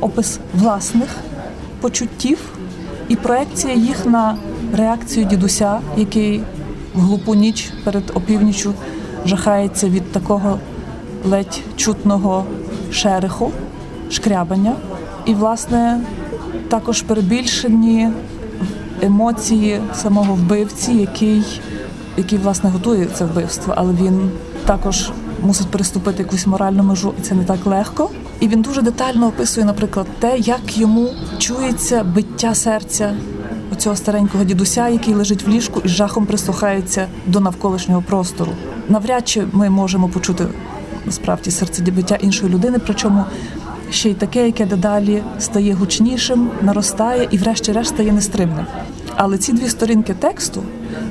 опис 0.00 0.38
власних 0.54 1.08
почуттів 1.80 2.38
і 3.08 3.16
проекція 3.16 3.74
їх 3.74 4.06
на 4.06 4.36
реакцію 4.76 5.26
дідуся, 5.26 5.80
який 5.96 6.42
в 6.94 7.00
глупу 7.00 7.34
ніч 7.34 7.72
перед 7.84 8.12
опівнічю 8.14 8.74
жахається 9.26 9.88
від 9.88 10.12
такого 10.12 10.58
ледь 11.24 11.60
чутного 11.76 12.44
шереху, 12.90 13.50
шкрябання. 14.10 14.72
І, 15.26 15.34
власне, 15.34 16.00
також 16.68 17.02
перебільшені 17.02 18.10
емоції 19.02 19.80
самого 19.94 20.34
вбивці, 20.34 20.92
який, 20.92 21.60
який 22.16 22.38
власне 22.38 22.70
готує 22.70 23.06
це 23.14 23.24
вбивство, 23.24 23.74
але 23.76 23.92
він 23.92 24.30
також 24.64 25.10
мусить 25.42 25.68
переступити 25.68 26.22
якусь 26.22 26.46
моральну 26.46 26.82
межу, 26.82 27.14
і 27.18 27.22
це 27.22 27.34
не 27.34 27.44
так 27.44 27.66
легко. 27.66 28.10
І 28.40 28.48
він 28.48 28.62
дуже 28.62 28.82
детально 28.82 29.26
описує, 29.26 29.66
наприклад, 29.66 30.06
те, 30.18 30.38
як 30.38 30.78
йому 30.78 31.08
чується 31.38 32.04
биття 32.04 32.54
серця 32.54 33.14
оцього 33.72 33.96
старенького 33.96 34.44
дідуся, 34.44 34.88
який 34.88 35.14
лежить 35.14 35.46
в 35.46 35.48
ліжку 35.48 35.82
і 35.84 35.88
жахом 35.88 36.26
прислухається 36.26 37.06
до 37.26 37.40
навколишнього 37.40 38.02
простору. 38.02 38.52
Навряд 38.88 39.28
чи 39.28 39.46
ми 39.52 39.70
можемо 39.70 40.08
почути 40.08 40.46
насправді 41.06 41.50
серцебиття 41.50 42.14
іншої 42.14 42.52
людини, 42.52 42.78
причому 42.86 43.24
ще 43.90 44.10
й 44.10 44.14
таке, 44.14 44.46
яке 44.46 44.66
дедалі 44.66 45.22
стає 45.38 45.74
гучнішим, 45.74 46.50
наростає 46.62 47.28
і, 47.30 47.38
врешті-решт, 47.38 47.88
стає 47.88 48.12
нестримним. 48.12 48.66
Але 49.16 49.38
ці 49.38 49.52
дві 49.52 49.68
сторінки 49.68 50.14
тексту 50.14 50.62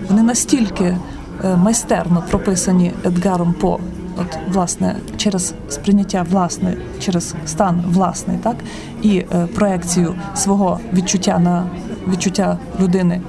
вони 0.10 0.24
настільки 0.24 0.98
е, 1.44 1.56
майстерно 1.56 2.24
прописані 2.30 2.94
Едгаром 3.06 3.54
По, 3.54 3.80
от 4.18 4.38
власне 4.54 4.96
через 5.18 5.54
сприйняття 5.70 6.26
власне, 6.30 6.78
через 7.00 7.36
стан 7.46 7.84
власний, 7.88 8.38
так 8.38 8.56
і 9.02 9.18
е, 9.18 9.48
проекцію 9.56 10.16
свого 10.36 10.80
відчуття 10.94 11.40
на 11.40 11.68
відчуття 12.08 12.58
людини. 12.80 13.22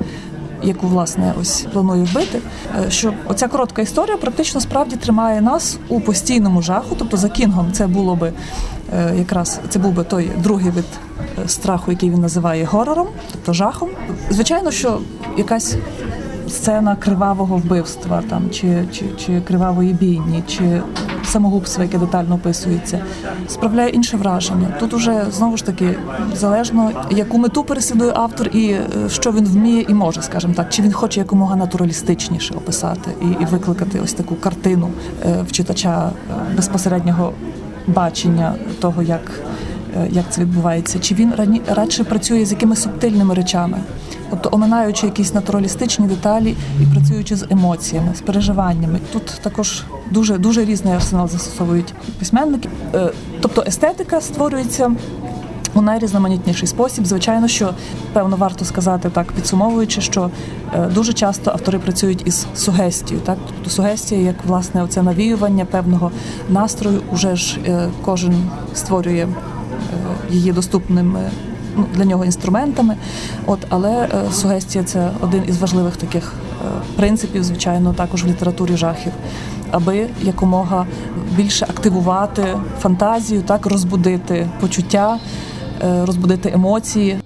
Яку 0.63 0.87
власне 0.87 1.35
ось 1.41 1.67
планує 1.73 2.05
вбити, 2.05 2.41
е, 2.87 2.91
що 2.91 3.13
оця 3.29 3.49
коротка 3.49 3.83
історія 3.83 4.17
практично 4.17 4.61
справді 4.61 4.97
тримає 4.97 5.41
нас 5.41 5.79
у 5.89 6.01
постійному 6.01 6.63
жаху. 6.63 6.97
Тобто 6.99 7.17
за 7.17 7.29
Кінгом 7.29 7.73
це 7.73 7.87
було 7.87 8.17
би 8.17 8.33
е, 8.95 9.15
якраз 9.19 9.61
це 9.69 9.79
був 9.79 9.93
би 9.93 10.05
той 10.05 10.31
другий 10.43 10.71
вид 10.71 10.85
е, 11.45 11.49
страху, 11.49 11.91
який 11.91 12.11
він 12.11 12.21
називає 12.21 12.65
горором, 12.65 13.07
тобто 13.33 13.53
жахом. 13.53 13.89
Звичайно, 14.31 14.71
що 14.71 14.99
якась 15.37 15.77
сцена 16.49 16.97
кривавого 16.97 17.57
вбивства 17.57 18.23
там 18.31 18.51
чи, 18.51 18.85
чи, 18.93 19.05
чи 19.17 19.41
кривавої 19.41 19.93
бійні, 19.93 20.43
чи 20.47 20.83
самогубства, 21.25 21.85
яке 21.85 21.99
детально 21.99 22.35
описується, 22.35 23.01
справляє 23.49 23.91
інше 23.91 24.17
враження. 24.17 24.69
Тут 24.81 24.95
уже 24.95 25.25
знову 25.31 25.57
ж 25.57 25.67
таки 25.67 25.95
залежно, 26.35 26.91
яку 27.11 27.39
мету 27.39 27.65
переслідує 27.65 28.13
автор 28.15 28.49
і 28.49 28.71
е, 28.71 28.87
що 29.09 29.33
він 29.33 29.45
вміє 29.45 29.85
і 29.89 29.95
може, 29.95 30.23
скажімо 30.23 30.55
так, 30.55 30.71
чи 30.71 30.83
він 30.83 30.93
хоче 30.93 31.21
якомога 31.21 31.57
натуралістичніше 31.57 32.55
описати 32.55 33.11
і, 33.23 33.43
і 33.43 33.45
викликати 33.45 34.01
ось 34.01 34.13
таку 34.13 34.35
картину 34.35 34.91
е, 35.27 35.43
в 35.49 35.53
читача 35.53 36.11
е, 36.31 36.55
безпосереднього 36.57 37.33
бачення 37.87 38.55
того, 38.81 39.03
як 39.03 39.21
як 40.11 40.25
це 40.31 40.41
відбувається, 40.41 40.99
чи 40.99 41.15
він 41.15 41.33
рані 41.37 41.63
радше 41.69 42.05
працює 42.05 42.45
з 42.45 42.53
якимись 42.53 42.83
субтильними 42.83 43.35
речами, 43.35 43.79
тобто 44.31 44.49
оминаючи 44.53 45.07
якісь 45.07 45.35
натуралістичні 45.35 46.07
деталі 46.07 46.57
і 46.83 46.95
працюючи 46.95 47.37
з 47.37 47.47
емоціями, 47.51 48.15
з 48.15 48.21
переживаннями. 48.21 49.01
Тут 49.13 49.41
також 49.43 49.85
дуже 50.11 50.39
дуже 50.39 50.65
різний 50.65 50.95
арсенал 50.95 51.29
застосовують 51.29 51.95
письменники. 52.19 52.69
Е, 52.95 53.13
Тобто 53.41 53.65
естетика 53.67 54.21
створюється. 54.21 54.93
У 55.75 55.83
найрізноманітніший 55.83 56.69
спосіб, 56.69 57.07
звичайно, 57.07 57.49
що 57.49 57.75
певно 58.13 58.37
варто 58.37 58.65
сказати 58.65 59.11
так, 59.11 59.33
підсумовуючи, 59.33 60.01
що 60.01 60.31
е, 60.75 60.87
дуже 60.95 61.13
часто 61.13 61.51
автори 61.51 61.79
працюють 61.79 62.23
із 62.27 62.47
сугестією. 62.55 63.27
Так, 63.27 63.39
тобто 63.47 63.71
сугестія, 63.71 64.21
як 64.21 64.37
власне 64.47 64.83
оце 64.83 65.03
навіювання 65.03 65.65
певного 65.65 66.11
настрою, 66.49 67.03
уже 67.13 67.37
ж 67.37 67.59
е, 67.67 67.89
кожен 68.05 68.35
створює 68.75 69.29
її 70.31 70.53
доступними 70.53 71.31
ну, 71.77 71.87
для 71.95 72.05
нього 72.05 72.25
інструментами. 72.25 72.97
От, 73.47 73.59
але 73.69 73.91
е, 73.91 74.33
сугестія 74.33 74.85
це 74.85 75.11
один 75.21 75.45
із 75.49 75.59
важливих 75.59 75.97
таких 75.97 76.33
е, 76.33 76.69
принципів, 76.97 77.45
звичайно, 77.45 77.93
також 77.93 78.25
в 78.25 78.27
літературі 78.27 78.77
жахів, 78.77 79.13
аби 79.71 80.07
якомога 80.23 80.87
більше 81.31 81.65
активувати 81.65 82.45
фантазію, 82.81 83.43
так 83.43 83.67
розбудити 83.67 84.49
почуття, 84.61 85.19
е, 85.83 86.05
розбудити 86.05 86.51
емоції. 86.55 87.19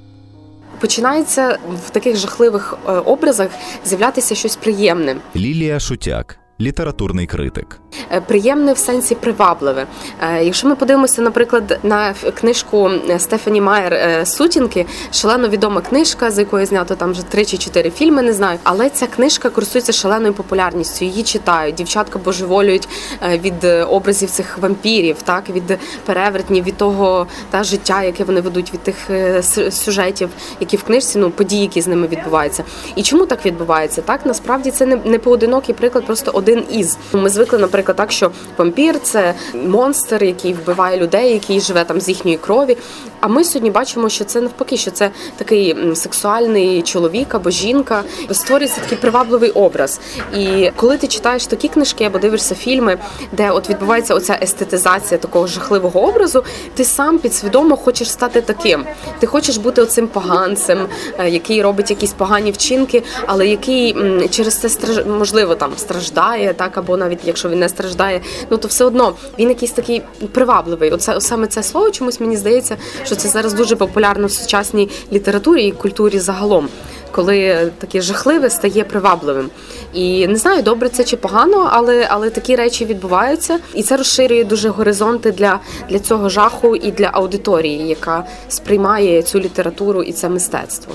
Починається 0.81 1.59
в 1.87 1.91
таких 1.91 2.17
жахливих 2.17 2.79
образах 3.05 3.49
з'являтися 3.85 4.35
щось 4.35 4.57
приємне. 4.57 5.17
Лілія 5.37 5.81
Шутяк, 5.81 6.39
літературний 6.61 7.27
критик. 7.27 7.81
Е, 8.13 8.21
приємне 8.21 8.73
в 8.73 8.79
сенсі 8.79 9.15
привабливе. 9.15 9.87
Е, 10.21 10.45
Якщо 10.45 10.69
ми 10.69 10.77
подивимося, 10.77 11.23
наприклад, 11.23 11.79
на 11.83 12.15
книжку 12.35 12.91
Стефані 13.19 13.61
Майер 13.61 13.95
е, 13.95 14.27
Сутінки, 14.27 14.87
шалено 15.13 15.49
відома 15.49 15.81
книжка, 15.81 16.31
з 16.31 16.39
якої 16.39 16.67
знято 16.67 16.95
там 16.95 17.11
вже 17.11 17.23
три 17.23 17.45
чи 17.45 17.59
чотири 17.59 17.91
фільми, 17.91 18.23
не 18.23 18.33
знаю. 18.33 18.59
Але 18.63 18.91
ця 18.91 19.07
книжка 19.07 19.51
користується 19.51 19.93
шаленою 19.93 20.33
популярністю. 20.33 21.05
Її 21.05 21.23
читають. 21.23 21.75
Дівчатка 21.75 22.19
божеволюють 22.19 22.89
е, 23.23 23.39
від 23.39 23.65
е, 23.65 23.85
образів 23.85 24.31
цих 24.31 24.59
вампірів, 24.59 25.17
так 25.23 25.51
від 25.51 25.79
перевертнів, 26.07 26.65
від 26.65 26.77
того 26.77 27.27
та 27.51 27.65
життя, 27.65 28.03
яке 28.03 28.25
вони 28.25 28.41
ведуть, 28.41 28.73
від 28.73 28.81
тих 28.81 29.11
е, 29.11 29.43
сюжетів, 29.71 30.29
які 30.61 30.77
в 30.77 30.83
книжці, 30.83 31.19
ну 31.19 31.31
події, 31.31 31.63
які 31.63 31.81
з 31.81 31.87
ними 31.87 32.07
відбуваються. 32.07 32.65
І 32.95 33.03
чому 33.03 33.27
так 33.27 33.47
відбувається? 33.47 34.03
Так 34.03 34.27
насправді 34.27 34.71
це 34.71 34.87
не 34.87 35.19
поодинокий 35.19 35.75
приклад, 35.75 36.07
просто 36.07 36.31
один 36.31 36.50
із. 36.71 36.99
Ми 37.13 37.29
звикли, 37.29 37.59
наприклад. 37.59 37.97
так, 37.97 38.13
що 38.13 38.31
вампір 38.59 39.01
це 39.03 39.35
монстр, 39.55 40.25
який 40.25 40.53
вбиває 40.53 41.01
людей, 41.01 41.33
який 41.33 41.61
живе 41.61 41.85
там 41.85 42.01
з 42.01 42.09
їхньої 42.09 42.37
крові. 42.37 42.77
А 43.21 43.29
ми 43.29 43.45
сьогодні 43.45 43.71
бачимо, 43.71 44.09
що 44.09 44.25
це 44.25 44.41
навпаки, 44.41 44.77
що 44.77 44.91
це 44.91 45.11
такий 45.37 45.77
сексуальний 45.95 46.83
чоловік 46.83 47.35
або 47.35 47.51
жінка, 47.51 48.03
створюється 48.31 48.81
такий 48.81 48.99
привабливий 48.99 49.51
образ. 49.51 50.01
І 50.37 50.71
коли 50.77 50.97
ти 50.97 51.07
читаєш 51.07 51.47
такі 51.47 51.69
книжки 51.69 52.05
або 52.05 52.19
дивишся 52.19 52.55
фільми, 52.55 52.99
де 53.33 53.51
от 53.51 53.71
відбувається 53.71 54.15
оця 54.15 54.39
естетизація 54.43 55.19
такого 55.19 55.47
жахливого 55.47 56.09
образу, 56.09 56.45
ти 56.75 56.85
сам 56.85 57.19
підсвідомо 57.19 57.77
хочеш 57.77 58.11
стати 58.11 58.41
таким. 58.41 58.85
Ти 59.19 59.27
хочеш 59.27 59.57
бути 59.57 59.83
оцим 59.83 60.09
поганцем, 60.09 60.87
е, 61.19 61.31
який 61.31 61.63
робить 61.63 61.91
якісь 61.91 62.13
погані 62.13 62.51
вчинки, 62.51 63.03
але 63.27 63.47
який 63.47 63.97
через 64.31 64.57
це 64.57 65.05
можливо 65.05 65.55
там 65.55 65.73
страждає, 65.77 66.40
так 66.57 66.79
або 66.79 66.97
навіть 66.97 67.19
якщо 67.25 67.49
він 67.49 67.59
не 67.59 67.69
страждає, 67.69 68.21
ну 68.51 68.57
то 68.57 68.69
все 68.69 68.85
одно 68.85 69.15
він 69.39 69.49
якийсь 69.49 69.73
такий 69.73 70.03
привабливий. 70.33 70.91
Оце 70.91 71.21
саме 71.21 71.47
це 71.47 71.63
слово 71.63 71.91
чомусь 71.91 72.21
мені 72.21 72.37
здається, 72.37 72.77
що 73.05 73.17
це 73.17 73.29
зараз 73.29 73.55
дуже 73.55 73.77
популярно 73.77 74.27
в 74.27 74.33
сучасній 74.33 74.89
літературі 75.13 75.67
і 75.67 75.73
культурі 75.73 76.19
загалом. 76.19 76.69
Коли 77.13 77.71
таке 77.79 78.01
жахливе 78.01 78.51
стає 78.51 78.85
привабливим, 78.85 79.51
і 79.93 80.27
не 80.27 80.37
знаю, 80.37 80.63
добре 80.63 80.89
це 80.89 81.05
чи 81.05 81.17
погано, 81.17 81.69
але 81.73 82.07
але 82.11 82.31
такі 82.31 82.57
речі 82.57 82.85
відбуваються, 82.85 83.59
і 83.75 83.83
це 83.83 83.97
розширює 83.97 84.45
дуже 84.45 84.69
горизонти 84.69 85.33
для, 85.33 85.61
для 85.89 85.99
цього 85.99 86.29
жаху 86.29 86.77
і 86.77 86.91
для 86.91 87.11
аудиторії, 87.13 87.89
яка 87.89 88.25
сприймає 88.49 89.23
цю 89.23 89.41
літературу 89.41 90.03
і 90.03 90.13
це 90.13 90.29
мистецтво. 90.29 90.95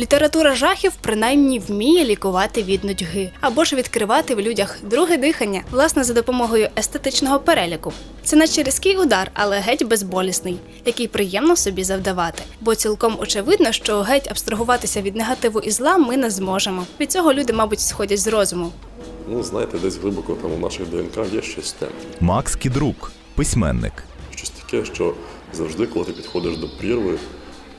Література 0.00 0.54
жахів 0.54 0.92
принаймні 1.00 1.58
вміє 1.58 2.04
лікувати 2.04 2.62
від 2.62 2.84
нудьги 2.84 3.30
або 3.40 3.64
ж 3.64 3.76
відкривати 3.76 4.34
в 4.34 4.40
людях 4.40 4.78
друге 4.82 5.16
дихання, 5.16 5.62
власне, 5.70 6.04
за 6.04 6.14
допомогою 6.14 6.68
естетичного 6.78 7.38
переліку. 7.38 7.92
Це 8.24 8.36
наче 8.36 8.62
різкий 8.62 8.96
удар, 8.96 9.30
але 9.34 9.58
геть 9.58 9.84
безболісний, 9.84 10.56
який 10.84 11.08
приємно 11.08 11.56
собі 11.56 11.84
завдавати. 11.84 12.42
Бо 12.60 12.74
цілком 12.74 13.16
очевидно, 13.20 13.72
що 13.72 14.00
геть 14.00 14.30
абстрагуватися 14.30 15.02
від 15.02 15.16
негативу 15.16 15.60
і 15.60 15.70
зла 15.70 15.98
ми 15.98 16.16
не 16.16 16.30
зможемо. 16.30 16.86
Від 17.00 17.12
цього 17.12 17.32
люди, 17.34 17.52
мабуть, 17.52 17.80
сходять 17.80 18.20
з 18.20 18.26
розуму. 18.26 18.72
Ну, 19.28 19.42
знаєте, 19.42 19.78
десь 19.78 19.96
глибоко 19.96 20.34
там 20.42 20.52
у 20.52 20.58
наших 20.58 20.86
ДНК 20.86 21.34
є 21.34 21.42
щось 21.42 21.72
те. 21.72 21.86
Макс 22.20 22.56
Кідрук, 22.56 23.12
письменник. 23.34 23.92
Щось 24.36 24.50
таке, 24.50 24.84
що 24.84 25.14
завжди, 25.52 25.86
коли 25.86 26.04
ти 26.04 26.12
підходиш 26.12 26.56
до 26.56 26.68
прірви, 26.68 27.18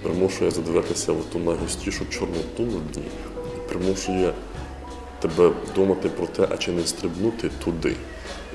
примушує 0.04 0.52
задивитися 0.52 1.12
в 1.12 1.24
ту 1.34 1.40
найгустішу 1.40 2.06
чорноту 2.10 2.64
на 2.64 2.80
дні, 2.94 3.04
примушує 3.70 4.34
тебе 5.20 5.52
думати 5.76 6.10
про 6.10 6.28
те, 6.28 6.48
а 6.52 6.58
чи 6.58 6.72
не 6.72 6.84
стрибнути 6.84 7.50
туди. 7.64 7.96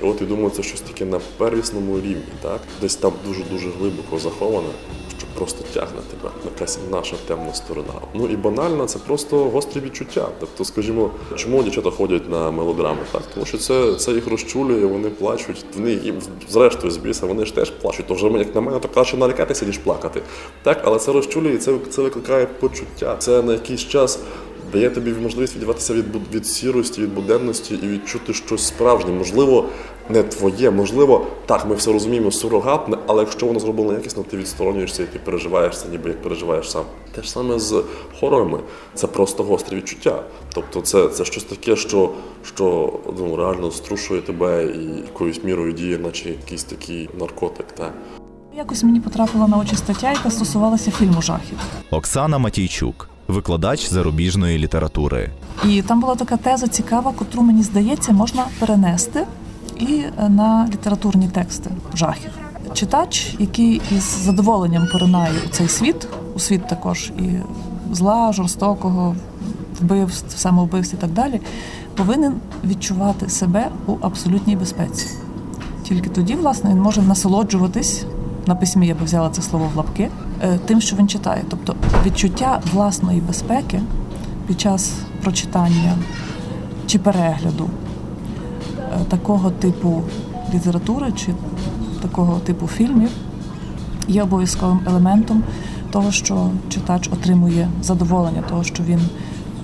І 0.03 0.05
от 0.05 0.21
і 0.21 0.25
думаю, 0.25 0.49
це 0.49 0.63
щось 0.63 0.81
таке 0.81 1.05
на 1.05 1.19
первісному 1.37 1.97
рівні, 1.97 2.23
так? 2.41 2.61
Десь 2.81 2.95
там 2.95 3.13
дуже-дуже 3.25 3.69
глибоко 3.69 4.19
заховане, 4.19 4.69
просто 5.35 5.63
тягне 5.73 6.01
тебе, 6.11 6.33
якась 6.45 6.79
наша 6.91 7.15
темна 7.27 7.53
сторона. 7.53 7.93
Ну 8.13 8.27
і 8.27 8.35
банально, 8.35 8.85
це 8.85 8.99
просто 8.99 9.37
гострі 9.37 9.79
відчуття. 9.79 10.27
Тобто, 10.39 10.65
скажімо, 10.65 11.11
чому 11.35 11.63
дівчата 11.63 11.91
ходять 11.91 12.29
на 12.29 12.51
мелодрами? 12.51 12.99
Так, 13.11 13.21
тому 13.33 13.45
що 13.45 13.57
це, 13.57 13.95
це 13.95 14.11
їх 14.11 14.27
розчулює, 14.27 14.85
вони 14.85 15.09
плачуть. 15.09 15.65
Вони 15.75 15.91
їм 15.91 16.15
зрештою 16.49 16.91
з 16.91 16.97
біса, 16.97 17.25
вони 17.25 17.45
ж 17.45 17.55
теж 17.55 17.69
плачуть. 17.69 18.05
Тож, 18.07 18.23
як 18.23 18.55
на 18.55 18.61
мене, 18.61 18.79
то 18.79 18.87
краще 18.87 19.17
налякатися, 19.17 19.65
ніж 19.65 19.77
плакати. 19.77 20.21
Так, 20.63 20.81
але 20.83 20.99
це 20.99 21.11
розчулює, 21.11 21.57
це, 21.57 21.73
це 21.89 22.01
викликає 22.01 22.45
почуття. 22.45 23.15
Це 23.19 23.41
на 23.41 23.53
якийсь 23.53 23.81
час. 23.81 24.19
Дає 24.73 24.89
тобі 24.89 25.13
можливість 25.13 25.55
відірватися 25.55 25.93
від 25.93 26.05
від 26.33 26.47
сірості, 26.47 27.01
від 27.01 27.13
буденності 27.13 27.79
і 27.83 27.87
відчути 27.87 28.33
щось 28.33 28.67
справжнє. 28.67 29.11
Можливо, 29.11 29.65
не 30.09 30.23
твоє, 30.23 30.71
можливо, 30.71 31.25
так, 31.45 31.65
ми 31.69 31.75
все 31.75 31.93
розуміємо, 31.93 32.31
сурогатне, 32.31 32.97
але 33.07 33.23
якщо 33.23 33.45
воно 33.45 33.59
зроблено 33.59 33.93
якісно, 33.93 34.23
ти 34.23 34.37
відсторонюєшся 34.37 35.03
і 35.03 35.05
ти 35.05 35.19
переживаєш 35.19 35.77
це, 35.77 35.89
ніби 35.89 36.09
як 36.09 36.21
переживаєш 36.21 36.71
сам. 36.71 36.83
Те 37.15 37.21
ж 37.21 37.31
саме 37.31 37.59
з 37.59 37.83
хорорами. 38.19 38.59
Це 38.93 39.07
просто 39.07 39.43
гострі 39.43 39.75
відчуття. 39.75 40.23
Тобто, 40.53 40.81
це, 40.81 41.07
це 41.07 41.25
щось 41.25 41.43
таке, 41.43 41.75
що, 41.75 42.09
що 42.45 42.93
ну, 43.19 43.35
реально 43.35 43.71
струшує 43.71 44.21
тебе 44.21 44.65
і 44.65 44.97
якоюсь 44.97 45.43
мірою 45.43 45.73
діє, 45.73 45.97
наче 45.97 46.29
якийсь 46.29 46.63
такий 46.63 47.09
наркотик. 47.19 47.65
Так. 47.71 47.93
Якось 48.57 48.83
мені 48.83 48.99
потрапила 48.99 49.47
на 49.47 49.57
очі 49.57 49.75
стаття, 49.75 50.11
яка 50.11 50.31
стосувалася 50.31 50.91
фільму 50.91 51.21
жахів. 51.21 51.57
Оксана 51.91 52.37
Матійчук, 52.37 53.09
викладач 53.27 53.89
зарубіжної 53.89 54.57
літератури. 54.57 55.29
І 55.65 55.81
там 55.81 56.01
була 56.01 56.15
така 56.15 56.37
теза 56.37 56.67
цікава, 56.67 57.13
котру 57.17 57.41
мені 57.41 57.63
здається, 57.63 58.11
можна 58.11 58.45
перенести 58.59 59.25
і 59.79 60.03
на 60.29 60.67
літературні 60.73 61.27
тексти 61.27 61.71
жахів. 61.93 62.31
Читач, 62.73 63.35
який 63.39 63.81
із 63.91 64.03
задоволенням 64.03 64.87
поринає 64.91 65.33
у 65.45 65.49
цей 65.49 65.67
світ, 65.67 66.07
у 66.35 66.39
світ 66.39 66.67
також 66.67 67.11
і 67.19 67.29
зла, 67.91 68.33
жорстокого, 68.33 69.15
вбивств, 69.81 70.37
самовбивств 70.37 70.95
і 70.95 70.97
так 70.97 71.11
далі, 71.11 71.41
повинен 71.95 72.33
відчувати 72.63 73.29
себе 73.29 73.69
у 73.87 73.95
абсолютній 74.01 74.55
безпеці. 74.55 75.07
Тільки 75.83 76.09
тоді, 76.09 76.35
власне, 76.35 76.69
він 76.69 76.81
може 76.81 77.01
насолоджуватись 77.01 78.05
на 78.47 78.55
письмі, 78.55 78.87
я 78.87 78.95
би 78.95 79.05
взяла 79.05 79.29
це 79.29 79.41
слово 79.41 79.71
в 79.73 79.77
лапки, 79.77 80.09
е, 80.41 80.59
тим, 80.65 80.81
що 80.81 80.95
він 80.95 81.07
читає. 81.07 81.43
Тобто 81.49 81.75
відчуття 82.05 82.61
власної 82.73 83.21
безпеки 83.21 83.81
під 84.47 84.61
час 84.61 84.93
прочитання 85.21 85.95
чи 86.87 86.99
перегляду 86.99 87.69
такого 89.03 89.51
типу 89.51 90.01
літератури 90.53 91.11
чи 91.11 91.33
такого 92.01 92.39
типу 92.39 92.67
фільмів 92.67 93.09
є 94.07 94.23
обов'язковим 94.23 94.79
елементом 94.87 95.43
того, 95.91 96.11
що 96.11 96.49
читач 96.69 97.09
отримує 97.13 97.69
задоволення, 97.81 98.43
того, 98.49 98.63
що 98.63 98.83
він 98.83 98.99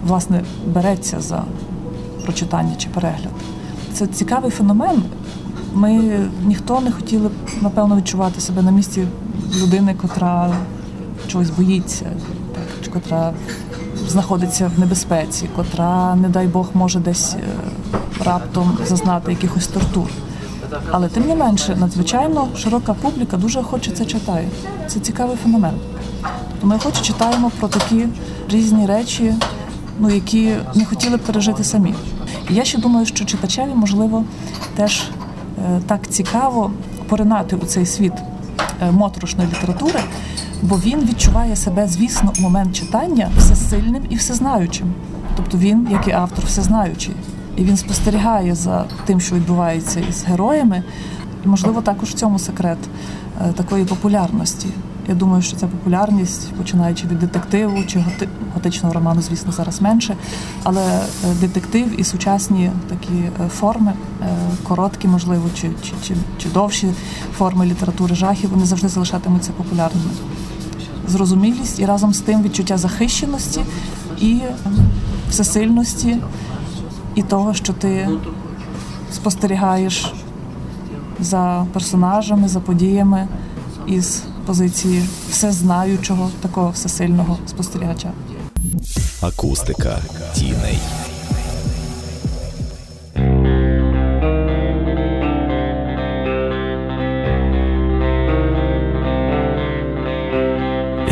власне 0.08 0.44
береться 0.74 1.22
за 1.22 1.44
прочитання 2.24 2.76
чи 2.78 2.90
перегляд. 2.90 3.32
Це 3.94 4.08
цікавий 4.08 4.52
феномен. 4.52 5.04
Ми 5.74 6.20
ніхто 6.46 6.82
не 6.82 6.92
хотіли 6.92 7.28
б, 7.28 7.32
напевно, 7.62 7.98
відчувати 7.98 8.42
себе 8.42 8.62
на 8.62 8.72
місці 8.72 9.08
людини, 9.62 9.96
котра 10.02 10.54
чогось 11.28 11.50
боїться, 11.50 12.06
котра 12.94 13.34
знаходиться 14.08 14.72
в 14.76 14.80
небезпеці, 14.80 15.50
котра, 15.56 16.16
не 16.16 16.30
дай 16.30 16.48
Бог, 16.48 16.70
може 16.74 17.00
десь 17.00 17.36
е, 17.36 17.40
раптом 18.26 18.78
зазнати 18.86 19.32
якихось 19.32 19.68
тортур. 19.68 20.08
Але 20.92 21.08
тим 21.08 21.28
не 21.28 21.36
менше, 21.36 21.76
надзвичайно 21.76 22.48
широка 22.58 22.94
публіка 22.94 23.38
дуже 23.38 23.60
охоче 23.60 23.92
це 23.92 24.06
читає. 24.06 24.48
Це 24.88 25.00
цікавий 25.00 25.38
феномен. 25.44 25.74
Тобто 26.52 26.68
ми 26.68 26.76
охоче 26.76 27.02
читаємо 27.02 27.52
про 27.60 27.68
такі 27.68 28.08
різні 28.50 28.86
речі, 28.86 29.34
ну, 30.00 30.10
які 30.10 30.54
не 30.76 30.86
хотіли 30.86 31.18
б 31.18 31.20
пережити 31.20 31.64
самі. 31.64 31.94
І 32.50 32.54
я 32.54 32.64
ще 32.64 32.78
думаю, 32.78 33.06
що 33.06 33.26
читачеві, 33.26 33.72
можливо, 33.76 34.24
теж 34.76 35.02
е, 35.02 35.82
так 35.88 36.10
цікаво 36.10 36.72
поринати 37.10 37.56
у 37.56 37.66
цей 37.66 37.86
світ 37.86 38.14
е, 38.82 38.92
моторошної 38.92 39.50
літератури, 39.50 40.00
бо 40.62 40.76
він 40.76 41.00
відчуває 41.00 41.56
себе, 41.56 41.88
звісно, 41.88 42.34
у 42.40 42.42
момент 42.42 42.76
читання 42.76 43.30
всесильним 43.38 44.04
і 44.10 44.16
всезнаючим. 44.16 44.94
Тобто 45.36 45.58
він, 45.58 45.88
як 45.92 46.08
і 46.08 46.12
автор, 46.12 46.46
всезнаючий. 46.46 47.14
І 47.58 47.64
він 47.64 47.78
спостерігає 47.78 48.56
за 48.56 48.86
тим, 49.06 49.22
що 49.22 49.36
відбувається 49.36 50.00
із 50.00 50.24
героями. 50.24 50.84
Можливо, 51.46 51.82
також 51.82 52.10
в 52.10 52.14
цьому 52.14 52.40
секрет 52.40 52.78
е, 53.42 53.54
такої 53.54 53.86
популярності. 53.86 54.68
Я 55.08 55.16
думаю, 55.16 55.42
що 55.42 55.58
ця 55.58 55.68
популярність, 55.68 56.54
починаючи 56.54 57.08
від 57.08 57.20
детективу 57.20 57.84
чи 57.88 58.00
готи- 58.00 58.28
готичного 58.54 58.94
роману, 58.94 59.22
звісно, 59.22 59.52
зараз 59.52 59.82
менше. 59.82 60.16
Але 60.64 60.82
е, 60.98 61.02
детектив 61.42 62.00
і 62.00 62.04
сучасні 62.04 62.72
такі 62.90 63.14
е, 63.14 63.48
форми, 63.50 63.94
короткі, 64.64 65.08
можливо, 65.08 65.44
чи, 65.56 65.70
чи, 65.84 65.94
чи, 66.08 66.16
чи 66.38 66.50
довші 66.50 66.88
форми 67.38 67.66
літератури 67.66 68.16
жахів, 68.16 68.50
вони 68.50 68.66
завжди 68.66 68.88
залишатимуться 68.88 69.52
популярними. 69.52 70.10
Зрозумілість 71.08 71.80
і 71.80 71.86
разом 71.86 72.14
з 72.14 72.20
тим 72.20 72.42
відчуття 72.44 72.78
захищеності 72.78 73.62
і 74.22 74.40
всесильності, 75.30 76.18
і 77.16 77.24
того, 77.24 77.54
що 77.54 77.74
ти 77.74 78.10
спостерігаєш 79.12 80.14
за 81.20 81.66
персонажами, 81.74 82.48
за 82.48 82.60
подіями 82.60 83.28
із 83.88 84.24
позиції 84.46 85.06
всезнаючого, 85.30 86.30
такого 86.42 86.70
всесильного 86.70 87.38
спостерігача. 87.48 88.12
Акустика 89.22 89.98
тіней. 90.34 90.80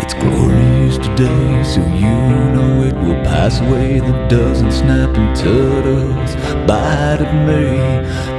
It's 0.02 0.16
glorious 0.24 0.98
today, 1.06 1.64
so 1.72 1.82
you 2.04 2.16
know 2.56 2.63
it 2.94 3.00
will 3.04 3.24
pass 3.24 3.60
away 3.60 4.00
the 4.00 4.28
dozen 4.28 4.72
snapping 4.72 5.34
turtles 5.34 6.36
bite 6.68 7.22
at 7.22 7.34
me. 7.48 7.78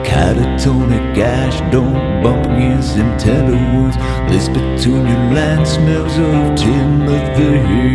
Catatonic 0.09 1.19
ash, 1.19 1.61
don't 1.73 2.23
bump 2.23 2.47
against 2.47 2.97
them 2.97 3.19
tender 3.19 3.53
wounds. 3.53 3.97
This 4.31 4.49
petunia 4.49 5.19
land 5.35 5.67
smells 5.67 6.17
of 6.19 6.57
timothy. 6.57 7.95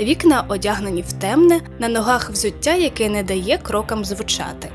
вікна 0.00 0.44
одягнені 0.48 1.02
в 1.02 1.12
темне, 1.12 1.60
на 1.78 1.88
ногах 1.88 2.30
взуття, 2.30 2.74
яке 2.74 3.08
не 3.08 3.22
дає 3.22 3.58
крокам 3.58 4.04
звучати. 4.04 4.68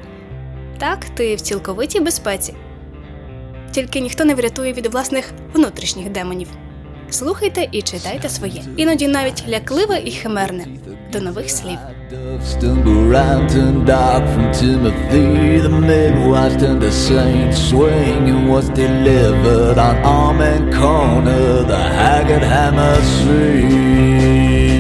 Так, 0.78 1.06
ти 1.06 1.36
в 1.36 1.42
цілковитій 1.42 2.00
безпеці. 2.00 2.54
Тільки 3.72 4.00
ніхто 4.00 4.26
не 4.26 4.36
врятує 4.36 4.74
від 4.74 4.86
власних 4.86 5.32
внутрішніх 5.54 6.10
демонів. 6.10 6.48
Слухайте 7.10 7.68
і 7.72 7.82
читайте 7.82 8.30
своє, 8.30 8.64
іноді 8.78 9.08
навіть 9.08 9.44
лякливе 9.50 10.02
і 10.06 10.12
химерне. 10.12 10.66
До 11.14 11.20
нових 11.20 11.50
слів. 11.50 11.78
delivered 18.84 19.78
on 19.78 19.96
arm 20.18 20.42
corner, 20.80 21.64
the 21.72 21.84
haggard 22.00 22.46
hammer 22.54 22.98
swing. 23.16 24.77